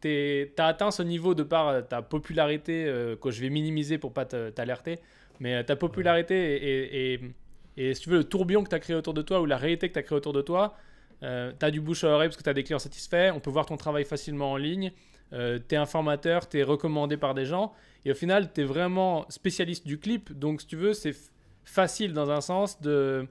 [0.00, 3.96] Tu as atteint ce niveau de par euh, ta popularité, euh, que je vais minimiser
[3.96, 4.98] pour pas te- t'alerter,
[5.40, 7.20] mais euh, ta popularité et, et,
[7.76, 9.56] et, si tu veux, le tourbillon que tu as créé autour de toi ou la
[9.56, 10.76] réalité que tu as créé autour de toi,
[11.22, 13.50] tu as du bouche à oreille parce que tu as des clients satisfaits, on peut
[13.50, 14.92] voir ton travail facilement en ligne,
[15.30, 17.72] tu es un formateur, tu es recommandé par des gens,
[18.04, 21.14] et au final, tu es vraiment spécialiste du clip, donc si tu veux, c'est
[21.66, 23.26] facile dans un sens de,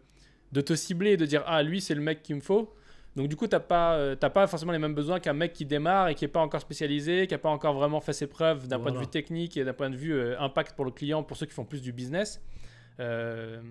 [0.52, 2.72] de te cibler et de dire ah lui c'est le mec qu'il me faut.
[3.16, 5.66] Donc du coup t'as pas euh, t'as pas forcément les mêmes besoins qu'un mec qui
[5.66, 8.68] démarre et qui est pas encore spécialisé qui a pas encore vraiment fait ses preuves
[8.68, 11.24] d'un point de vue technique et d'un point de vue euh, impact pour le client
[11.24, 12.42] pour ceux qui font plus du business.
[13.00, 13.62] Euh,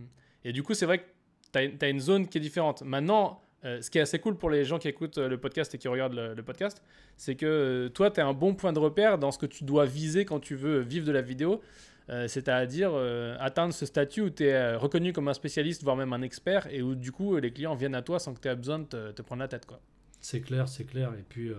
[0.44, 1.04] et du coup c'est vrai que
[1.52, 2.82] tu as, une zone qui est différente.
[2.82, 5.74] Maintenant euh, ce qui est assez cool pour les gens qui écoutent euh, le podcast
[5.74, 6.82] et qui regardent le, le podcast,
[7.16, 9.64] c'est que euh, toi, tu as un bon point de repère dans ce que tu
[9.64, 11.62] dois viser quand tu veux vivre de la vidéo.
[12.10, 16.12] Euh, c'est-à-dire euh, atteindre ce statut où tu es reconnu comme un spécialiste, voire même
[16.12, 18.56] un expert, et où du coup les clients viennent à toi sans que tu aies
[18.56, 19.64] besoin de te, te prendre la tête.
[19.64, 19.80] Quoi.
[20.20, 21.12] C'est clair, c'est clair.
[21.18, 21.54] Et puis, euh,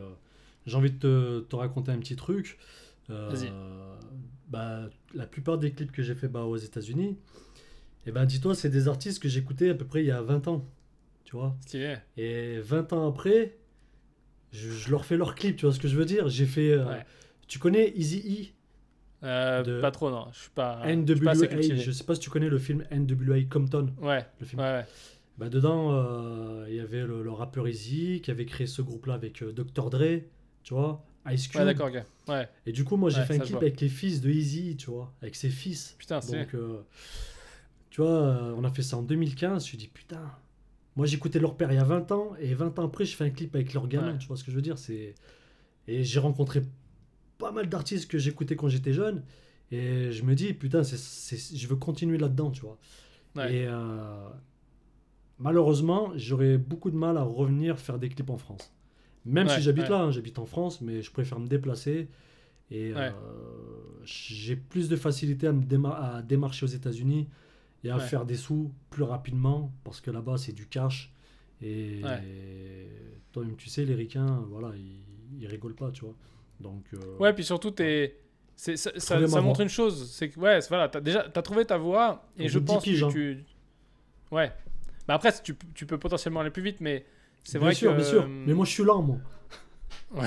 [0.68, 2.58] j'ai envie de te, te raconter un petit truc.
[3.10, 3.52] Euh, Vas-y.
[4.50, 7.18] bah, la plupart des clips que j'ai fait bah, aux États-Unis,
[8.08, 10.48] et ben dis-toi, c'est des artistes que j'écoutais à peu près il y a 20
[10.48, 10.64] ans.
[11.24, 11.96] Tu vois Stylé.
[12.18, 13.58] Et 20 ans après,
[14.52, 16.72] je, je leur fais leurs clips, tu vois ce que je veux dire J'ai fait.
[16.72, 17.04] euh, Ouais.
[17.48, 18.54] Tu connais Easy
[19.24, 20.28] Euh, Pas trop, non.
[20.34, 21.78] Je suis pas, je suis pas assez NWA cultivé.
[21.80, 23.94] Je sais pas si tu connais le film NWA Compton.
[24.02, 24.62] Ouais, Le film.
[24.62, 24.86] ouais, ouais.
[25.38, 29.16] Bah, dedans, euh, il y avait le, le rappeur Easy qui avait créé ce groupe-là
[29.16, 29.90] avec euh, Dr.
[29.90, 30.22] Dre,
[30.64, 31.60] tu vois, Ice Cube.
[31.62, 32.04] Ouais, d'accord, ok.
[32.30, 34.30] Ouais, Et du coup, moi, j'ai Ouais, fait un je clip avec les fils de
[34.30, 35.96] Easy, tu vois, avec ses fils.
[35.98, 36.38] putain, c'est.
[36.40, 36.82] Donc, euh,
[37.90, 39.50] tu vois, on a fait ça en 2015.
[39.50, 40.22] Je me suis dit, putain,
[40.96, 43.26] moi, j'écoutais leur père il y a 20 ans, et 20 ans après, je fais
[43.26, 45.16] un clip avec leur gamin, tu vois ce que je veux dire c'est
[45.90, 46.62] Et j'ai rencontré
[47.38, 49.24] pas mal d'artistes que j'écoutais quand j'étais jeune,
[49.72, 52.78] et je me dis, putain, c'est c'est- je veux continuer là-dedans, tu vois.
[53.36, 53.54] Ouais.
[53.54, 54.30] Et euh,
[55.40, 58.72] malheureusement, j'aurais beaucoup de mal à revenir faire des clips en France.
[59.26, 59.90] Même Ouais, si j'habite ouais.
[59.90, 62.08] là, hein, j'habite en France, mais je préfère me déplacer.
[62.72, 63.12] Et euh,
[64.04, 67.28] j'ai plus de facilité à, me déma- à démarcher aux États-Unis
[67.84, 71.14] et à faire des sous plus rapidement parce que là-bas c'est du cash.
[71.62, 72.02] Et
[73.32, 75.04] toi-même, tu sais, les ricains, voilà, ils,
[75.42, 76.16] ils rigolent pas, tu vois.
[76.60, 78.18] Donc, euh, Ouais, puis surtout, t'es.
[78.56, 82.24] c'est- ça, montre une chose, c'est que ouais, voilà, t'as déjà t'as trouvé ta voie
[82.38, 83.10] et je bout de 10 pense piges, que hein.
[83.12, 83.44] tu,
[84.32, 84.52] ouais.
[85.08, 87.06] Bah après, tu, tu peux potentiellement aller plus vite, mais
[87.44, 87.98] c'est bien vrai sûr, que.
[87.98, 88.24] bien sûr.
[88.24, 89.18] euh, Mais moi, je suis lent, moi.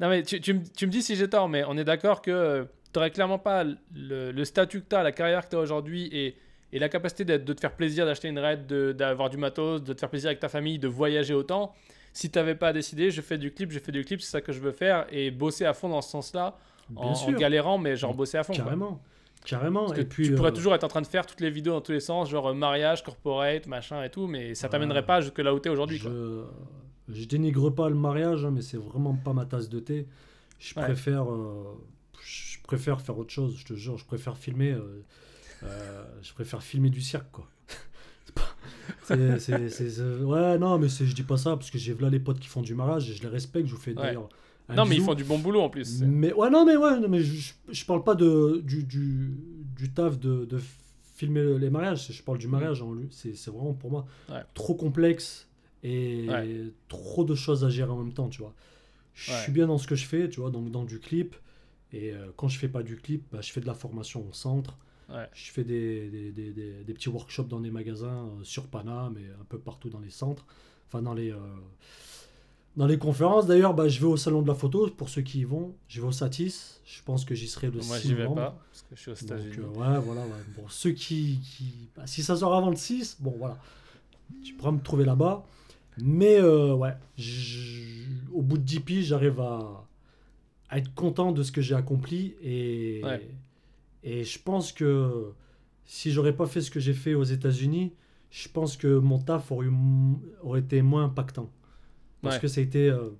[0.00, 2.22] Non mais tu, tu me- tu me dis si j'ai tort, mais on est d'accord
[2.22, 5.56] que tu n'aurais clairement pas le, le statut que tu as, la carrière que tu
[5.56, 6.36] as aujourd'hui et,
[6.72, 9.82] et la capacité d'être- de te faire plaisir d'acheter une raid, de- d'avoir du matos,
[9.82, 11.74] de te faire plaisir avec ta famille, de voyager autant.
[12.18, 14.40] Si tu n'avais pas décidé, je fais du clip, je fais du clip, c'est ça
[14.40, 16.58] que je veux faire et bosser à fond dans ce sens-là,
[16.96, 18.52] en, en galérant, mais genre bosser à fond.
[18.54, 18.64] quoi.
[18.64, 19.00] Carrément.
[19.44, 19.82] Carrément.
[19.86, 21.48] Parce que et puis, tu pourrais euh, toujours être en train de faire toutes les
[21.50, 25.06] vidéos dans tous les sens, genre euh, mariage, corporate, machin et tout, mais ça t'amènerait
[25.06, 25.98] pas jusque là où tu es aujourd'hui.
[25.98, 26.42] Je,
[27.08, 30.08] je dénigre pas le mariage, hein, mais c'est vraiment pas ma tasse de thé.
[30.58, 30.82] Je Ouais.
[30.86, 31.78] préfère, euh,
[32.20, 33.56] je préfère faire autre chose.
[33.58, 34.76] Je te jure, je préfère filmer.
[35.62, 37.46] je préfère filmer du cirque, quoi.
[38.26, 38.42] C'est pas-
[39.10, 42.62] ouais, non, mais je dis pas ça parce que j'ai là les potes qui font
[42.62, 43.66] du mariage et je les respecte.
[43.68, 44.28] Je vous fais d'ailleurs.
[44.68, 46.02] un Non, mais ils font du bon boulot en plus.
[46.02, 49.32] Mais ouais, non, mais ouais, non, mais je, je parle pas de, du, du,
[49.76, 50.60] du taf de, de
[51.16, 52.08] filmer les mariages.
[52.10, 53.08] Je parle du mariage en lui.
[53.10, 54.32] C'est vraiment pour moi Mm.
[54.32, 54.42] Ouais.
[54.54, 55.48] trop complexe
[55.82, 56.64] et Ouais.
[56.88, 58.54] trop de choses à gérer en même temps, tu vois.
[59.14, 59.38] Je Ouais.
[59.42, 61.34] suis bien dans ce que je fais, tu vois, donc dans du clip.
[61.92, 64.32] Et euh, quand je fais pas du clip, bah, je fais de la formation au
[64.32, 64.76] centre.
[65.08, 65.28] Ouais.
[65.32, 69.16] Je fais des, des, des- des- des petits workshops dans des magasins euh, sur Paname
[69.18, 70.44] et un peu partout dans les centres.
[70.86, 71.36] Enfin, dans les, euh,
[72.76, 73.46] dans les conférences.
[73.46, 75.74] D'ailleurs, bah, je vais au salon de la photo pour ceux qui y vont.
[75.88, 76.80] Je vais au Satis.
[76.84, 78.40] Je pense que j'y serai le Moi, 6 j'y vais novembre.
[78.42, 79.56] pas parce que je suis aux Donc, États-Unis.
[79.58, 80.42] euh, ouais, voilà, ouais.
[80.54, 81.40] Pour ceux qui.
[81.42, 83.58] qui- bah, si ça sort avant le 6, bon, voilà.
[84.44, 85.44] Tu pourras me trouver là-bas.
[86.00, 86.92] Mais, euh, ouais,
[88.32, 89.84] au bout de 10 piges, j'arrive à,
[90.68, 92.34] à être content de ce que j'ai accompli.
[92.42, 93.28] Et, Ouais.
[94.04, 95.32] Et je pense que
[95.84, 97.92] si j'aurais pas fait ce que j'ai fait aux États-Unis,
[98.30, 101.50] je pense que mon taf aurait, été moins impactant.
[102.20, 102.40] Parce Ouais.
[102.42, 102.88] que ça a été.
[102.90, 103.10] euh,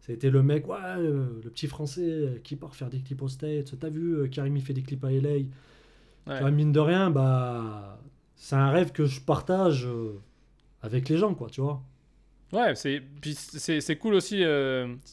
[0.00, 2.98] ça a été le mec, ouais, euh, le petit français euh, qui part faire des
[3.00, 3.78] clips aux States.
[3.78, 5.30] T'as vu, Karim il fait des clips à LA.
[5.30, 5.44] Ouais.
[6.26, 8.00] Tu vois, mine de rien, bah,
[8.34, 10.18] c'est un rêve que je partage euh,
[10.82, 11.82] avec les gens, quoi, tu vois.
[12.52, 13.00] Ouais, c'est
[13.98, 14.42] cool aussi.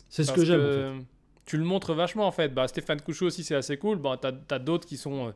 [0.10, 0.60] C'est ce que j'aime.
[0.60, 1.06] en fait.
[1.50, 2.50] Tu le montres vachement en fait.
[2.54, 3.97] Bah, Stéphane Couchot aussi, c'est assez cool.
[3.97, 5.32] Bon, t'as as, d'autres qui sont euh,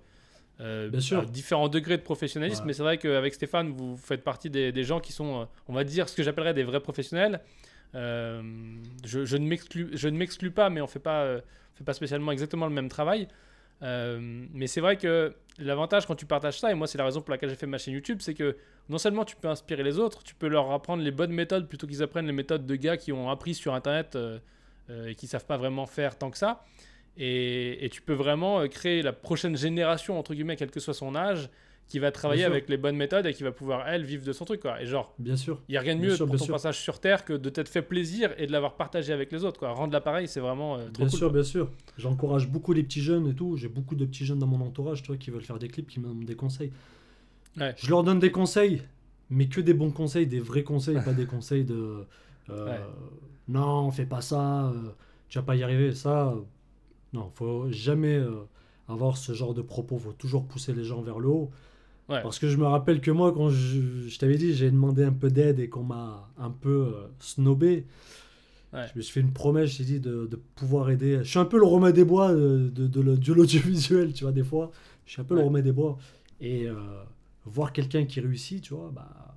[0.61, 1.21] euh, Bien sûr.
[1.21, 4.83] à différents degrés de professionnalisme, mais c'est vrai qu'avec Stéphane, vous faites partie des, des
[4.83, 7.39] gens qui sont, euh, on va dire, ce que j'appellerais des vrais professionnels.
[7.95, 8.43] Euh,
[9.03, 11.41] je, je ne m'exclus pas, mais on fait pas, euh,
[11.73, 13.27] on fait pas spécialement exactement le même travail.
[13.81, 17.31] Mais c'est vrai que l'avantage quand tu partages ça, et moi c'est la raison pour
[17.31, 18.55] laquelle j'ai fait ma chaîne YouTube, c'est que
[18.87, 21.85] non seulement tu peux inspirer les autres, tu peux leur apprendre les bonnes méthodes plutôt
[21.85, 24.15] qu'ils apprennent les méthodes de gars qui ont appris sur Internet
[24.89, 26.63] et qui savent pas vraiment faire tant que ça.
[27.17, 30.95] Et, et tu peux vraiment euh, créer la prochaine génération, entre guillemets, quel que soit
[30.95, 31.49] son âge,
[31.87, 34.45] qui va travailler avec les bonnes méthodes et qui va pouvoir, elle, vivre de son
[34.45, 34.61] truc.
[34.61, 34.81] Quoi.
[34.81, 35.61] Et genre, Bien sûr.
[35.67, 36.53] il n'y a rien de Bien mieux pour bien ton sûr.
[36.55, 39.59] passage sur Terre que de t'être fait plaisir et de l'avoir partagé avec les autres.
[39.59, 39.69] Quoi.
[39.73, 41.09] Rendre l'appareil, c'est vraiment euh, trop Bien cool.
[41.19, 41.33] sûr, quoi.
[41.33, 41.69] bien sûr.
[41.97, 43.57] J'encourage beaucoup les petits jeunes et tout.
[43.57, 45.87] J'ai beaucoup de petits jeunes dans mon entourage, tu vois, qui veulent faire des clips,
[45.89, 46.71] qui me donnent des conseils.
[47.57, 47.75] Ouais.
[47.77, 48.81] Je leur donne des conseils,
[49.29, 52.07] mais que des bons conseils, des vrais conseils, pas des conseils de euh,
[52.49, 52.79] Ouais.
[53.47, 54.91] non, fais pas ça, euh,
[55.29, 55.93] tu vas pas y arriver.
[55.93, 56.41] Ça, euh,
[57.13, 58.47] non, faut jamais euh,
[58.87, 59.97] avoir ce genre de propos.
[59.97, 61.51] Faut toujours pousser les gens vers le haut.
[62.09, 62.21] Ouais.
[62.21, 65.13] Parce que je me rappelle que moi, quand je, je t'avais dit, j'ai demandé un
[65.13, 67.85] peu d'aide et qu'on m'a un peu euh, snobé.
[68.73, 68.87] Ouais.
[68.91, 71.19] Je me suis fait une promesse, j'ai dit, de, de pouvoir aider.
[71.19, 74.43] Je suis un peu le Romain des Bois de, de, de l'audiovisuel, tu vois, des
[74.43, 74.71] fois.
[75.05, 75.41] Je suis un peu le.
[75.41, 75.97] Romain des Bois.
[76.41, 76.75] Et euh,
[77.45, 79.32] voir quelqu'un qui réussit, tu vois, bah,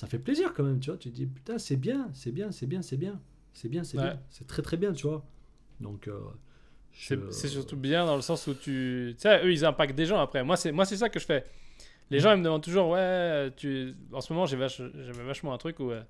[0.00, 0.96] ça fait plaisir quand même, tu vois.
[0.98, 3.20] Tu te dis, putain, c'est bien, c'est bien, c'est bien, c'est bien.
[3.52, 4.04] C'est bien, c'est Ouais.
[4.04, 4.20] bien.
[4.30, 5.22] C'est très, très bien, tu vois.
[5.80, 6.18] Donc, euh,
[6.92, 9.12] C'est surtout bien dans le sens où tu.
[9.16, 10.42] Tu sais, eux, ils impactent des gens après.
[10.42, 11.44] Moi, c'est moi, c'est ça que je fais.
[12.10, 13.94] Les gens, ils me demandent toujours, ouais, tu...
[14.12, 16.02] en ce moment, j'ai j'avais vachement un truc où, euh,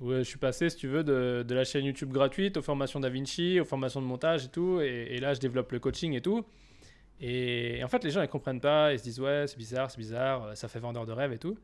[0.00, 2.62] où euh, je suis passé, si tu veux, de, de la chaîne YouTube gratuite aux
[2.62, 4.80] formations DaVinci, aux formations de montage et tout.
[4.82, 6.44] Et, et là, je développe le coaching et tout.
[7.20, 8.92] Et, en fait, les gens, ils comprennent pas.
[8.92, 11.56] Ils se disent, ouais, c'est bizarre, c'est bizarre, ça fait vendeur de rêve et tout.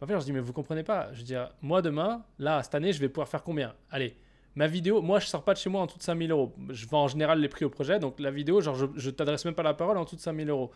[0.00, 1.08] En fait, je dis, mais vous comprenez pas.
[1.12, 3.74] Je veux dire, moi, demain, là, cette année, je vais pouvoir faire combien?
[3.90, 4.16] Allez,
[4.54, 6.54] ma vidéo, moi, je sors pas de chez moi en dessous de 5000 euros.
[6.70, 7.98] Je vends en général les prix au projet.
[7.98, 10.48] Donc, la vidéo, genre, je, je t'adresse même pas la parole en dessous de 5000
[10.50, 10.70] euros.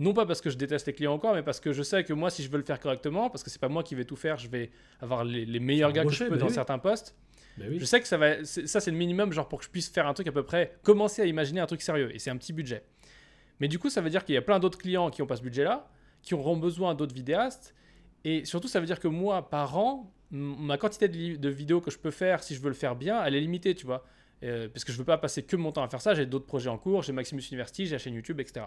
[0.00, 2.12] Non pas parce que je déteste les clients encore, mais parce que je sais que
[2.12, 4.14] moi, si je veux le faire correctement, parce que c'est pas moi qui vais tout
[4.14, 4.70] faire, je vais
[5.00, 6.52] avoir les, les meilleurs gars que je peux bah dans oui.
[6.52, 7.16] certains postes.
[7.56, 7.80] Bah oui.
[7.80, 10.06] Je sais que ça va, ça c'est le minimum, genre pour que je puisse faire
[10.06, 12.14] un truc à peu près, commencer à imaginer un truc sérieux.
[12.14, 12.84] Et c'est un petit budget.
[13.58, 15.34] Mais du coup, ça veut dire qu'il y a plein d'autres clients qui n'ont pas
[15.34, 15.88] ce budget-là,
[16.22, 17.74] qui auront besoin d'autres vidéastes.
[18.28, 21.96] Et surtout, ça veut dire que moi, par an, ma quantité de, vidéos que je
[21.96, 24.04] peux faire, si je veux le faire bien, elle est limitée, tu vois.
[24.42, 26.12] Euh, parce que je veux pas passer que mon temps à faire ça.
[26.12, 28.66] J'ai d'autres projets en cours, j'ai Maximus University, j'ai la chaîne YouTube, etc.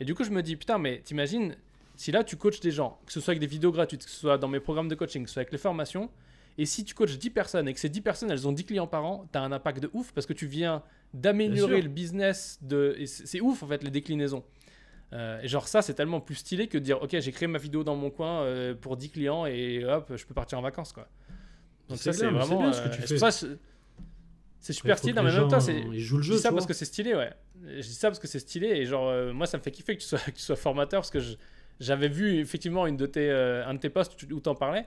[0.00, 1.54] Et du coup, je me dis, putain, mais t'imagines,
[1.94, 4.18] si là tu coaches des gens, que ce soit avec des vidéos gratuites, que ce
[4.18, 6.10] soit dans mes programmes de coaching, que ce soit avec les formations,
[6.58, 8.88] et si tu coaches 10 personnes et que ces 10 personnes, elles ont 10 clients
[8.88, 10.82] par an, tu as un impact de ouf parce que tu viens
[11.14, 12.58] d'améliorer le business.
[12.60, 12.98] De...
[13.06, 14.42] c'est ouf en fait les déclinaisons.
[15.12, 17.58] Euh, et genre ça, c'est tellement plus stylé que de dire, ok, j'ai créé ma
[17.58, 20.92] vidéo dans mon coin euh, pour 10 clients et hop, je peux partir en vacances.
[20.92, 21.08] quoi.
[21.88, 22.60] Donc ça, c'est vraiment...
[22.60, 23.56] bien ce que euh, tu fais.
[24.60, 25.80] c'est super stylé, que mais même temps, c'est...
[25.80, 27.32] Ils jouent le Je jeu, dis ça parce que c'est stylé, ouais.
[27.66, 29.96] Je dis ça parce que c'est stylé et genre euh, moi ça me fait kiffer
[29.96, 31.34] que tu sois, que tu sois formateur parce que je-
[31.80, 34.86] j'avais vu effectivement une de tes, euh, un de tes posts où t'en parlais,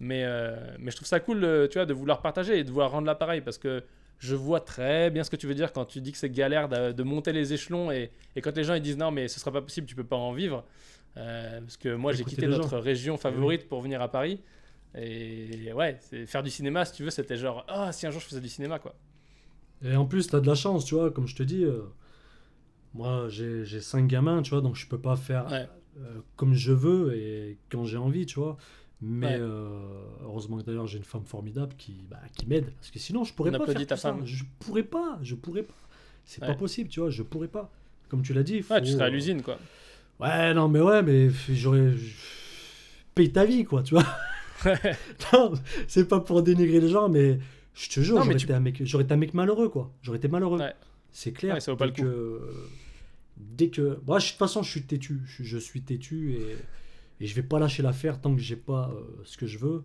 [0.00, 1.40] mais, euh, mais je trouve ça cool,
[1.70, 3.82] tu vois, de vouloir partager et de vouloir rendre l'appareil parce que
[4.18, 6.68] je vois très bien ce que tu veux dire quand tu dis que c'est galère
[6.68, 9.38] de, de monter les échelons et, et quand les gens ils disent non mais ce
[9.40, 10.64] sera pas possible, tu peux pas en vivre.
[11.16, 12.58] Euh, parce que moi j'ai quitté gens.
[12.58, 14.42] notre région favorite pour venir à Paris
[14.94, 18.26] et ouais, faire du cinéma si tu veux, c'était genre ah si un jour je
[18.28, 18.94] faisais du cinéma quoi.
[19.82, 21.64] Et en plus, tu as de la chance, tu vois, comme je te dis.
[21.64, 21.82] euh,
[22.94, 25.68] moi, j'ai j'ai cinq gamins, tu vois, donc je peux pas faire Ouais.
[25.98, 28.56] euh, comme je veux et quand j'ai envie, tu vois.
[29.02, 29.36] Mais Ouais.
[29.40, 29.78] euh,
[30.22, 33.34] heureusement que d'ailleurs j'ai une femme formidable qui, bah, qui m'aide parce que sinon je
[33.34, 33.96] pourrais On pas faire ta tout ça.
[33.96, 34.24] femme.
[34.26, 35.74] Je pourrais pas, je pourrais pas.
[36.24, 36.46] C'est Ouais.
[36.48, 37.70] pas possible, tu vois, je pourrais pas.
[38.08, 39.58] Comme tu l'as dit, Ouais, tu serais à euh, l'usine quoi.
[40.18, 41.92] Ouais, non, mais ouais, mais j'aurais.
[43.14, 44.06] Paye ta vie, quoi, tu vois.
[45.32, 45.52] non,
[45.88, 47.38] c'est pas pour dénigrer les gens, mais
[47.74, 49.92] je te jure, j'aurais tu- été, un mec- j'aurais été un mec malheureux, quoi.
[50.02, 50.58] J'aurais été malheureux.
[51.12, 51.60] C'est clair.
[51.62, 52.02] Ça vaut pas le coup.
[52.02, 52.40] que,
[53.36, 55.20] dès que, moi, de toute façon, je suis têtu.
[55.26, 56.56] Je, je suis têtu et,
[57.20, 59.84] et je vais pas lâcher l'affaire tant que j'ai pas euh, ce que je veux.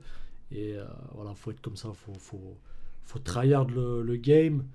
[0.52, 1.90] Et euh, voilà, faut être comme ça.
[1.94, 2.58] Faut, faut,
[3.06, 4.66] faut tryhard le, le game.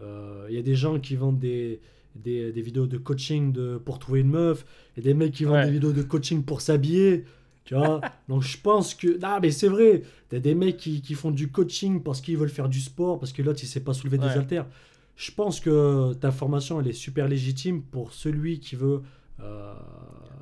[0.00, 1.80] Euh, Il y a des gens qui vendent des,
[2.14, 4.64] des, des vidéos de coaching de, pour trouver une meuf
[4.96, 5.66] et des mecs qui vendent Ouais.
[5.66, 7.24] des vidéos de coaching pour s'habiller.
[7.64, 9.18] Tu vois Donc je pense que.
[9.18, 10.02] Non, mais c'est vrai.
[10.28, 13.32] T'as des mecs qui, qui font du coaching parce qu'ils veulent faire du sport, parce
[13.32, 14.66] que l'autre il sait pas soulever des haltères.
[15.16, 19.02] Je pense que ta formation elle est super légitime pour celui qui veut.
[19.40, 19.74] euh,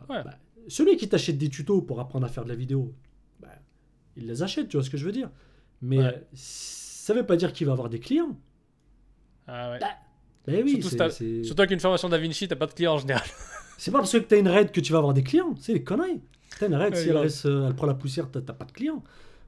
[0.08, 0.22] Ouais.
[0.24, 0.38] bah,
[0.68, 2.94] celui qui t'achète des tutos pour apprendre à faire de la vidéo,
[3.40, 3.48] bah,
[4.16, 5.30] il les achète, tu vois ce que je veux dire.
[5.80, 6.04] Mais Ouais.
[6.04, 8.38] euh, ça veut pas dire qu'il va avoir des clients.
[9.46, 10.62] Ah ouais.
[10.62, 13.24] Oui, Surtout Surtout qu'une formation Da Vinci, t'as pas de clients en général.
[13.78, 15.54] c'est pas parce que t'as une raid que tu vas avoir des clients.
[15.60, 16.20] C'est des conneries.
[16.58, 18.72] T'as une raid, Ouais, si elle, reste, euh, elle prend la poussière, t'as pas de
[18.72, 19.02] clients.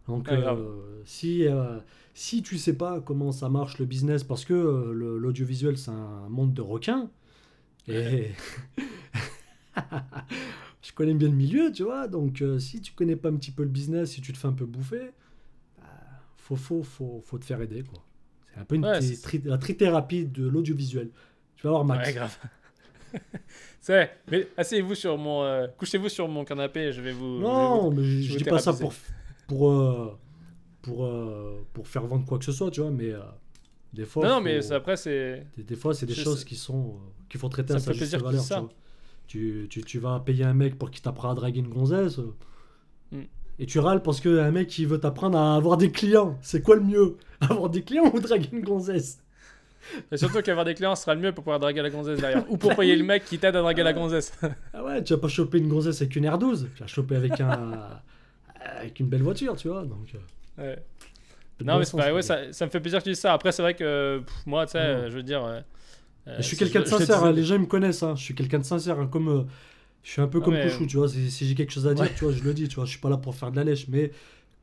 [0.09, 1.79] Donc, Ouais, euh, si, euh,
[2.13, 6.29] si tu sais pas comment ça marche le business, parce que euh, l'audiovisuel c'est un
[6.29, 7.11] monde de requins,
[7.89, 8.31] et
[10.85, 12.09] je connais bien le milieu, tu vois.
[12.09, 14.49] Donc, euh, si tu connais pas un petit peu le business, si tu te fais
[14.49, 15.11] un peu bouffer,
[15.79, 15.85] bah,
[16.37, 18.03] faut, faut, faut, faut te faire aider, quoi.
[18.53, 21.11] C'est un peu une Ouais, tri- la trithérapie de l'audiovisuel.
[21.57, 22.09] Tu vas voir Max.
[22.09, 22.37] Ouais, grave.
[23.81, 25.43] C'est mais asseyez-vous sur mon.
[25.45, 27.39] euh, Couchez-vous sur mon canapé, je vais vous.
[27.41, 28.93] Non, mais je, dis pas ça pour
[29.47, 30.19] pour euh,
[30.83, 33.13] pour euh, pour faire vendre quoi que ce soit, tu vois, mais
[33.93, 35.47] des fois Non, mais ça, après, c'est.
[35.57, 38.15] des, des fois c'est des choses qui sont qu'il faut traiter Ça à sa juste
[38.17, 38.61] valeur, dises tu ça.
[38.61, 38.71] vois.
[39.27, 42.35] Tu, tu, tu vas payer un mec pour qu'il t'apprenne à draguer une gonzesse euh,
[43.13, 43.23] Mm.
[43.61, 46.39] et tu râles parce qu'un mec il veut t'apprendre à avoir des clients.
[46.43, 47.17] C'est quoi le mieux?
[47.41, 49.21] Avoir des clients ou draguer une gonzesse?
[50.11, 52.45] Et surtout qu'avoir des clients sera le mieux pour pouvoir draguer la gonzesse derrière.
[52.51, 54.33] Ou pour payer le mec qui t'aide à draguer la gonzesse.
[54.73, 57.39] Ah ouais, tu vas pas choper une gonzesse avec une R12, tu vas choper avec
[57.41, 58.01] un
[58.79, 59.85] avec une belle voiture, tu vois.
[59.85, 60.79] Donc euh, Ouais.
[61.61, 63.21] Non, bon mais c'est sens, pareil, ouais, ça, ça me fait plaisir que tu dises
[63.21, 63.33] ça.
[63.35, 65.01] Après, c'est vrai que pff, moi, tu sais, Non.
[65.01, 65.45] euh, je veux dire.
[66.29, 68.15] Euh, euh, Mais je suis quelqu'un de sincère, hein, les gens ils me connaissent, hein.
[68.17, 69.43] je suis quelqu'un de sincère, hein, comme euh,
[70.05, 71.95] je suis un peu Ah, comme Couchou, tu vois, si, si j'ai quelque chose à
[71.95, 72.15] dire, Ouais.
[72.15, 73.65] tu vois, je le dis, tu vois, je suis pas là pour faire de la
[73.65, 74.13] lèche, mais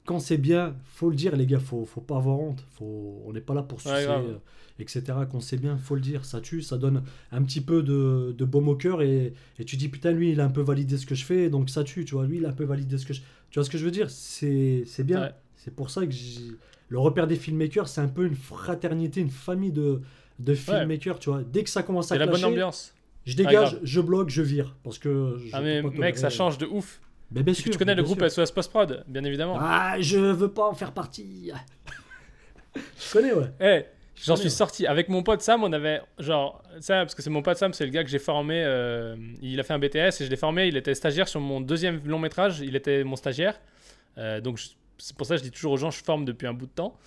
[0.06, 3.34] quand c'est bien, faut le dire les gars, faut, faut pas avoir honte, faut, on
[3.34, 4.26] n'est pas là pour Ouais, sucer, grave.
[4.28, 4.38] euh,
[4.80, 5.28] etc.
[5.32, 8.46] Quand c'est bien, faut le dire, ça tue, ça donne un petit peu de, de
[8.46, 11.06] baume au cœur et, et tu dis putain lui il a un peu validé ce
[11.08, 13.06] que je fais, donc ça tue, tu vois, lui il a un peu validé ce
[13.06, 13.22] que je...
[13.52, 14.10] Tu vois ce que je veux dire?
[14.12, 15.32] C'est bien, Ouais.
[15.58, 16.14] c'est pour ça que
[16.90, 20.02] le repère des filmmakers, c'est un peu une fraternité, une famille de,
[20.40, 21.42] de filmmakers, tu vois.
[21.44, 22.94] Dès que ça commence à C'est la bonne clasher, ambiance.
[23.26, 24.76] je Ah, dégage, je bloque, je vire.
[24.84, 25.38] Parce que.
[25.40, 27.00] Je Ah, mais mec, ça change de ouf.
[27.32, 27.72] Mais bien sûr.
[27.72, 28.46] tu connais le groupe sûr.
[28.46, 29.58] SOS Post Prod, bien évidemment.
[29.60, 31.52] Ah, je veux pas en faire partie.
[32.76, 33.52] je connais, ouais.
[33.62, 33.86] Eh,
[34.22, 34.50] j'en suis ouais.
[34.50, 34.86] sorti.
[34.88, 36.62] Avec mon pote Sam, on avait genre.
[36.80, 38.62] Ça, parce que c'est mon pote Sam, c'est le gars que j'ai formé.
[38.66, 40.68] euh, il a fait un BTS et je l'ai formé.
[40.68, 42.60] Il était stagiaire sur mon deuxième long métrage.
[42.60, 43.60] Il était mon stagiaire.
[44.18, 44.60] Euh, donc
[44.98, 46.72] c'est pour ça que je dis toujours aux gens, je forme depuis un bout de
[46.72, 46.98] temps.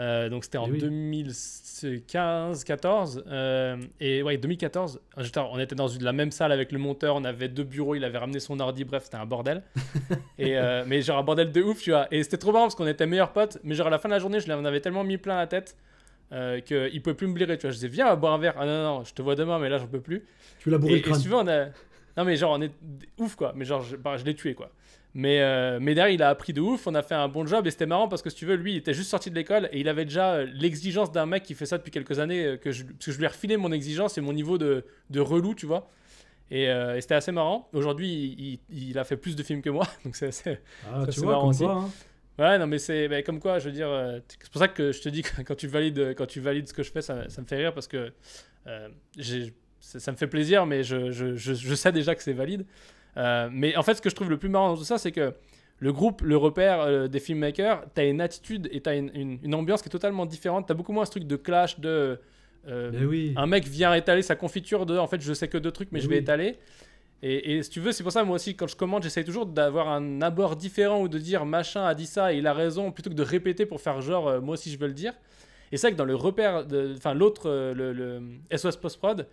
[0.00, 0.78] Euh, donc c'était en Eh oui.
[0.78, 3.22] 2015, 14.
[3.26, 5.00] euh, et ouais, 2014.
[5.18, 7.16] J'étais- On était dans une, la même salle avec le monteur.
[7.16, 7.94] On avait deux bureaux.
[7.94, 8.84] Il avait ramené son ordi.
[8.84, 9.62] Bref, c'était un bordel.
[10.38, 12.06] et, euh, mais genre un bordel de ouf, tu vois.
[12.10, 13.58] Et c'était trop marrant parce qu'on était meilleurs potes.
[13.62, 15.46] Mais genre à la fin de la journée, je l'en avais tellement mis plein la
[15.46, 15.76] tête
[16.32, 17.58] euh, qu'il pouvait plus me blairer.
[17.58, 18.54] Tu vois, je disais, viens, boire un verre.
[18.58, 20.24] Ah non, non, je te vois demain, mais là, j'en peux plus.
[20.60, 21.20] Tu l'as bourré Et, le et crâne.
[21.20, 21.66] tu veux, on a.
[22.16, 22.72] Non, mais genre, on est
[23.18, 23.52] ouf, quoi.
[23.54, 24.70] Mais genre, je, bah, je l'ai tué, quoi.
[25.14, 26.86] Mais, euh, mais derrière, il a appris de ouf.
[26.86, 27.66] On a fait un bon job.
[27.66, 29.68] Et c'était marrant parce que si tu veux, lui, il était juste sorti de l'école
[29.72, 32.44] et il avait déjà euh, l'exigence d'un mec qui fait ça depuis quelques années.
[32.44, 34.84] euh, que je, parce que je lui ai refilé mon exigence et mon niveau de,
[35.10, 35.90] de relou, tu vois.
[36.52, 37.68] Et, euh, et c'était assez marrant.
[37.72, 38.08] Aujourd'hui,
[38.38, 39.86] il, il- il a fait plus de films que moi.
[40.04, 40.58] Donc c'est assez.
[40.88, 41.64] Ah, c'est vois, marrant aussi.
[41.64, 41.90] quoi, hein.
[42.38, 43.90] Ouais, non, mais c'est bah, comme quoi, je veux dire,
[44.28, 46.72] c'est pour ça que je te dis que quand tu valides, quand tu valides ce
[46.72, 48.12] que je fais, ça, ça me fait rire parce que
[48.66, 48.88] euh,
[49.80, 52.64] ça, ça me fait plaisir, mais je, je, je, je sais déjà que c'est valide.
[53.16, 55.12] Euh, mais en fait, ce que je trouve le plus marrant dans tout ça, c'est
[55.12, 55.34] que
[55.78, 59.54] le groupe, le repère euh, des filmmakers, t'as une attitude et t'as une, une, une
[59.54, 60.66] ambiance qui est totalement différente.
[60.68, 62.20] T'as beaucoup moins ce truc de clash, de.
[62.68, 63.32] euh, Mais oui.
[63.36, 65.98] un mec vient étaler sa confiture de en fait je sais que deux trucs mais
[65.98, 66.20] Mais je vais oui.
[66.20, 66.58] étaler
[67.22, 69.46] et, et si tu veux c'est pour ça moi aussi quand je commande j'essaye toujours
[69.46, 72.92] d'avoir un abord différent ou de dire machin a dit ça et il a raison
[72.92, 75.14] plutôt que de répéter pour faire genre euh, moi aussi je veux le dire
[75.72, 78.22] et c'est vrai que dans le repère enfin l'autre le, le
[78.54, 79.26] SOS Post Prod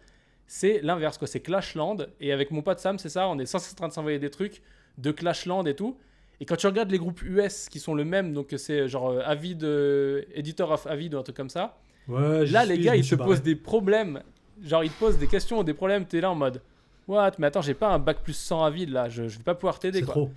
[0.48, 3.60] c'est l'inverse quoi c'est Clashland et avec mon pote Sam c'est ça on est sans
[3.60, 4.62] cesse en train de s'envoyer des trucs
[4.98, 5.98] de Clashland et tout
[6.40, 9.22] et quand tu regardes les groupes US qui sont le même donc c'est genre euh,
[9.26, 11.78] Avid euh, Editor of Avid ou un truc comme ça
[12.08, 13.32] Ouais, Là, les gars, ils te barré.
[13.32, 14.22] posent des problèmes.
[14.64, 16.06] Genre, ils te posent des questions ou des problèmes.
[16.06, 16.62] T'es là en mode
[17.06, 17.34] What?
[17.38, 19.10] Mais attends, j'ai pas un bac plus 100 à vide là.
[19.10, 20.14] Je, je vais pas pouvoir t'aider quoi.
[20.14, 20.32] trop.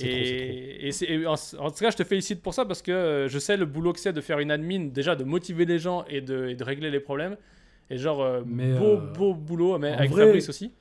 [0.00, 2.92] Et, et c'est- et en, en tout cas, je te félicite pour ça parce que
[2.92, 5.78] euh, je sais le boulot que c'est de faire une admin, déjà de motiver les
[5.78, 7.36] gens et de, et de régler les problèmes.
[7.90, 10.72] Et genre, euh, Mais, beau, euh, beau boulot, mais avec vrai- Fabrice aussi.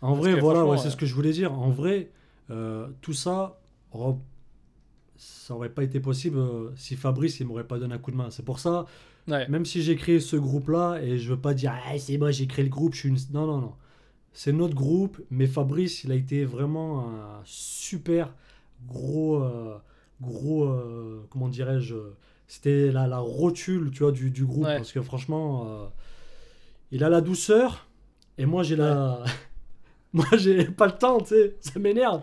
[0.00, 1.52] En vrai, voilà, ouais, c'est euh, ce que je voulais dire.
[1.58, 2.10] En vrai,
[2.50, 3.58] euh, tout ça,
[5.16, 8.16] ça aurait pas été possible euh, si Fabrice il m'aurait pas donné un coup de
[8.16, 8.30] main.
[8.30, 8.86] C'est pour ça,
[9.26, 9.48] Ouais.
[9.48, 12.46] Même si j'ai créé ce groupe-là, et je veux pas dire, ah, c'est moi, j'ai
[12.46, 13.16] créé le groupe, je suis une.
[13.32, 13.72] Non, non, non.
[14.34, 18.34] C'est notre groupe, mais Fabrice, il a été vraiment un super
[18.86, 19.36] gros.
[19.42, 19.78] euh,
[20.20, 20.64] gros.
[20.64, 21.94] euh, comment dirais-je
[22.46, 24.64] C'était la, la rotule, tu vois, du, du groupe.
[24.66, 24.76] Ouais.
[24.76, 25.86] Parce que franchement, euh,
[26.94, 27.86] il a la douceur,
[28.38, 29.22] et moi, j'ai la.
[30.12, 32.22] moi, j'ai pas le temps, tu sais, ça m'énerve.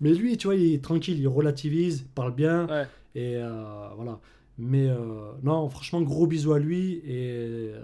[0.00, 2.66] Mais lui, tu vois, il est tranquille, il relativise, il parle bien.
[2.68, 2.86] Ouais.
[3.14, 4.18] Et euh, voilà.
[4.58, 6.94] Mais euh, non, franchement, gros bisous à lui.
[7.04, 7.82] Et, euh,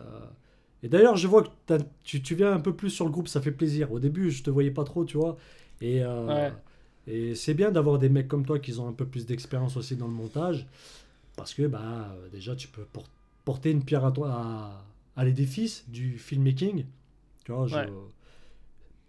[0.82, 1.74] et d'ailleurs, je vois que
[2.05, 3.93] tu, tu viens un peu plus sur le groupe, ça fait plaisir.
[3.93, 5.36] Au début, je te voyais pas trop, tu vois.
[5.80, 6.53] Et, Ouais.
[7.07, 9.97] et c'est bien d'avoir des mecs comme toi qui ont un peu plus d'expérience aussi
[9.97, 10.66] dans le montage.
[11.36, 13.09] Parce que bah, déjà, tu peux por-
[13.45, 14.84] porter une pierre à, toi, à,
[15.19, 16.87] à l'édifice du filmmaking.
[17.45, 17.87] Tu vois, je- Ouais.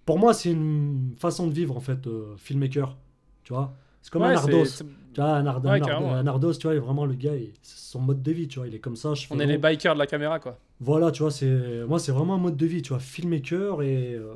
[0.05, 2.97] Pour moi, c'est une façon de vivre, en fait, euh, filmmaker.
[3.43, 4.83] Tu vois C'est comme Ouais, un c'est-
[5.13, 6.23] Tu vois, un, Ouais, un.
[6.23, 8.59] Nardos, tu vois, il est vraiment le gars, il- c'est son mode de vie, tu
[8.59, 9.13] vois, il est comme ça.
[9.13, 10.57] Je On est les bikers de la caméra, quoi.
[10.79, 14.13] Voilà, tu vois, c'est moi, c'est vraiment un mode de vie, tu vois, filmmaker et.
[14.15, 14.33] euh,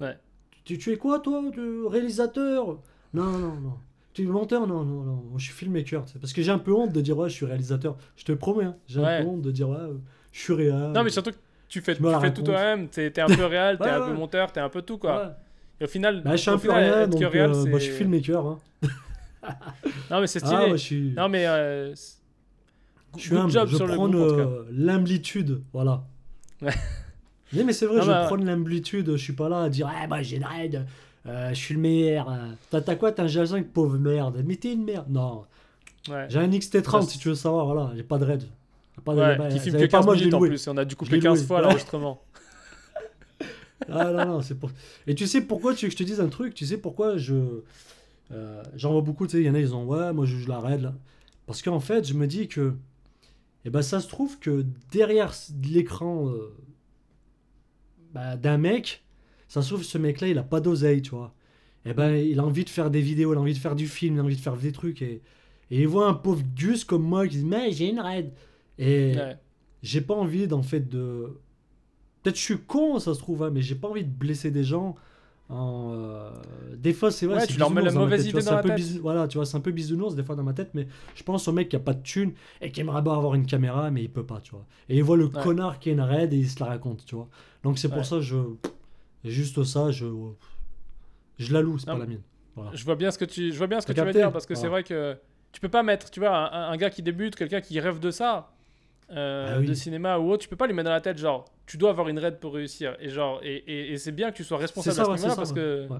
[0.00, 0.16] Ouais.
[0.64, 2.78] Tu, tu es quoi, toi tu- Réalisateur?
[3.12, 3.74] Non, non, non.
[4.14, 4.66] Tu es monteur?
[4.66, 5.24] Non, non, non.
[5.36, 7.96] Je suis filmmaker, parce que j'ai un peu honte de dire, ouais, je suis réalisateur.
[8.16, 9.94] Je te promets, hein, j'ai un peu honte de dire, ouais, euh,
[10.32, 10.92] je suis réal.
[10.92, 11.36] Non, mais surtout que
[11.68, 12.88] tu fais, tu fais tout toi-même.
[12.88, 14.06] T'es un peu réel, t'es Ouais, un ouais.
[14.08, 15.22] peu monteur, t'es un peu tout, quoi.
[15.26, 15.32] Ouais.
[15.80, 17.92] Et au final, Bah, je suis un peu être donc réel, euh, bah, je suis
[17.92, 18.46] filmmaker.
[18.46, 18.58] Hein.
[20.10, 20.56] Non, mais c'est stylé.
[20.56, 21.12] Ah, je suis.
[21.16, 21.46] Non, mais.
[21.46, 21.94] euh,
[23.16, 26.02] Je suis humble, job je sur euh, l'humblitude, voilà.
[27.52, 29.90] Mais, mais c'est vrai, Non, je bah- prends l'humblitude, je suis pas là à dire
[29.92, 30.86] ah bah j'ai une raid,
[31.26, 32.30] euh, je suis le meilleur.
[32.30, 32.80] euh.
[32.80, 34.40] T'as quoi T'as un G5 pauvre merde?
[34.46, 35.06] Mais t'es une merde.
[35.08, 35.46] Non,
[36.28, 38.44] j'ai un XT30 Ça, si tu veux savoir, voilà, j'ai pas de raid.
[39.04, 40.66] Pas Ouais, qui filme que pas 15 moi, je l'ai minutes en plus.
[40.66, 41.46] et On a dû couper l'ai 15 loué.
[41.46, 42.22] fois l'enregistrement.
[43.88, 44.70] Ah non, non, c'est pour.
[45.06, 46.54] Et tu sais pourquoi tu veux que je te dise un truc?
[46.54, 47.62] Tu sais pourquoi je.
[48.32, 50.36] euh, J'en vois beaucoup, tu sais, il y en a, ils ont ouais, moi je,
[50.36, 50.94] je la raid là.
[51.46, 52.74] Parce qu'en fait, je me dis que.
[53.64, 55.34] Eh ben, ça se trouve que derrière
[55.64, 56.54] l'écran euh,
[58.12, 59.02] bah, d'un mec,
[59.48, 61.34] ça se trouve ce mec-là, il a pas d'oseille, tu vois.
[61.86, 63.88] Eh ben, il a envie de faire des vidéos, il a envie de faire du
[63.88, 65.02] film, il a envie de faire des trucs.
[65.02, 65.22] Et,
[65.70, 68.32] et il voit un pauvre Gus comme moi qui dit Mais j'ai une raid.
[68.80, 69.36] Et Ouais.
[69.82, 71.38] j'ai pas envie d'en fait de.
[72.22, 74.64] Peut-être je suis con, ça se trouve, hein, mais j'ai pas envie de blesser des
[74.64, 74.96] gens.
[75.48, 76.30] En, euh,
[76.76, 77.40] Des fois, c'est vrai.
[77.40, 78.80] Ouais, tu leur mets la ma mauvaise idée dans la tête.
[79.00, 81.48] Voilà, tu vois, c'est un peu bisounours des fois dans ma tête, mais je pense
[81.48, 84.02] au mec qui a pas de thune et qui aimerait bien avoir une caméra, mais
[84.04, 84.64] il peut pas, tu vois.
[84.88, 85.42] Et il voit le Ouais.
[85.42, 87.28] connard qui a une raid et il se la raconte, tu vois.
[87.64, 88.36] Donc c'est pour ça, je.
[89.24, 90.06] Juste ça, je.
[91.38, 92.22] Je la loue, c'est pas la mienne.
[92.54, 92.70] Voilà.
[92.74, 94.46] Je vois bien ce que tu, je vois bien ce que tu veux dire parce
[94.46, 95.16] que c'est vrai que
[95.52, 98.10] tu peux pas mettre, tu vois, un, un gars qui débute, quelqu'un qui rêve de
[98.12, 98.52] ça,
[99.12, 99.66] euh, Ah oui.
[99.66, 101.90] de cinéma ou autre, tu peux pas lui mettre dans la tête genre, tu dois
[101.90, 104.58] avoir une raid pour réussir et genre, et, et- et c'est bien que tu sois
[104.58, 105.98] responsable ça, à ce ouais, niveau-là parce que ouais.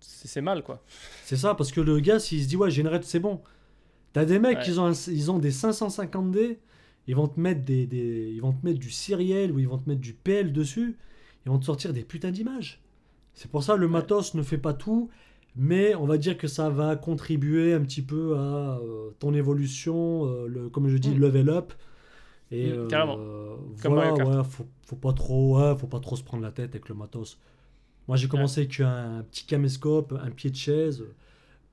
[0.00, 0.82] c'est mal quoi.
[1.24, 3.40] C'est ça, parce que le gars, s'il se dit, ouais, j'ai une raid, c'est bon.
[4.12, 6.58] T'as des mecs qui ont, un- ils ont des 550D,
[7.06, 9.78] ils vont te mettre des, des- ils vont te mettre du Cyriel ou ils vont
[9.78, 10.96] te mettre du PL dessus,
[11.46, 12.80] ils vont te sortir des putains d'images.
[13.34, 15.10] C'est pour ça le matos ne fait pas tout,
[15.58, 20.24] mais on va dire que ça va contribuer un petit peu à euh, ton évolution,
[20.26, 21.18] euh, le, comme je dis, Mm.
[21.20, 21.72] level up.
[22.50, 23.16] Et Mm, euh, carrément.
[23.82, 26.70] Comme voilà, ouais, faut, faut pas trop, ouais, faut pas trop se prendre la tête
[26.70, 27.38] avec le matos.
[28.06, 31.04] Moi, j'ai commencé avec un petit caméscope, un pied de chaise,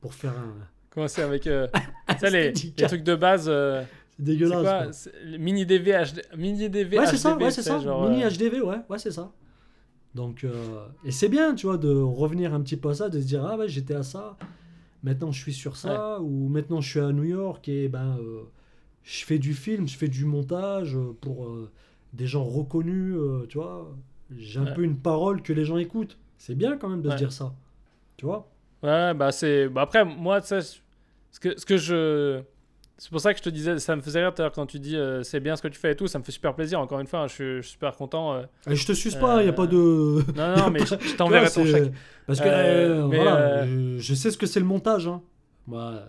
[0.02, 0.54] pour faire un.
[0.90, 1.44] Commencer avec
[2.20, 3.46] sais, les, les trucs de base.
[3.46, 4.62] C'est dégueulasse.
[4.62, 5.38] quoi quoi.
[5.40, 7.80] Mini DV HD, mini DV Ouais, c'est ça, HDV, ouais, c'est ça.
[7.80, 9.32] genre, Mini HDV, ouais, ouais, c'est ça.
[10.16, 13.20] Donc, euh, et c'est bien, tu vois, de revenir un petit peu à ça, de
[13.20, 14.38] se dire, ah ouais, j'étais à ça,
[15.04, 18.44] maintenant je suis sur ça, ou maintenant je suis à New York et ben, euh,
[19.04, 21.70] je fais du film, je fais du montage euh, pour euh,
[22.14, 23.16] des gens reconnus,
[23.50, 23.94] tu vois.
[24.38, 24.74] J'ai un Ouais.
[24.74, 26.18] peu une parole que les gens écoutent.
[26.38, 27.14] C'est bien quand même de Ouais.
[27.14, 27.54] se dire ça.
[28.18, 28.50] Tu vois?
[28.82, 29.68] Ouais, bah c'est.
[29.68, 30.62] Bah après, moi, tu sais,
[31.32, 32.42] ce que, ce que je.
[32.98, 34.66] C'est pour ça que je te disais, ça me faisait rire tout à l'heure quand
[34.66, 36.56] tu dis euh, c'est bien ce que tu fais et tout, ça me fait super
[36.56, 36.80] plaisir.
[36.80, 38.34] Encore une fois, hein, je, suis, je suis super content.
[38.36, 38.44] euh.
[38.70, 39.76] Et je te suce pas, il n'y a Euh, pas de.
[40.38, 41.92] Non, non, mais je, t'enverrai ton chèque.
[42.26, 45.08] Parce que, Euh, euh, mais, voilà, euh, je, je sais ce que c'est le montage.
[45.08, 45.22] Hein.
[45.68, 46.04] Moi,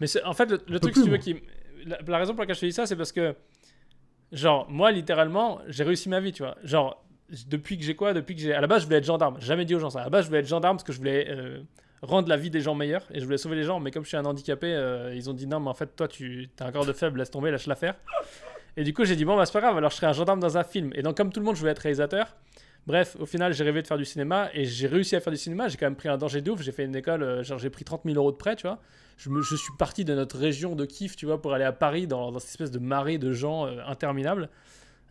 [0.00, 1.36] Mais en fait, le, truc, si tu veux, qui.
[1.84, 3.34] La, la raison pour laquelle je te dis ça, c'est parce que.
[4.32, 6.56] Genre, moi, littéralement, j'ai réussi ma vie, tu vois.
[6.64, 7.04] Genre,
[7.48, 8.54] depuis que j'ai quoi Depuis que j'ai.
[8.54, 9.36] À la base, je voulais être gendarme.
[9.40, 10.00] Jamais dit aux gens ça.
[10.00, 11.60] À la base, je voulais être gendarme parce que je voulais euh,
[12.02, 13.80] rendre la vie des gens meilleure et je voulais sauver les gens.
[13.80, 16.08] Mais comme je suis un handicapé, euh, ils ont dit non, mais en fait, toi,
[16.08, 17.94] tu as un corps de faible, laisse tomber, lâche l'affaire.
[18.76, 20.40] Et du coup, j'ai dit bon, bah, c'est pas grave, alors je serai un gendarme
[20.40, 20.90] dans un film.
[20.94, 22.36] Et donc, comme tout le monde, je voulais être réalisateur.
[22.86, 25.36] Bref, au final, j'ai rêvé de faire du cinéma et j'ai réussi à faire du
[25.38, 25.68] cinéma.
[25.68, 26.62] J'ai quand même pris un danger de ouf.
[26.62, 28.80] J'ai fait une école, euh, genre j'ai pris 30 000 euros de prêt, tu vois.
[29.18, 31.70] Je, me- je suis parti de notre région de kiff, tu vois, pour aller à
[31.70, 34.48] Paris dans, dans cette espèce de marée de gens euh, interminables.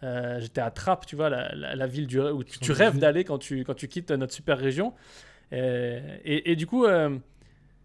[0.03, 2.97] Euh, J'étais à Trappes, tu vois, la, la- la ville du, où tu, tu rêves
[2.97, 4.93] d'aller quand tu, quand tu quittes notre super région.
[5.53, 7.17] Euh, et, et du coup, euh,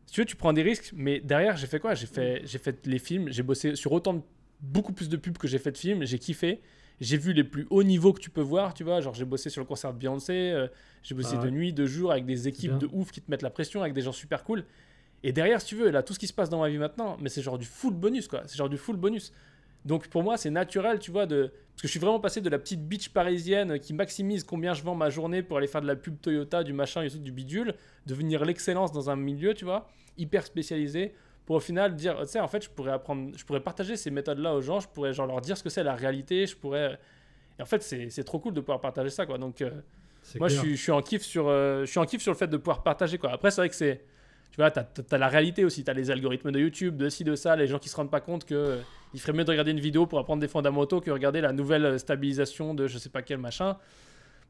[0.06, 1.94] si tu veux, tu prends des risques, mais derrière, j'ai fait quoi?
[1.94, 4.20] J'ai fait, j'ai fait les films, j'ai bossé sur autant de
[4.60, 6.04] beaucoup plus de pubs que j'ai fait de films.
[6.04, 6.60] J'ai kiffé.
[6.98, 9.02] J'ai vu les plus hauts niveaux que tu peux voir, tu vois.
[9.02, 10.66] Genre, j'ai bossé sur le concert de Beyoncé, euh,
[11.02, 11.44] j'ai bossé Ah ouais.
[11.44, 13.92] de nuit, de jour, avec des équipes de ouf qui te mettent la pression, avec
[13.92, 14.64] des gens super cool.
[15.22, 17.18] Et derrière, si tu veux, là, tout ce qui se passe dans ma vie maintenant,
[17.20, 18.44] mais c'est genre du full bonus, quoi.
[18.46, 19.32] C'est genre du full bonus.
[19.86, 21.52] Donc pour moi, c'est naturel, tu vois, de...
[21.70, 24.82] parce que je suis vraiment passé de la petite bitch parisienne qui maximise combien je
[24.82, 27.32] vends ma journée pour aller faire de la pub Toyota, du machin et tout, du
[27.32, 27.74] bidule,
[28.04, 31.14] devenir l'excellence dans un milieu, tu vois, hyper spécialisé,
[31.46, 34.10] pour au final dire, tu sais, en fait, je pourrais apprendre, je pourrais partager ces
[34.10, 36.98] méthodes-là aux gens, je pourrais genre leur dire ce que c'est la réalité, je pourrais...
[37.58, 39.38] Et en fait, c'est trop cool de pouvoir partager ça, quoi.
[39.38, 39.62] Donc...
[39.62, 39.70] euh,
[40.40, 42.36] moi, je suis, je suis en kiff sur, euh, je suis en kiff sur le
[42.36, 43.30] fait de pouvoir partager quoi.
[43.30, 44.04] Après, c'est vrai que c'est,
[44.56, 47.22] tu vois, t'as, t'as- t'as la réalité aussi, t'as les algorithmes de YouTube, de ci,
[47.24, 48.78] de ça, les gens qui se rendent pas compte que euh,
[49.14, 51.84] il ferait mieux de regarder une vidéo pour apprendre des fondamentaux que regarder la nouvelle
[51.84, 53.76] euh, stabilisation de je sais pas quel machin.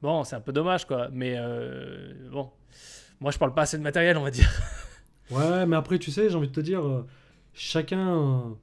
[0.03, 2.51] Bon, c'est un peu dommage quoi, mais euh, bon,
[3.21, 4.49] moi je parle pas assez de matériel, on va dire.
[5.33, 7.05] Ouais, mais après, tu sais, j'ai envie de te dire, euh,
[7.53, 8.55] chacun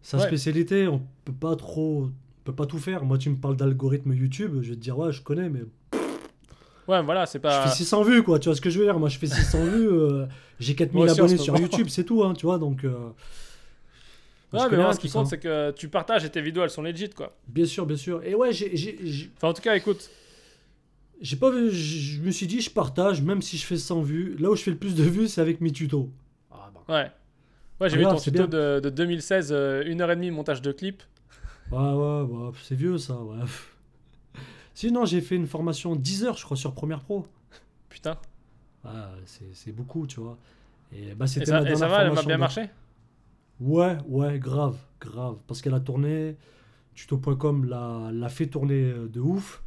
[0.00, 0.26] sa Ouais.
[0.26, 2.12] spécialité, on peut pas trop, on
[2.44, 3.04] peut pas tout faire.
[3.04, 5.60] Moi, tu me parles d'algorithme YouTube, je vais te dire, ouais, je connais, mais
[6.88, 7.62] Ouais, voilà, c'est je pas.
[7.68, 8.38] fais 600 vues, quoi.
[8.38, 10.26] Tu vois ce que je veux dire Moi, je fais 600 vues, euh,
[10.60, 11.56] j'ai 4000 Moi aussi, abonnés sur.
[11.58, 12.84] YouTube, c'est tout, hein, tu vois, donc.
[12.84, 13.08] euh,
[14.52, 16.70] je Ouais, mais moi, ce qui compte, c'est que tu partages et tes vidéos elles
[16.70, 17.36] sont legit quoi.
[17.48, 18.22] Bien sûr, bien sûr.
[18.24, 20.08] Et ouais, j'ai- Enfin, en tout cas, écoute,
[21.20, 24.36] j'ai pas vu, je me suis dit, je partage, même si je fais 100 vues.
[24.38, 26.08] Là où je fais le plus de vues, c'est avec mes tutos.
[26.52, 26.82] Ah, bah.
[26.94, 27.10] ouais.
[27.80, 30.32] Ouais, j'ai Ah, vu ton tuto de, de 2016, euh, une heure et demie de
[30.34, 31.02] montage de clip.
[31.72, 33.36] Ouais, ouais, ouais, c'est vieux ça, ouais.
[34.76, 37.26] Sinon, j'ai fait une formation 10 heures, je crois, sur Premiere Pro.
[37.88, 38.18] Putain.
[38.84, 39.08] Ah,
[39.54, 40.36] c'est beaucoup, tu vois.
[40.92, 42.68] Et bah, Et c'était ça, ma et ça va, elle m'a bien de- marché?
[43.58, 45.38] Ouais, ouais, grave, grave.
[45.46, 46.36] Parce qu'elle a tourné,
[46.94, 49.62] tuto.com l'a fait tourner euh, de ouf.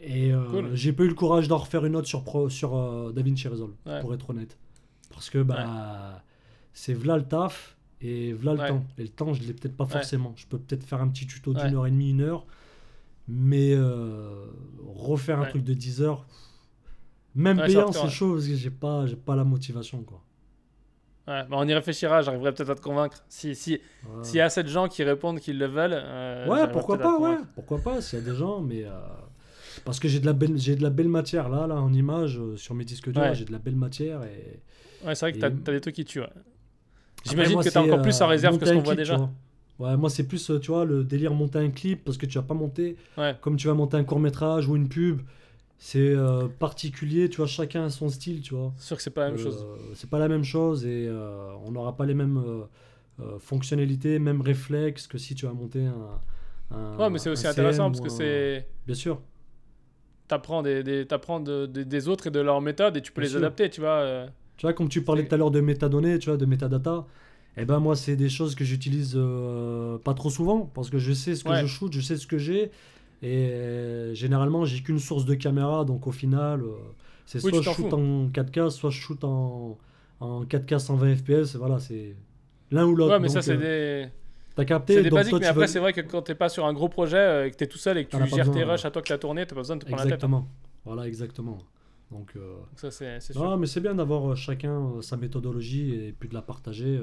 [0.00, 0.70] Et euh, Cool.
[0.74, 3.74] j'ai pas eu le courage d'en refaire une autre sur, Pro- sur euh, DaVinci Resolve,
[3.84, 4.00] Ouais.
[4.00, 4.56] pour être honnête.
[5.10, 6.22] Parce que bah,
[6.72, 8.68] c'est v'là le taf et v'là le Ouais.
[8.68, 8.84] temps.
[8.96, 10.32] Et le temps, je l'ai peut-être pas forcément.
[10.36, 12.46] Je peux peut-être faire un petit tuto d'une heure et demie, une heure.
[13.28, 14.46] Mais euh,
[14.86, 15.48] refaire un Ouais.
[15.50, 16.26] truc de 10 heures,
[17.34, 20.02] même Ouais, payant, c'est chaud parce que j'ai pas, j'ai pas la motivation.
[20.02, 20.22] Quoi.
[21.26, 23.22] Ouais, bah on y réfléchira, j'arriverai peut-être à te convaincre.
[23.28, 23.54] Si.
[23.54, 23.80] S'il
[24.32, 25.90] y a assez de gens qui répondent qu'ils le veulent.
[25.92, 27.36] euh, Ouais, pourquoi pas, ouais.
[27.54, 28.84] Pourquoi pas, s'il y a des gens, mais.
[28.84, 28.90] euh,
[29.84, 32.40] Parce que j'ai de, la belle, j'ai de la belle matière là, là, en image,
[32.56, 34.22] sur mes disques durs, j'ai de la belle matière.
[34.24, 34.62] Et...
[35.06, 36.22] Ouais, c'est vrai que t'as as des trucs qui tuent.
[37.26, 39.14] J'imagine que t'as c'est, encore plus en réserve que ce qu'on voit déjà.
[39.14, 39.30] tu vois.
[39.78, 42.36] Ouais, moi, c'est plus, euh, tu vois, le délire monter un clip parce que tu
[42.38, 43.36] vas pas monter Ouais.
[43.40, 45.20] comme tu vas monter un court-métrage ou une pub.
[45.78, 48.72] C'est euh, particulier, tu vois, chacun a son style, tu vois.
[48.76, 49.66] C'est sûr que c'est pas la même Euh, chose.
[49.94, 52.42] C'est pas la même chose et euh, on n'aura pas les mêmes
[53.38, 56.76] fonctionnalités, mêmes réflexes que si tu vas monter un.
[56.76, 58.66] un- Ouais, mais c'est aussi intéressant parce que c'est.
[58.86, 59.20] Bien sûr.
[60.26, 63.30] T'apprends des, des, de- des autres et de leurs méthodes et tu peux Bien les
[63.30, 63.38] sûr.
[63.38, 64.26] adapter, tu vois.
[64.56, 67.06] Tu vois, comme tu parlais tout à l'heure de métadonnées, tu vois, de métadata,
[67.58, 71.12] eh ben moi, c'est des choses que j'utilise euh, pas trop souvent parce que je
[71.12, 71.60] sais ce que Ouais.
[71.62, 72.70] je shoot, je sais ce que j'ai.
[73.22, 76.72] Et euh, généralement, j'ai qu'une source de caméra, donc au final, euh,
[77.26, 77.94] c'est Oui, soit je shoot fous.
[77.96, 79.76] en 4K, soit je shoot en,
[80.20, 81.56] en 4K 120 FPS.
[81.56, 82.14] Voilà, c'est
[82.70, 83.12] l'un ou l'autre.
[83.14, 84.10] Ouais, mais ça, Donc, c'est euh, des.
[84.54, 86.48] T'as capté C'est des donc basiques, toi, mais après, c'est vrai que quand t'es pas
[86.48, 88.84] sur un gros projet et que t'es tout seul et que tu gères tes rushs
[88.84, 90.12] à toi que t'as tourné, t'as pas besoin de te prendre la tête.
[90.12, 90.16] hein.
[90.16, 90.48] Exactement.
[90.84, 91.58] Voilà, exactement.
[92.10, 93.42] Donc, euh, Donc ça, c'est c'est sûr.
[93.42, 97.00] Non, mais c'est bien d'avoir chacun sa méthodologie et puis de la partager.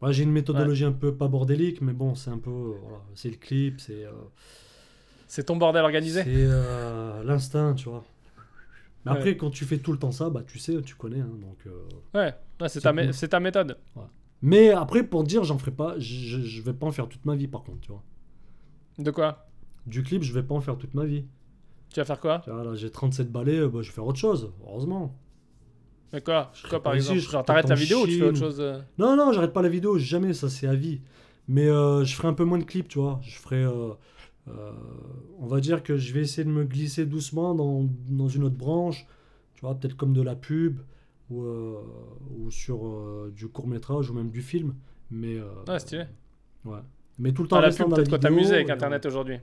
[0.00, 2.50] Moi, j'ai une méthodologie un peu pas bordélique, mais bon, c'est un peu.
[2.50, 4.04] euh, voilà, c'est le clip, c'est.
[4.04, 4.12] euh,
[5.26, 6.22] C'est ton bordel organisé.
[6.24, 8.04] c'est euh, l'instinct, tu vois.
[9.04, 9.18] Mais Ouais.
[9.18, 11.20] après, quand tu fais tout le temps ça, bah, tu sais, tu connais.
[11.20, 11.70] hein, donc, euh.
[12.14, 13.76] Ouais, ouais, c'est ta, mé- ta méthode.
[14.42, 15.98] Mais après, pour dire, j'en ferai pas.
[15.98, 18.02] Je, je- vais pas en faire toute ma vie, par contre, tu vois.
[18.98, 19.46] De quoi?
[19.86, 21.24] Du clip, je vais pas en faire toute ma vie.
[21.92, 22.42] Tu vas faire quoi?
[22.74, 25.14] J'ai 37 balais, bah, je vais faire autre chose, heureusement.
[26.12, 28.06] Mais quoi Je Quoi par pas ici, exemple je Genre t'arrêtes la peut-être vidéo ou
[28.06, 30.74] tu fais autre chose euh Non, non, j'arrête pas la vidéo, jamais, ça c'est à
[30.74, 31.00] vie.
[31.48, 33.20] Mais euh, je ferai un peu moins de clips, tu vois.
[33.22, 33.62] Je ferai.
[33.62, 33.94] euh,
[35.38, 38.56] on va dire que je vais essayer de me glisser doucement dans, dans une autre
[38.56, 39.06] branche,
[39.54, 40.80] tu vois, peut-être comme de la pub
[41.30, 44.74] ou, ou sur du court-métrage ou même du film.
[45.10, 45.38] Mais.
[45.68, 46.04] Ouais, stylé.
[46.64, 46.80] Ouais.
[47.18, 49.38] Mais tout le temps la pub, la de quoi t'amuser avec et, Internet aujourd'hui.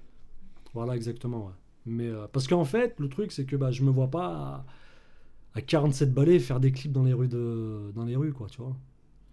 [0.73, 1.53] Voilà, exactement, ouais.
[1.85, 4.65] Mais, parce qu'en fait, le truc, c'est que bah, je me vois pas à,
[5.57, 8.61] à 47 balais faire des clips dans les rues, de, dans les rues quoi, tu
[8.61, 8.75] vois.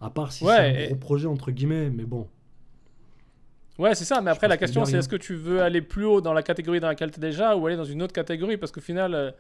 [0.01, 2.29] À part si Ouais, c'est un et- gros projet, entre guillemets, mais bon.
[3.79, 6.05] Ouais, c'est ça, mais après la que question c'est est-ce que tu veux aller plus
[6.05, 8.57] haut dans la catégorie dans laquelle tu es déjà ou aller dans une autre catégorie?
[8.57, 9.31] Parce qu'au final, euh,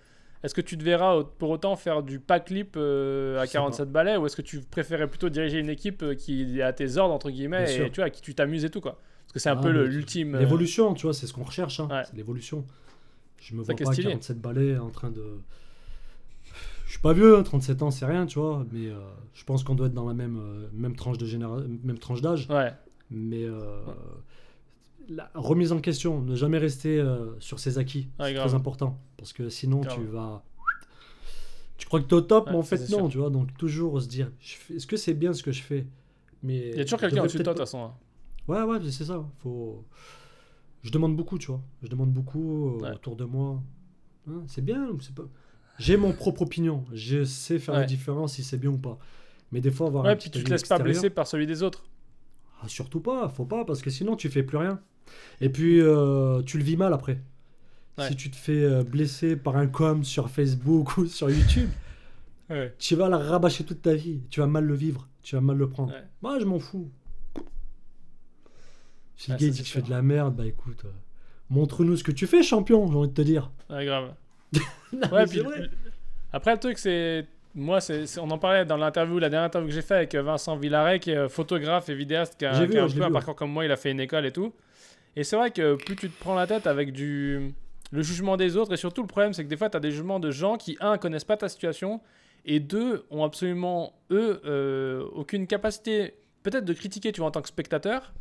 [0.42, 3.58] est-ce que tu te verras pour autant faire du pas clip euh, à Je sais
[3.58, 3.60] pas.
[3.60, 6.72] 47 balais ou est-ce que tu préférais plutôt diriger une équipe euh, qui est à
[6.72, 7.90] tes ordres, entre guillemets, Bien et sûr.
[7.92, 9.00] tu vois, à qui tu t'amuses et tout quoi?
[9.26, 10.34] Parce que c'est un Ah, peu l'ultime.
[10.34, 12.02] euh, L'évolution, tu vois, c'est ce qu'on recherche, hein, Ouais.
[12.04, 12.64] c'est l'évolution.
[13.40, 14.08] Je me vois pas à stylé.
[14.08, 15.22] 47 balais en train de.
[16.94, 19.00] Je suis pas vieux, hein, 37 ans, c'est rien, tu vois, mais euh,
[19.34, 21.58] je pense qu'on doit être dans la même, euh, même tranche de généra...
[21.82, 22.46] même tranche d'âge.
[22.48, 22.72] Ouais,
[23.10, 23.80] Mais euh,
[25.08, 27.04] la remise en question, ne jamais rester
[27.40, 28.06] sur ses acquis.
[28.20, 28.96] Ouais, c'est très important.
[29.16, 29.98] Parce que sinon, Grave.
[29.98, 30.44] tu vas.
[31.78, 33.08] Tu crois que tu es au top, Ouais, mais en fait, non, sûr.
[33.08, 33.28] tu vois.
[33.30, 35.88] Donc, toujours se dire fais- est-ce que c'est bien ce que je fais?
[36.44, 37.82] Mais Il y a toujours quelqu'un au-dessus de toi, de toute façon.
[37.86, 37.94] hein.
[38.46, 39.20] Ouais, ouais, c'est ça.
[39.40, 39.84] Faut...
[40.84, 41.60] Je demande beaucoup, tu vois.
[41.82, 42.92] Je demande beaucoup euh, Ouais.
[42.94, 43.60] autour de moi.
[44.30, 45.24] Hein, c'est bien ou c'est pas?
[45.78, 46.84] J'ai mon propre opinion.
[46.92, 48.98] Je sais faire la différence si c'est bien ou pas.
[49.52, 51.62] Mais des fois, avoir un petit puis tu te laisses pas blesser par celui des
[51.62, 51.84] autres.
[52.62, 54.80] ah, surtout pas, faut pas, parce que sinon tu fais plus rien.
[55.40, 57.20] Et puis euh, tu le vis mal après.
[57.98, 58.08] Ouais.
[58.08, 61.68] Si tu te fais euh, blesser par un com sur Facebook ou sur YouTube,
[62.50, 62.74] Ouais.
[62.78, 64.20] tu vas la rabâcher toute ta vie.
[64.30, 65.94] Tu vas mal le vivre, tu vas mal le prendre.
[66.20, 66.90] Moi, je m'en fous.
[69.16, 70.90] Si le gars dit que je fais de la merde, bah écoute, euh,
[71.50, 73.50] montre-nous ce que tu fais, champion, j'ai envie de te dire.
[73.70, 74.12] Ouais, grave.
[74.92, 75.68] Non, Ouais, puis vrai.
[76.32, 77.26] Après, le truc, c'est.
[77.56, 80.56] Moi, c'est on en parlait dans l'interview, la dernière interview que j'ai fait avec Vincent
[80.56, 83.52] Villaret, qui est photographe et vidéaste, qui a, qui a un peu un parcours comme
[83.52, 84.52] moi, il a fait une école et tout.
[85.14, 87.54] Et c'est vrai que plus tu te prends la tête avec du
[87.94, 89.92] le jugement des autres, et surtout le problème, c'est que des fois, tu as des
[89.92, 92.00] jugements de gens qui, un, connaissent pas ta situation,
[92.44, 97.40] et deux, ont absolument, eux, euh, aucune capacité, peut-être de critiquer, tu vois, en tant
[97.40, 98.12] que spectateur,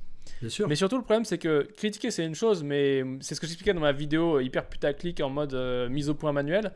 [0.41, 0.67] Bien sûr.
[0.67, 3.73] mais surtout, le problème, c'est que critiquer, c'est une chose, mais c'est ce que j'expliquais
[3.73, 6.71] dans ma vidéo hyper putaclic en mode euh, mise au point manuel.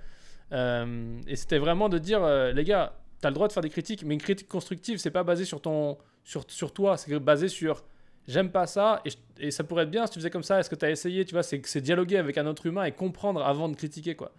[0.53, 3.69] Euh, et c'était vraiment de dire, euh, les gars, t'as le droit de faire des
[3.69, 7.47] critiques, mais une critique constructive, c'est pas basé sur, ton, sur, sur toi, c'est basé
[7.47, 7.83] sur
[8.27, 10.59] j'aime pas ça, et, je- et ça pourrait être bien si tu faisais comme ça,
[10.59, 13.69] est-ce que t'as essayé, tu vois, c'est dialoguer avec un autre humain et comprendre avant
[13.69, 14.33] de critiquer, quoi.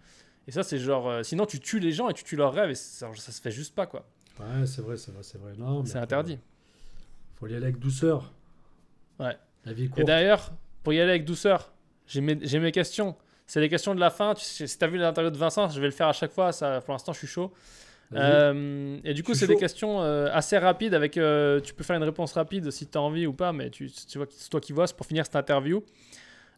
[0.47, 2.75] Et ça, c'est genre, sinon tu tues les gens et tu tues leurs rêves, et
[2.75, 4.05] ça, ça se fait juste pas, quoi.
[4.39, 5.53] Ouais, c'est vrai, c'est vrai, c'est vrai.
[5.85, 6.37] C'est interdit.
[7.39, 8.31] Faut y aller avec douceur.
[9.19, 9.37] Ouais.
[9.65, 10.07] La vie est Et courte.
[10.07, 10.51] d'ailleurs,
[10.83, 11.73] pour y aller avec douceur,
[12.07, 13.15] j'ai mes, j'ai mes questions.
[13.45, 14.33] C'est les questions de la fin.
[14.35, 16.51] Tu si tu as vu l'interview de Vincent, je vais le faire à chaque fois.
[16.51, 17.51] Ça, pour l'instant, je suis chaud.
[18.13, 20.93] Euh, et du coup, c'est des questions euh, assez rapides.
[20.93, 23.69] Avec, euh, tu peux faire une réponse rapide si tu as envie ou pas, mais
[23.69, 24.87] tu, tu vois, c'est toi qui vois.
[24.87, 25.83] C'est pour finir cette interview.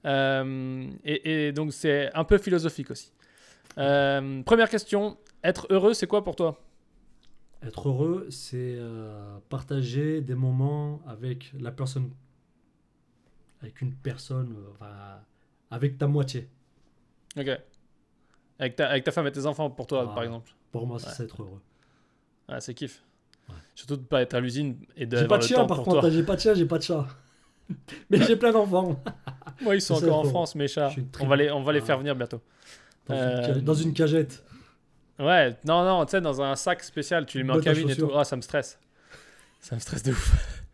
[0.06, 3.12] Et, et donc, c'est un peu philosophique aussi.
[3.76, 6.58] Première question être heureux, c'est quoi pour toi?
[7.64, 8.78] Être heureux, c'est
[9.50, 12.12] partager des moments avec la personne,
[13.62, 15.20] avec une personne, euh, enfin,
[15.70, 16.50] avec ta moitié.
[17.38, 17.48] Ok.
[18.60, 20.14] Avec ta, avec ta femme et tes enfants, pour toi, Ah.
[20.14, 20.52] par exemple.
[20.72, 21.26] Pour moi, c'est Ouais.
[21.26, 21.62] être heureux.
[22.48, 23.04] Ah, c'est kiff.
[23.50, 23.56] Ouais.
[23.76, 26.24] Surtout de pas être à l'usine et J'ai d'avoir pas de chien par contre, j'ai
[26.24, 27.08] pas de chien, j'ai pas de chat.
[28.10, 29.02] Mais j'ai plein d'enfants.
[29.62, 30.92] Moi, ils sont encore en France, mes chats.
[31.20, 31.86] On va les, on va les Ah.
[31.86, 32.42] faire venir bientôt.
[33.08, 34.44] Dans, Euh, une, ca- dans une cagette.
[35.20, 37.96] Ouais, non, non, tu sais, dans un sac spécial, tu les mets en cabine et
[37.96, 38.12] tout.
[38.16, 38.80] Ah, ça me stresse.
[39.60, 40.66] Ça me stresse de ouf.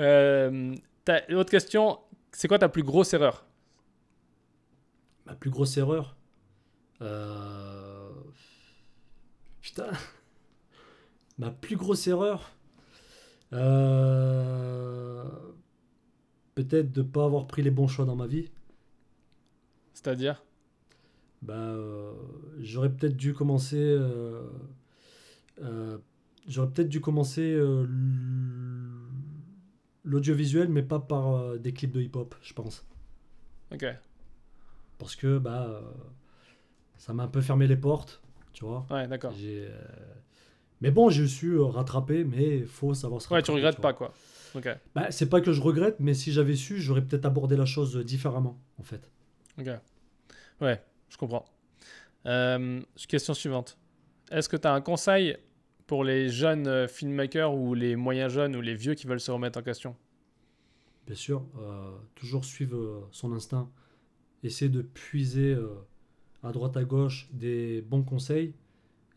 [0.00, 0.74] euh,
[1.34, 1.98] autre question,
[2.36, 3.46] c'est quoi ta plus grosse erreur?
[5.26, 6.16] Ma plus grosse erreur?
[7.00, 8.10] Euh...
[9.60, 9.90] Putain.
[11.38, 12.50] Ma plus grosse erreur?
[13.52, 15.24] Euh...
[16.54, 18.50] Peut-être de pas avoir pris les bons choix dans ma vie.
[19.92, 20.44] C'est-à-dire?
[21.42, 22.12] Bah, euh,
[22.60, 23.76] j'aurais peut-être dû commencer.
[23.76, 24.48] euh,
[26.46, 27.58] j'aurais peut-être dû commencer
[30.04, 32.84] l'audiovisuel, mais pas par euh, des clips de hip-hop, je pense.
[33.72, 33.84] Ok.
[34.98, 35.80] Parce que bah, euh,
[36.96, 38.86] ça m'a un peu fermé les portes, tu vois.
[38.90, 39.32] Ouais, d'accord.
[39.36, 39.78] J'ai, euh,
[40.80, 43.92] Mais bon, j'ai su euh, rattraper, mais faut savoir se Ouais, tu rattraper, regrettes pas,
[43.92, 44.14] quoi.
[44.54, 47.66] Ok, Bah, c'est pas que je regrette, mais si j'avais su, j'aurais peut-être abordé la
[47.66, 49.10] chose différemment, en fait.
[49.58, 49.68] ok.
[50.60, 51.44] Ouais, je comprends.
[53.08, 53.76] Question suivante.
[54.30, 55.36] Est-ce que tu as un conseil
[55.86, 59.30] pour les jeunes euh, filmmakers ou les moyens jeunes ou les vieux qui veulent se
[59.30, 59.96] remettre en question
[61.06, 63.70] Bien sûr, euh, toujours suivre euh, son instinct,
[64.42, 65.68] essayer de puiser euh,
[66.42, 68.54] à droite à gauche des bons conseils,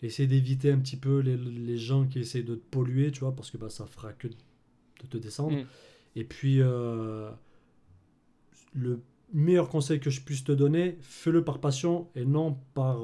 [0.01, 3.33] essayer d'éviter un petit peu les, les gens qui essayent de te polluer, tu vois,
[3.33, 5.55] parce que bah, ça fera que de te descendre.
[5.55, 5.65] Mm.
[6.17, 7.31] Et puis, euh,
[8.73, 9.01] le
[9.31, 12.99] meilleur conseil que je puisse te donner, fais-le par passion et non, par,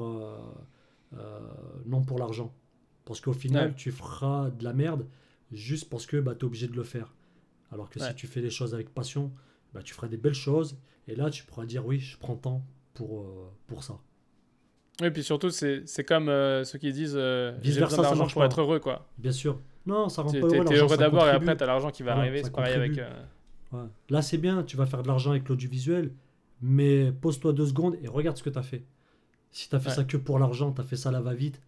[1.86, 2.52] non pour l'argent.
[3.04, 3.74] Parce qu'au final, Ouais.
[3.76, 5.06] tu feras de la merde
[5.52, 7.12] juste parce que bah, tu es obligé de le faire.
[7.70, 8.08] Alors que Ouais.
[8.08, 9.30] si tu fais les choses avec passion,
[9.74, 10.76] bah, tu feras des belles choses.
[11.08, 12.62] Et là, tu pourras dire oui, je prends temps
[12.94, 13.94] pour, euh, pour ça.
[15.02, 18.40] Oui, puis surtout, c'est c'est comme euh, ceux qui disent euh, j'ai besoin d'argent pour
[18.42, 18.46] pas.
[18.46, 19.06] être heureux, quoi.
[19.18, 19.60] Bien sûr.
[19.86, 20.48] Non, ça rend pas heureux.
[20.50, 22.38] t'es l'argent, heureux d'abord et après, t'as l'argent qui va Voilà, arriver.
[22.42, 22.92] ça C'est pareil avec.
[22.92, 23.08] contribue.
[23.10, 23.24] euh,
[23.72, 23.88] Ouais.
[24.08, 26.12] Là, c'est bien, tu vas faire de l'argent avec l'audiovisuel,
[26.62, 28.84] mais pose-toi deux secondes et regarde ce que tu as fait.
[29.50, 31.56] Si tu as fait ça que pour l'argent, tu as fait ça à la va-vite,
[31.56, 31.64] pff,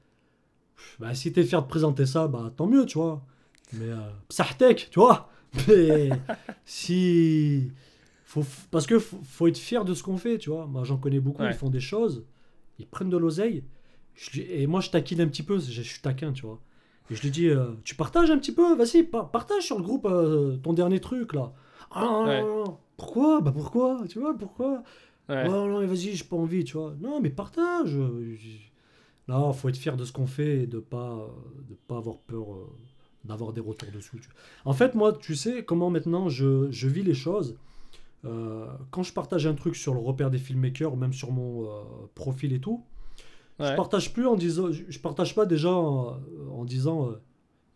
[0.98, 3.22] bah, si tu es fier de présenter ça, bah, tant mieux, tu vois.
[3.74, 3.98] Mais euh,
[4.28, 5.30] psahtek, tu vois.
[5.68, 6.10] Mais
[6.64, 7.70] si.
[8.24, 10.66] Faut, parce que faut, faut être fier de ce qu'on fait, tu vois.
[10.66, 11.50] Moi, j'en connais beaucoup, Ouais.
[11.50, 12.24] ils font des choses,
[12.78, 13.64] ils prennent de l'oseille.
[14.14, 16.60] Je Et moi, je taquine un petit peu, je, je suis taquin, tu vois.
[17.10, 19.84] Et je lui dis, euh, tu partages un petit peu, vas-y, pa- partage sur le
[19.84, 21.52] groupe euh, ton dernier truc là.
[21.92, 22.42] Ah, non, non, Ouais.
[22.42, 22.78] non, non.
[22.96, 23.40] pourquoi?
[23.40, 24.02] Bah pourquoi?
[24.08, 24.82] Tu vois, pourquoi?
[25.28, 25.42] Ouais.
[25.44, 26.94] Ouais, non, mais vas-y, j'ai pas envie, tu vois.
[27.00, 27.94] Non, mais partage.
[29.28, 31.28] Non, faut être fier de ce qu'on fait et de pas,
[31.68, 32.66] de pas avoir peur euh,
[33.24, 34.20] d'avoir des retours dessus.
[34.64, 37.56] En fait, moi, tu sais comment maintenant je, je vis les choses.
[38.24, 41.82] Euh, quand je partage un truc sur le repère des filmmakers même sur mon euh,
[42.14, 42.84] profil et tout,
[43.58, 43.68] Ouais.
[43.70, 46.20] je partage plus en disant, je partage pas déjà en,
[46.52, 47.20] en disant euh,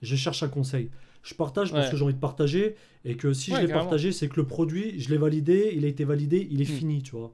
[0.03, 0.91] je cherche un conseil.
[1.23, 1.91] Je partage parce Ouais.
[1.91, 3.89] que j'ai envie de partager et que si Ouais, je l'ai carrément.
[3.89, 6.77] partagé, c'est que le produit, je l'ai validé, il a été validé, il est Hmm.
[6.77, 7.33] fini, tu vois.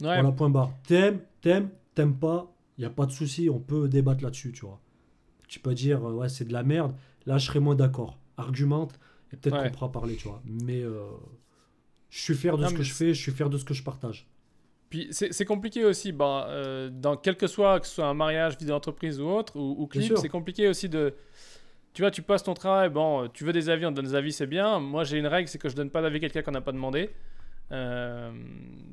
[0.00, 0.70] Voilà, point barre.
[0.86, 4.64] T'aimes, t'aimes, t'aimes pas, il n'y a pas de souci, on peut débattre là-dessus, tu
[4.64, 4.80] vois.
[5.48, 6.94] Tu peux dire, euh, ouais, c'est de la merde,
[7.26, 8.18] là, je serais moins d'accord.
[8.36, 8.98] Argumente,
[9.32, 9.64] et peut-être Ouais.
[9.64, 10.40] qu'on pourra parler, tu vois.
[10.46, 11.02] Mais euh,
[12.10, 13.74] je suis fier de Non, ce que je fais, je suis fier de ce que
[13.74, 14.28] je partage.
[14.90, 18.56] Puis c'est compliqué aussi, bah, euh, dans quel que soit, que ce soit un mariage,
[18.58, 21.14] vidéo d'entreprise ou autre, ou, clip, c'est compliqué aussi de.
[21.92, 24.14] Tu vois, tu passes ton travail, bon, tu veux des avis, on te donne des
[24.14, 24.78] avis, c'est bien.
[24.78, 26.72] Moi, j'ai une règle, c'est que je donne pas d'avis à quelqu'un qu'on n'a pas
[26.72, 27.10] demandé.
[27.70, 28.30] Euh,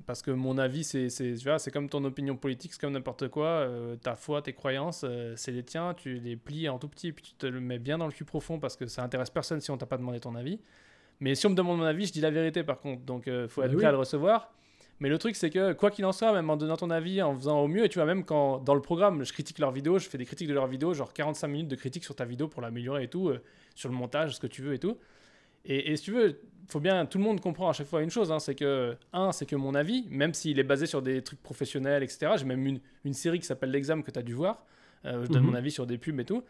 [0.06, 2.92] parce que mon avis, c'est c'est- tu vois, c'est comme ton opinion politique, c'est comme
[2.94, 3.46] n'importe quoi.
[3.48, 7.12] euh, ta foi, tes croyances, euh, c'est les tiens, tu les plies en tout petit,
[7.14, 9.62] puis tu te le mets bien dans le cul profond parce que ça intéresse personne
[9.62, 10.60] si on t'a pas demandé ton avis.
[11.22, 13.04] Mais si on me demande mon avis, je dis la vérité par contre.
[13.04, 13.78] Donc, faut être oui.
[13.78, 14.52] prêt à le recevoir.
[15.00, 17.36] Mais le truc, c'est que quoi qu'il en soit, même en donnant ton avis, en
[17.36, 20.00] faisant au mieux, et tu vois, même quand dans le programme, je critique leurs vidéos,
[20.00, 22.48] je fais des critiques de leurs vidéos, genre 45 minutes de critique sur ta vidéo
[22.48, 23.32] pour l'améliorer et tout,
[23.76, 24.98] sur le montage, ce que tu veux et tout.
[25.66, 28.10] Et, et si tu veux, faut bien, tout le monde comprend à chaque fois une
[28.10, 31.22] chose, hein, c'est que, un, c'est que mon avis, même s'il est basé sur des
[31.22, 34.34] trucs professionnels, etc., j'ai même une, une série qui s'appelle L'examen que tu as dû
[34.34, 34.64] voir,
[35.06, 35.50] euh, je donne Mhm.
[35.52, 36.44] mon avis sur des pubs et tout.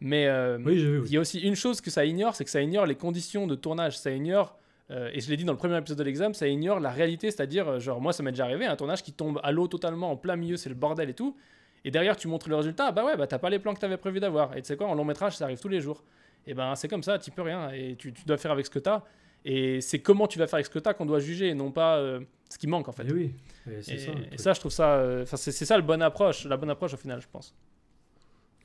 [0.00, 1.10] Mais euh, Oui, il oui.
[1.10, 3.54] y a aussi une chose que ça ignore, c'est que ça ignore les conditions de
[3.54, 4.58] tournage, ça ignore,
[4.90, 7.30] euh, et je l'ai dit dans le premier épisode de l'examen, ça ignore la réalité,
[7.30, 10.16] c'est-à-dire, genre, moi ça m'est déjà arrivé, un tournage qui tombe à l'eau totalement, en
[10.16, 11.36] plein milieu, c'est le bordel et tout,
[11.84, 13.96] et derrière tu montres le résultat, bah ouais, bah t'as pas les plans que t'avais
[13.96, 16.02] prévu d'avoir, et tu sais quoi, en long métrage ça arrive tous les jours,
[16.46, 18.70] et ben c'est comme ça, tu peux rien, et tu, tu dois faire avec ce
[18.70, 19.02] que t'as,
[19.44, 21.70] et c'est comment tu vas faire avec ce que t'as qu'on doit juger, et non
[21.72, 22.20] pas euh,
[22.50, 23.04] ce qui manque en fait.
[23.08, 23.34] Eh oui,
[23.68, 24.12] et Et, c'est ça.
[24.32, 26.96] et ça, je trouve ça, euh, c'est ça le bonne approche, la bonne approche au
[26.98, 27.54] final, je pense.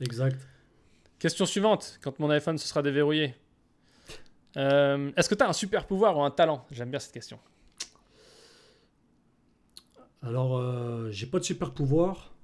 [0.00, 0.38] Exact.
[1.18, 3.34] Question suivante, quand mon iPhone se sera déverrouillé.
[4.56, 6.64] Euh, Est-ce que tu as un super pouvoir ou un talent?
[6.70, 7.38] J'aime bien cette question.
[10.22, 12.34] Alors, j'ai pas de super pouvoir.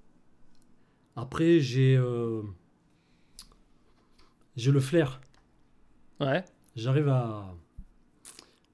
[1.17, 2.01] Après, j'ai
[4.57, 5.21] j'ai le flair.
[6.21, 6.45] Ouais,
[6.77, 7.55] J'arrive à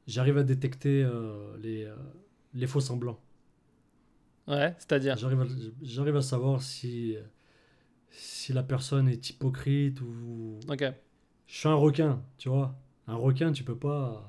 [0.06, 1.94] j'arrive à détecter euh, les, euh,
[2.54, 3.20] les faux semblants.
[4.48, 5.16] ouais, c'est-à-dire?
[5.16, 5.44] J'arrive à,
[5.82, 7.16] j'arrive à savoir si
[8.10, 10.84] si la personne est hypocrite ou Ok.
[11.46, 12.74] je suis un requin, tu vois.
[13.06, 14.28] Un requin, tu peux pas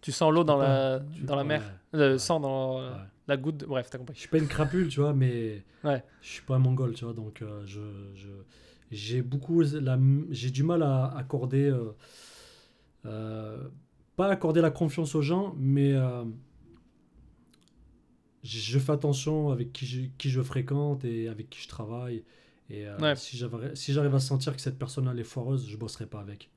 [0.00, 1.62] Tu sens l'eau dans la, tu- dans la ouais, mer,
[1.92, 2.96] le ouais, sang dans ouais.
[3.28, 3.64] la goutte.
[3.64, 4.14] Bref, t'as compris.
[4.14, 6.02] Je suis pas une crapule, tu vois, mais Ouais.
[6.22, 7.80] je suis pas un mongol, tu vois, donc euh, je,
[8.14, 8.28] je-
[8.90, 9.98] j'ai beaucoup la,
[10.30, 11.92] j'ai du mal à accorder euh,
[13.06, 13.68] euh,
[14.16, 16.24] pas accorder la confiance aux gens, mais euh,
[18.42, 22.24] je fais attention avec qui je, qui je fréquente et avec qui je travaille.
[22.70, 23.16] Et euh, Ouais.
[23.16, 26.20] si j'arrive si j'arrive à sentir que cette personne elle est foireuse, je bosserai pas
[26.20, 26.50] avec.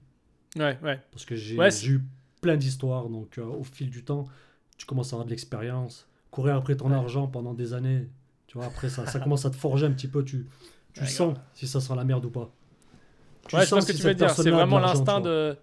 [0.55, 0.99] Ouais, ouais.
[1.11, 2.01] Parce que j'ai Ouais, eu
[2.41, 4.25] plein d'histoires, donc euh, au fil du temps,
[4.77, 6.07] tu commences à avoir de l'expérience.
[6.31, 6.95] Courir après ton Ouais.
[6.95, 8.09] argent pendant des années,
[8.47, 10.47] tu vois, après ça, ça commence à te forger un petit peu, tu,
[10.93, 12.49] tu Ouais, sens si ça sent la merde ou pas.
[13.47, 14.29] Tu ouais, je vois ce que tu veux dire.
[14.29, 15.55] C'est vraiment l'instinct de.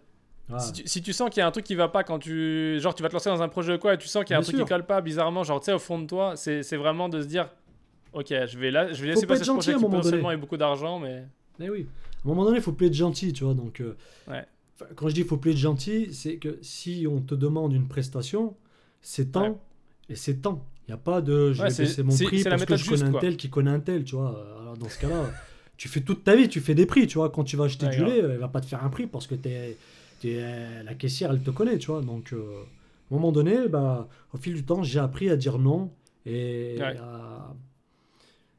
[0.53, 2.19] Ah, Si tu, si tu sens qu'il y a un truc qui va pas quand
[2.19, 2.77] tu.
[2.81, 4.37] Genre, tu vas te lancer dans un projet ou quoi, et tu sens qu'il y
[4.37, 6.77] a un truc qui colle pas bizarrement, genre, tu sais, au fond de toi, c'est
[6.77, 7.49] vraiment de se dire
[8.13, 10.99] Ok, je vais, là, je vais laisser pas passer ce projet qui ait beaucoup d'argent,
[10.99, 11.25] mais.
[11.61, 11.87] eh oui.
[12.25, 13.55] À un moment donné, il faut plus être gentil, tu vois.
[13.55, 13.97] Donc, euh,
[14.29, 14.45] Ouais.
[14.97, 17.87] quand je dis il faut plus être gentil, c'est que si on te demande une
[17.87, 18.57] prestation,
[19.01, 19.57] c'est temps Ouais.
[20.09, 20.67] et c'est temps.
[20.89, 22.91] Il n'y a pas de je Ouais, vais baisser mon prix la parce que je
[22.91, 24.45] connais un tel qui connaît un tel, tu vois.
[24.79, 25.25] Dans ce cas-là,
[25.77, 27.31] tu fais toute ta vie, tu fais des prix, tu vois.
[27.31, 28.09] Quand tu vas acheter Ouais, du grave.
[28.11, 29.77] lait, elle va pas te faire un prix parce que t'es,
[30.21, 32.03] t'es, euh, la caissière, elle te connaît, tu vois.
[32.03, 32.63] Donc, euh,
[33.11, 35.91] à un moment donné, bah, au fil du temps, j'ai appris à dire non
[36.27, 36.97] et Ouais.
[36.99, 37.55] à-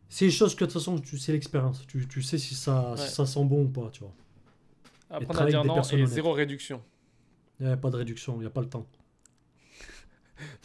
[0.10, 1.86] C'est des choses que de toute façon, tu sais l'expérience.
[1.88, 4.12] Tu, tu sais si ça, si ça sent bon ou pas, tu vois.
[5.10, 6.82] Apprendre à dire non et zéro réduction.
[7.60, 8.86] Il n'y a pas de réduction, il n'y a pas le temps.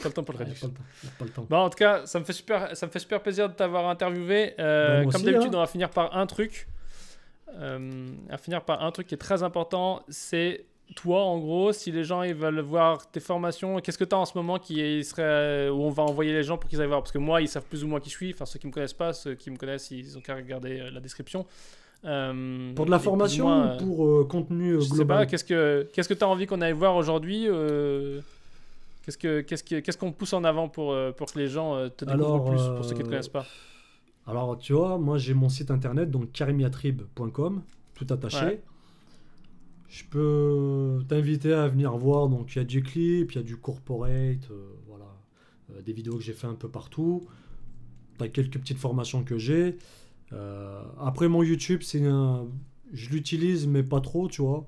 [0.07, 0.73] Pas le temps pour le réduction.
[1.19, 1.47] pas le temps.
[1.49, 3.89] Bon, en tout cas, ça me fait super, ça me fait super plaisir de t'avoir
[3.89, 4.55] interviewé.
[4.59, 5.59] Euh, Bah, comme d'habitude, hein.
[5.59, 6.69] on va finir par un truc.
[7.59, 10.65] Euh, à finir par un truc qui est très important, c'est
[10.95, 14.19] toi, en gros, si les gens ils veulent voir tes formations, qu'est-ce que tu as
[14.19, 17.01] en ce moment qui serait, où on va envoyer les gens pour qu'ils aillent voir?
[17.01, 18.33] Parce que moi, ils savent plus ou moins qui je suis.
[18.33, 20.91] Enfin, ceux qui me connaissent pas, ceux qui me connaissent, ils ont qu'à regarder euh,
[20.91, 21.45] la description.
[22.05, 25.19] Euh, Pour de la formation ou pour euh, contenu euh, je sais global?
[25.19, 27.49] pas, qu'est-ce que qu'est-ce que tu as envie qu'on aille voir aujourd'hui
[29.07, 31.77] Qu'est-ce que qu'est-ce que- qu'est-ce qu'on pousse en avant pour, euh, pour que les gens
[31.77, 33.47] euh, te découvrent Alors, plus pour ceux qui ne te euh, connaissent pas?
[34.27, 37.62] Alors, tu vois, moi j'ai mon site internet, donc karimiatrib.com,
[37.95, 38.45] tout attaché.
[38.45, 38.62] Ouais.
[39.89, 42.28] je peux t'inviter à venir voir.
[42.28, 45.05] Donc, il y a du clip, il y a du corporate, euh, voilà,
[45.70, 47.27] Euh, des vidéos que j'ai fait un peu partout.
[48.19, 49.78] T'as quelques petites formations que j'ai.
[50.33, 52.47] Euh, après, mon YouTube, c'est un...
[52.93, 54.66] je l'utilise, mais pas trop, tu vois,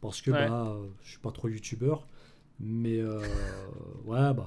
[0.00, 0.48] parce que Ouais.
[0.48, 2.06] bah, euh, je suis pas trop youtubeur.
[2.60, 3.20] Mais euh,
[4.06, 4.46] ouais, bah.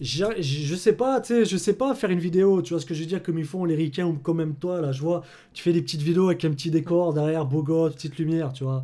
[0.00, 2.94] Je sais pas, tu sais, je sais pas faire une vidéo, tu vois ce que
[2.94, 5.22] je veux dire, comme ils font les ricains ou comme même toi, là, je vois,
[5.52, 8.64] tu fais des petites vidéos avec un petit décor derrière, beau gosse, petite lumière, tu
[8.64, 8.82] vois.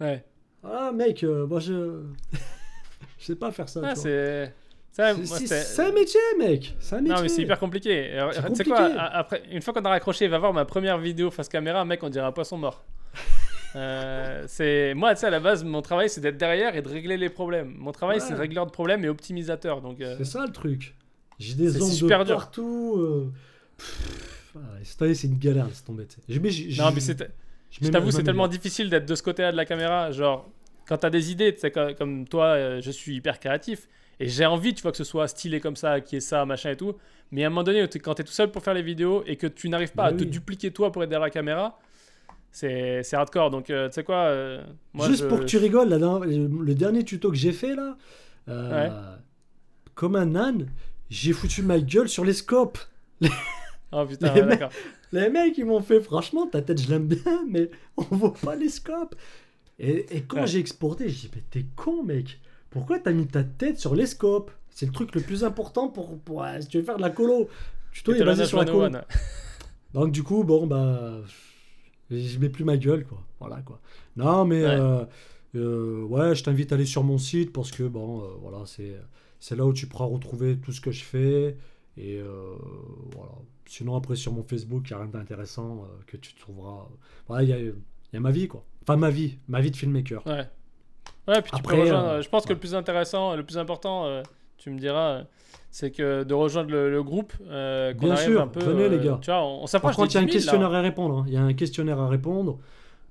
[0.00, 0.24] Ouais.
[0.62, 2.02] Ah, mec, euh, moi je.
[3.18, 3.80] je sais pas faire ça.
[3.84, 4.54] Ah, c'est.
[4.92, 5.02] C'est-
[5.80, 6.76] un métier, mec.
[6.78, 7.16] C'est un métier.
[7.16, 8.16] Non, mais c'est hyper compliqué.
[8.32, 11.30] C'est Tu sais quoi, après, une fois qu'on a raccroché, va voir ma première vidéo
[11.30, 12.84] face caméra, mec, on dirait un poisson mort.
[13.76, 16.88] Euh, c'est moi, tu sais, à la base, mon travail, c'est d'être derrière et de
[16.88, 17.74] régler les problèmes.
[17.78, 18.24] Mon travail, Ouais.
[18.26, 19.80] c'est régleur de problèmes et optimisateur.
[19.80, 20.94] Donc, euh, C'est ça le truc.
[21.38, 22.36] J'ai des C'est ongles super de dur.
[22.36, 22.94] partout.
[22.98, 23.32] euh,
[23.78, 24.60] pff, ah,
[25.14, 25.72] c'est une galère, tu
[26.78, 27.32] non, je- mais c'est.
[27.70, 30.10] je t'avoue, c'est tellement difficile d'être de ce côté-là de la caméra.
[30.12, 30.48] Genre,
[30.86, 33.88] quand t'as des idées, tu sais, co- comme toi, euh, je suis hyper créatif.
[34.20, 36.44] Et j'ai envie, tu vois, que ce soit stylé comme ça, qu'il y ait ça,
[36.44, 36.94] machin et tout.
[37.32, 39.46] Mais à un moment donné, quand t'es tout seul pour faire les vidéos et que
[39.46, 40.26] tu n'arrives pas Bah à te oui.
[40.30, 41.78] dupliquer toi pour être derrière la caméra,
[42.52, 43.50] c'est c'est hardcore.
[43.50, 44.62] Donc, euh, tu sais quoi, euh,
[44.92, 47.96] moi, Juste je- pour que tu rigoles, dernière- le dernier tuto que j'ai fait là,
[48.48, 48.88] euh,
[49.94, 50.68] comme un âne,
[51.10, 52.78] j'ai foutu ma gueule sur les scopes.
[53.94, 54.70] Oh putain, Les ouais, mecs- d'accord.
[55.12, 58.54] Les mecs, ils m'ont fait, franchement, ta tête, je l'aime bien, mais on voit pas
[58.56, 59.14] les scopes.
[59.78, 60.46] Et, et quand Ouais.
[60.46, 62.40] j'ai exporté, j'ai dit, mais t'es con, mec.
[62.70, 64.50] Pourquoi t'as mis ta tête sur les scopes?
[64.70, 67.50] C'est le truc le plus important pour, pour si tu veux faire de la colo.
[67.92, 69.04] Tuto est basé sur la 911, colo.
[69.92, 71.12] Donc du coup, bon, bah,
[72.20, 73.18] je mets plus ma gueule, quoi.
[73.40, 73.80] Voilà, quoi.
[74.16, 74.70] Non, mais Ouais.
[74.70, 75.04] euh,
[75.56, 78.96] euh, ouais, je t'invite à aller sur mon site parce que, bon, euh, voilà, c'est
[79.40, 81.56] c'est là où tu pourras retrouver tout ce que je fais.
[81.96, 82.54] Et euh,
[83.14, 83.32] voilà.
[83.66, 86.86] Sinon, après, sur mon Facebook, il n'y a rien d'intéressant euh, que tu trouveras.
[87.28, 88.64] Voilà, il y a, y a ma vie, quoi.
[88.82, 90.26] Enfin, ma vie, ma vie de filmmaker.
[90.26, 90.48] Ouais.
[91.28, 92.08] Ouais, puis tu Après, peux rejoindre.
[92.08, 94.22] euh, je pense que le plus intéressant, le plus important,
[94.62, 95.24] tu me diras, euh,
[95.70, 98.60] c'est que de rejoindre le, le groupe, euh, qu'on Bien arrive sûr, un peu.
[98.60, 99.18] venez, les euh, gars.
[99.20, 100.40] Tu vois, on, on Par s'approche des contre, il y a un 10 000, là.
[100.40, 101.18] questionnaire à répondre.
[101.18, 101.24] hein.
[101.26, 102.58] Il y a un questionnaire à répondre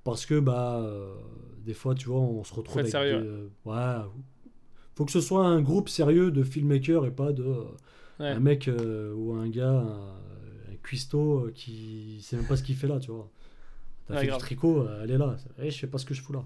[0.03, 1.13] parce que, bah, euh,
[1.65, 4.05] des fois, tu vois, on se retrouve avec sérieux, des, euh, ouais.
[4.95, 7.63] Faut que ce soit un groupe sérieux de filmmakers et pas de euh,
[8.19, 8.27] Ouais.
[8.29, 10.11] un mec euh, ou un gars, un,
[10.71, 13.27] un cuistot euh, qui sait même pas ce qu'il fait là, tu vois.
[14.07, 14.39] T'as Ouais, fait grave.
[14.39, 15.35] du tricot, euh, elle est là.
[15.59, 16.43] Eh, je sais pas ce que je fous là.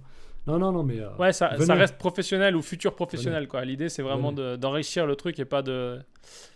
[0.47, 0.99] Non, non, non, mais.
[0.99, 3.65] euh, Ouais, ça, ça reste professionnel ou futur professionnel, quoi.
[3.65, 5.99] L'idée, c'est vraiment de- d'enrichir le truc et pas de,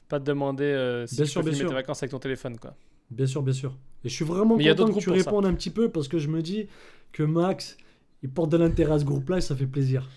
[0.08, 1.70] pas de demander euh, si Bien tu sûr, peux bien filmer sûr.
[1.70, 2.76] tes vacances avec ton téléphone, quoi.
[3.10, 3.76] Bien sûr, bien sûr.
[4.04, 6.28] Et je suis vraiment Mais content que tu répondes un petit peu parce que je
[6.28, 6.68] me dis
[7.12, 7.78] que Max,
[8.22, 10.08] il porte de l'intérêt à ce groupe-là et ça fait plaisir.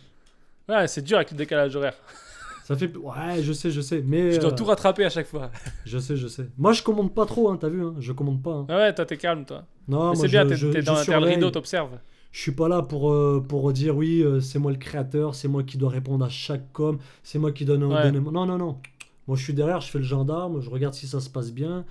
[0.68, 1.96] Ouais, c'est dur avec le décalage horaire.
[2.64, 2.96] Ça fait.
[2.96, 4.04] Ouais, je sais, je sais.
[4.06, 4.30] Mais.
[4.32, 5.50] Je dois euh, tout rattraper à chaque fois.
[5.84, 6.46] Je sais, je sais.
[6.56, 8.52] Moi, je commande pas trop, hein, t'as vu, hein, je commande pas.
[8.52, 8.66] hein.
[8.68, 9.64] Ah ouais, toi, t'es calme, toi.
[9.88, 11.98] Non, Mais c'est bien, t'es dans derrière le rideau, t'observes.
[12.32, 15.48] Je suis pas là pour, euh, pour dire oui, euh, c'est moi le créateur, c'est
[15.48, 17.88] moi qui dois répondre à chaque com, c'est moi qui donne un.
[17.88, 18.10] Ouais.
[18.10, 18.80] donne Non, non, non.
[19.28, 21.84] Moi, je suis derrière, je fais le gendarme, je regarde si ça se passe bien.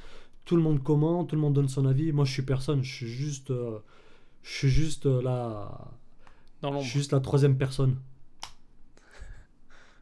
[0.45, 2.11] Tout le monde commente, tout le monde donne son avis.
[2.11, 3.51] Moi, je suis personne, je suis juste.
[3.51, 3.77] euh,
[4.43, 5.69] je suis juste la.
[6.61, 6.87] Dans Je l'ombre.
[6.87, 7.95] suis juste la troisième personne.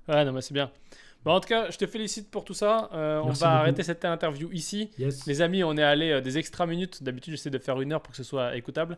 [0.07, 0.71] Ouais, non, mais c'est bien.
[1.23, 2.89] Bon, en tout cas, je te félicite pour tout ça.
[2.93, 3.57] Euh, on va beaucoup.
[3.57, 4.89] arrêter cette interview ici.
[4.97, 5.25] Yes.
[5.27, 7.03] Les amis, on est allé euh, des extra minutes.
[7.03, 8.97] D'habitude, j'essaie de faire une heure pour que ce soit écoutable.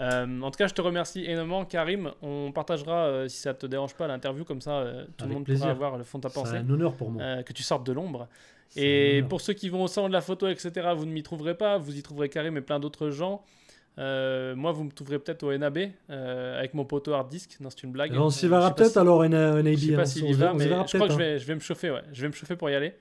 [0.00, 2.12] Euh, en tout cas, je te remercie énormément, Karim.
[2.22, 4.44] On partagera, euh, si ça te dérange pas, l'interview.
[4.44, 5.62] Comme ça, euh, tout le monde plaisir.
[5.66, 6.56] pourra avoir le fond de ta C'est pensée.
[6.56, 7.42] un honneur pour moi.
[7.42, 8.26] Que tu sortes de l'ombre.
[8.70, 8.80] C'est
[9.18, 11.54] Et pour ceux qui vont au salon de la photo, etc., vous ne m'y trouverez
[11.54, 11.76] pas.
[11.76, 13.42] Vous y trouverez Karim et plein d'autres gens.
[13.98, 17.58] Euh, moi, vous me trouverez peut-être au NAB euh, avec mon poteau hard disk.
[17.60, 18.14] Non, c'est une blague.
[18.14, 19.74] Et on s'y verra sais peut-être si- alors, un, un AB.
[19.74, 19.96] Je sais hein.
[19.98, 21.16] pas s'il On y va, mais je crois que je hein.
[21.18, 21.90] vais, je vais me chauffer.
[21.90, 22.00] Ouais.
[22.14, 22.94] Je vais me chauffer pour y aller.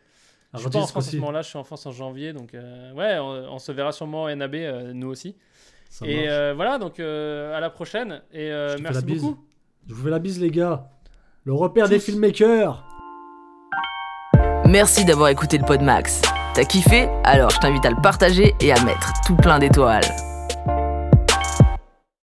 [0.53, 2.53] Je suis pas en France à ce moment-là, je suis en France en janvier, donc
[2.53, 4.55] euh, ouais, on, on se verra sûrement au NAB,
[4.93, 5.33] nous aussi.
[5.91, 9.37] Ça et euh, voilà, donc euh, à la prochaine, et euh, merci beaucoup.
[9.89, 10.87] Je vous fais la bise, les gars.
[11.43, 11.89] Le repère Tous.
[11.91, 12.81] des filmmakers.
[14.65, 16.21] Merci d'avoir écouté le Podmax.
[16.53, 17.09] T'as kiffé?
[17.25, 20.05] Alors je t'invite à le partager et à mettre tout plein d'étoiles.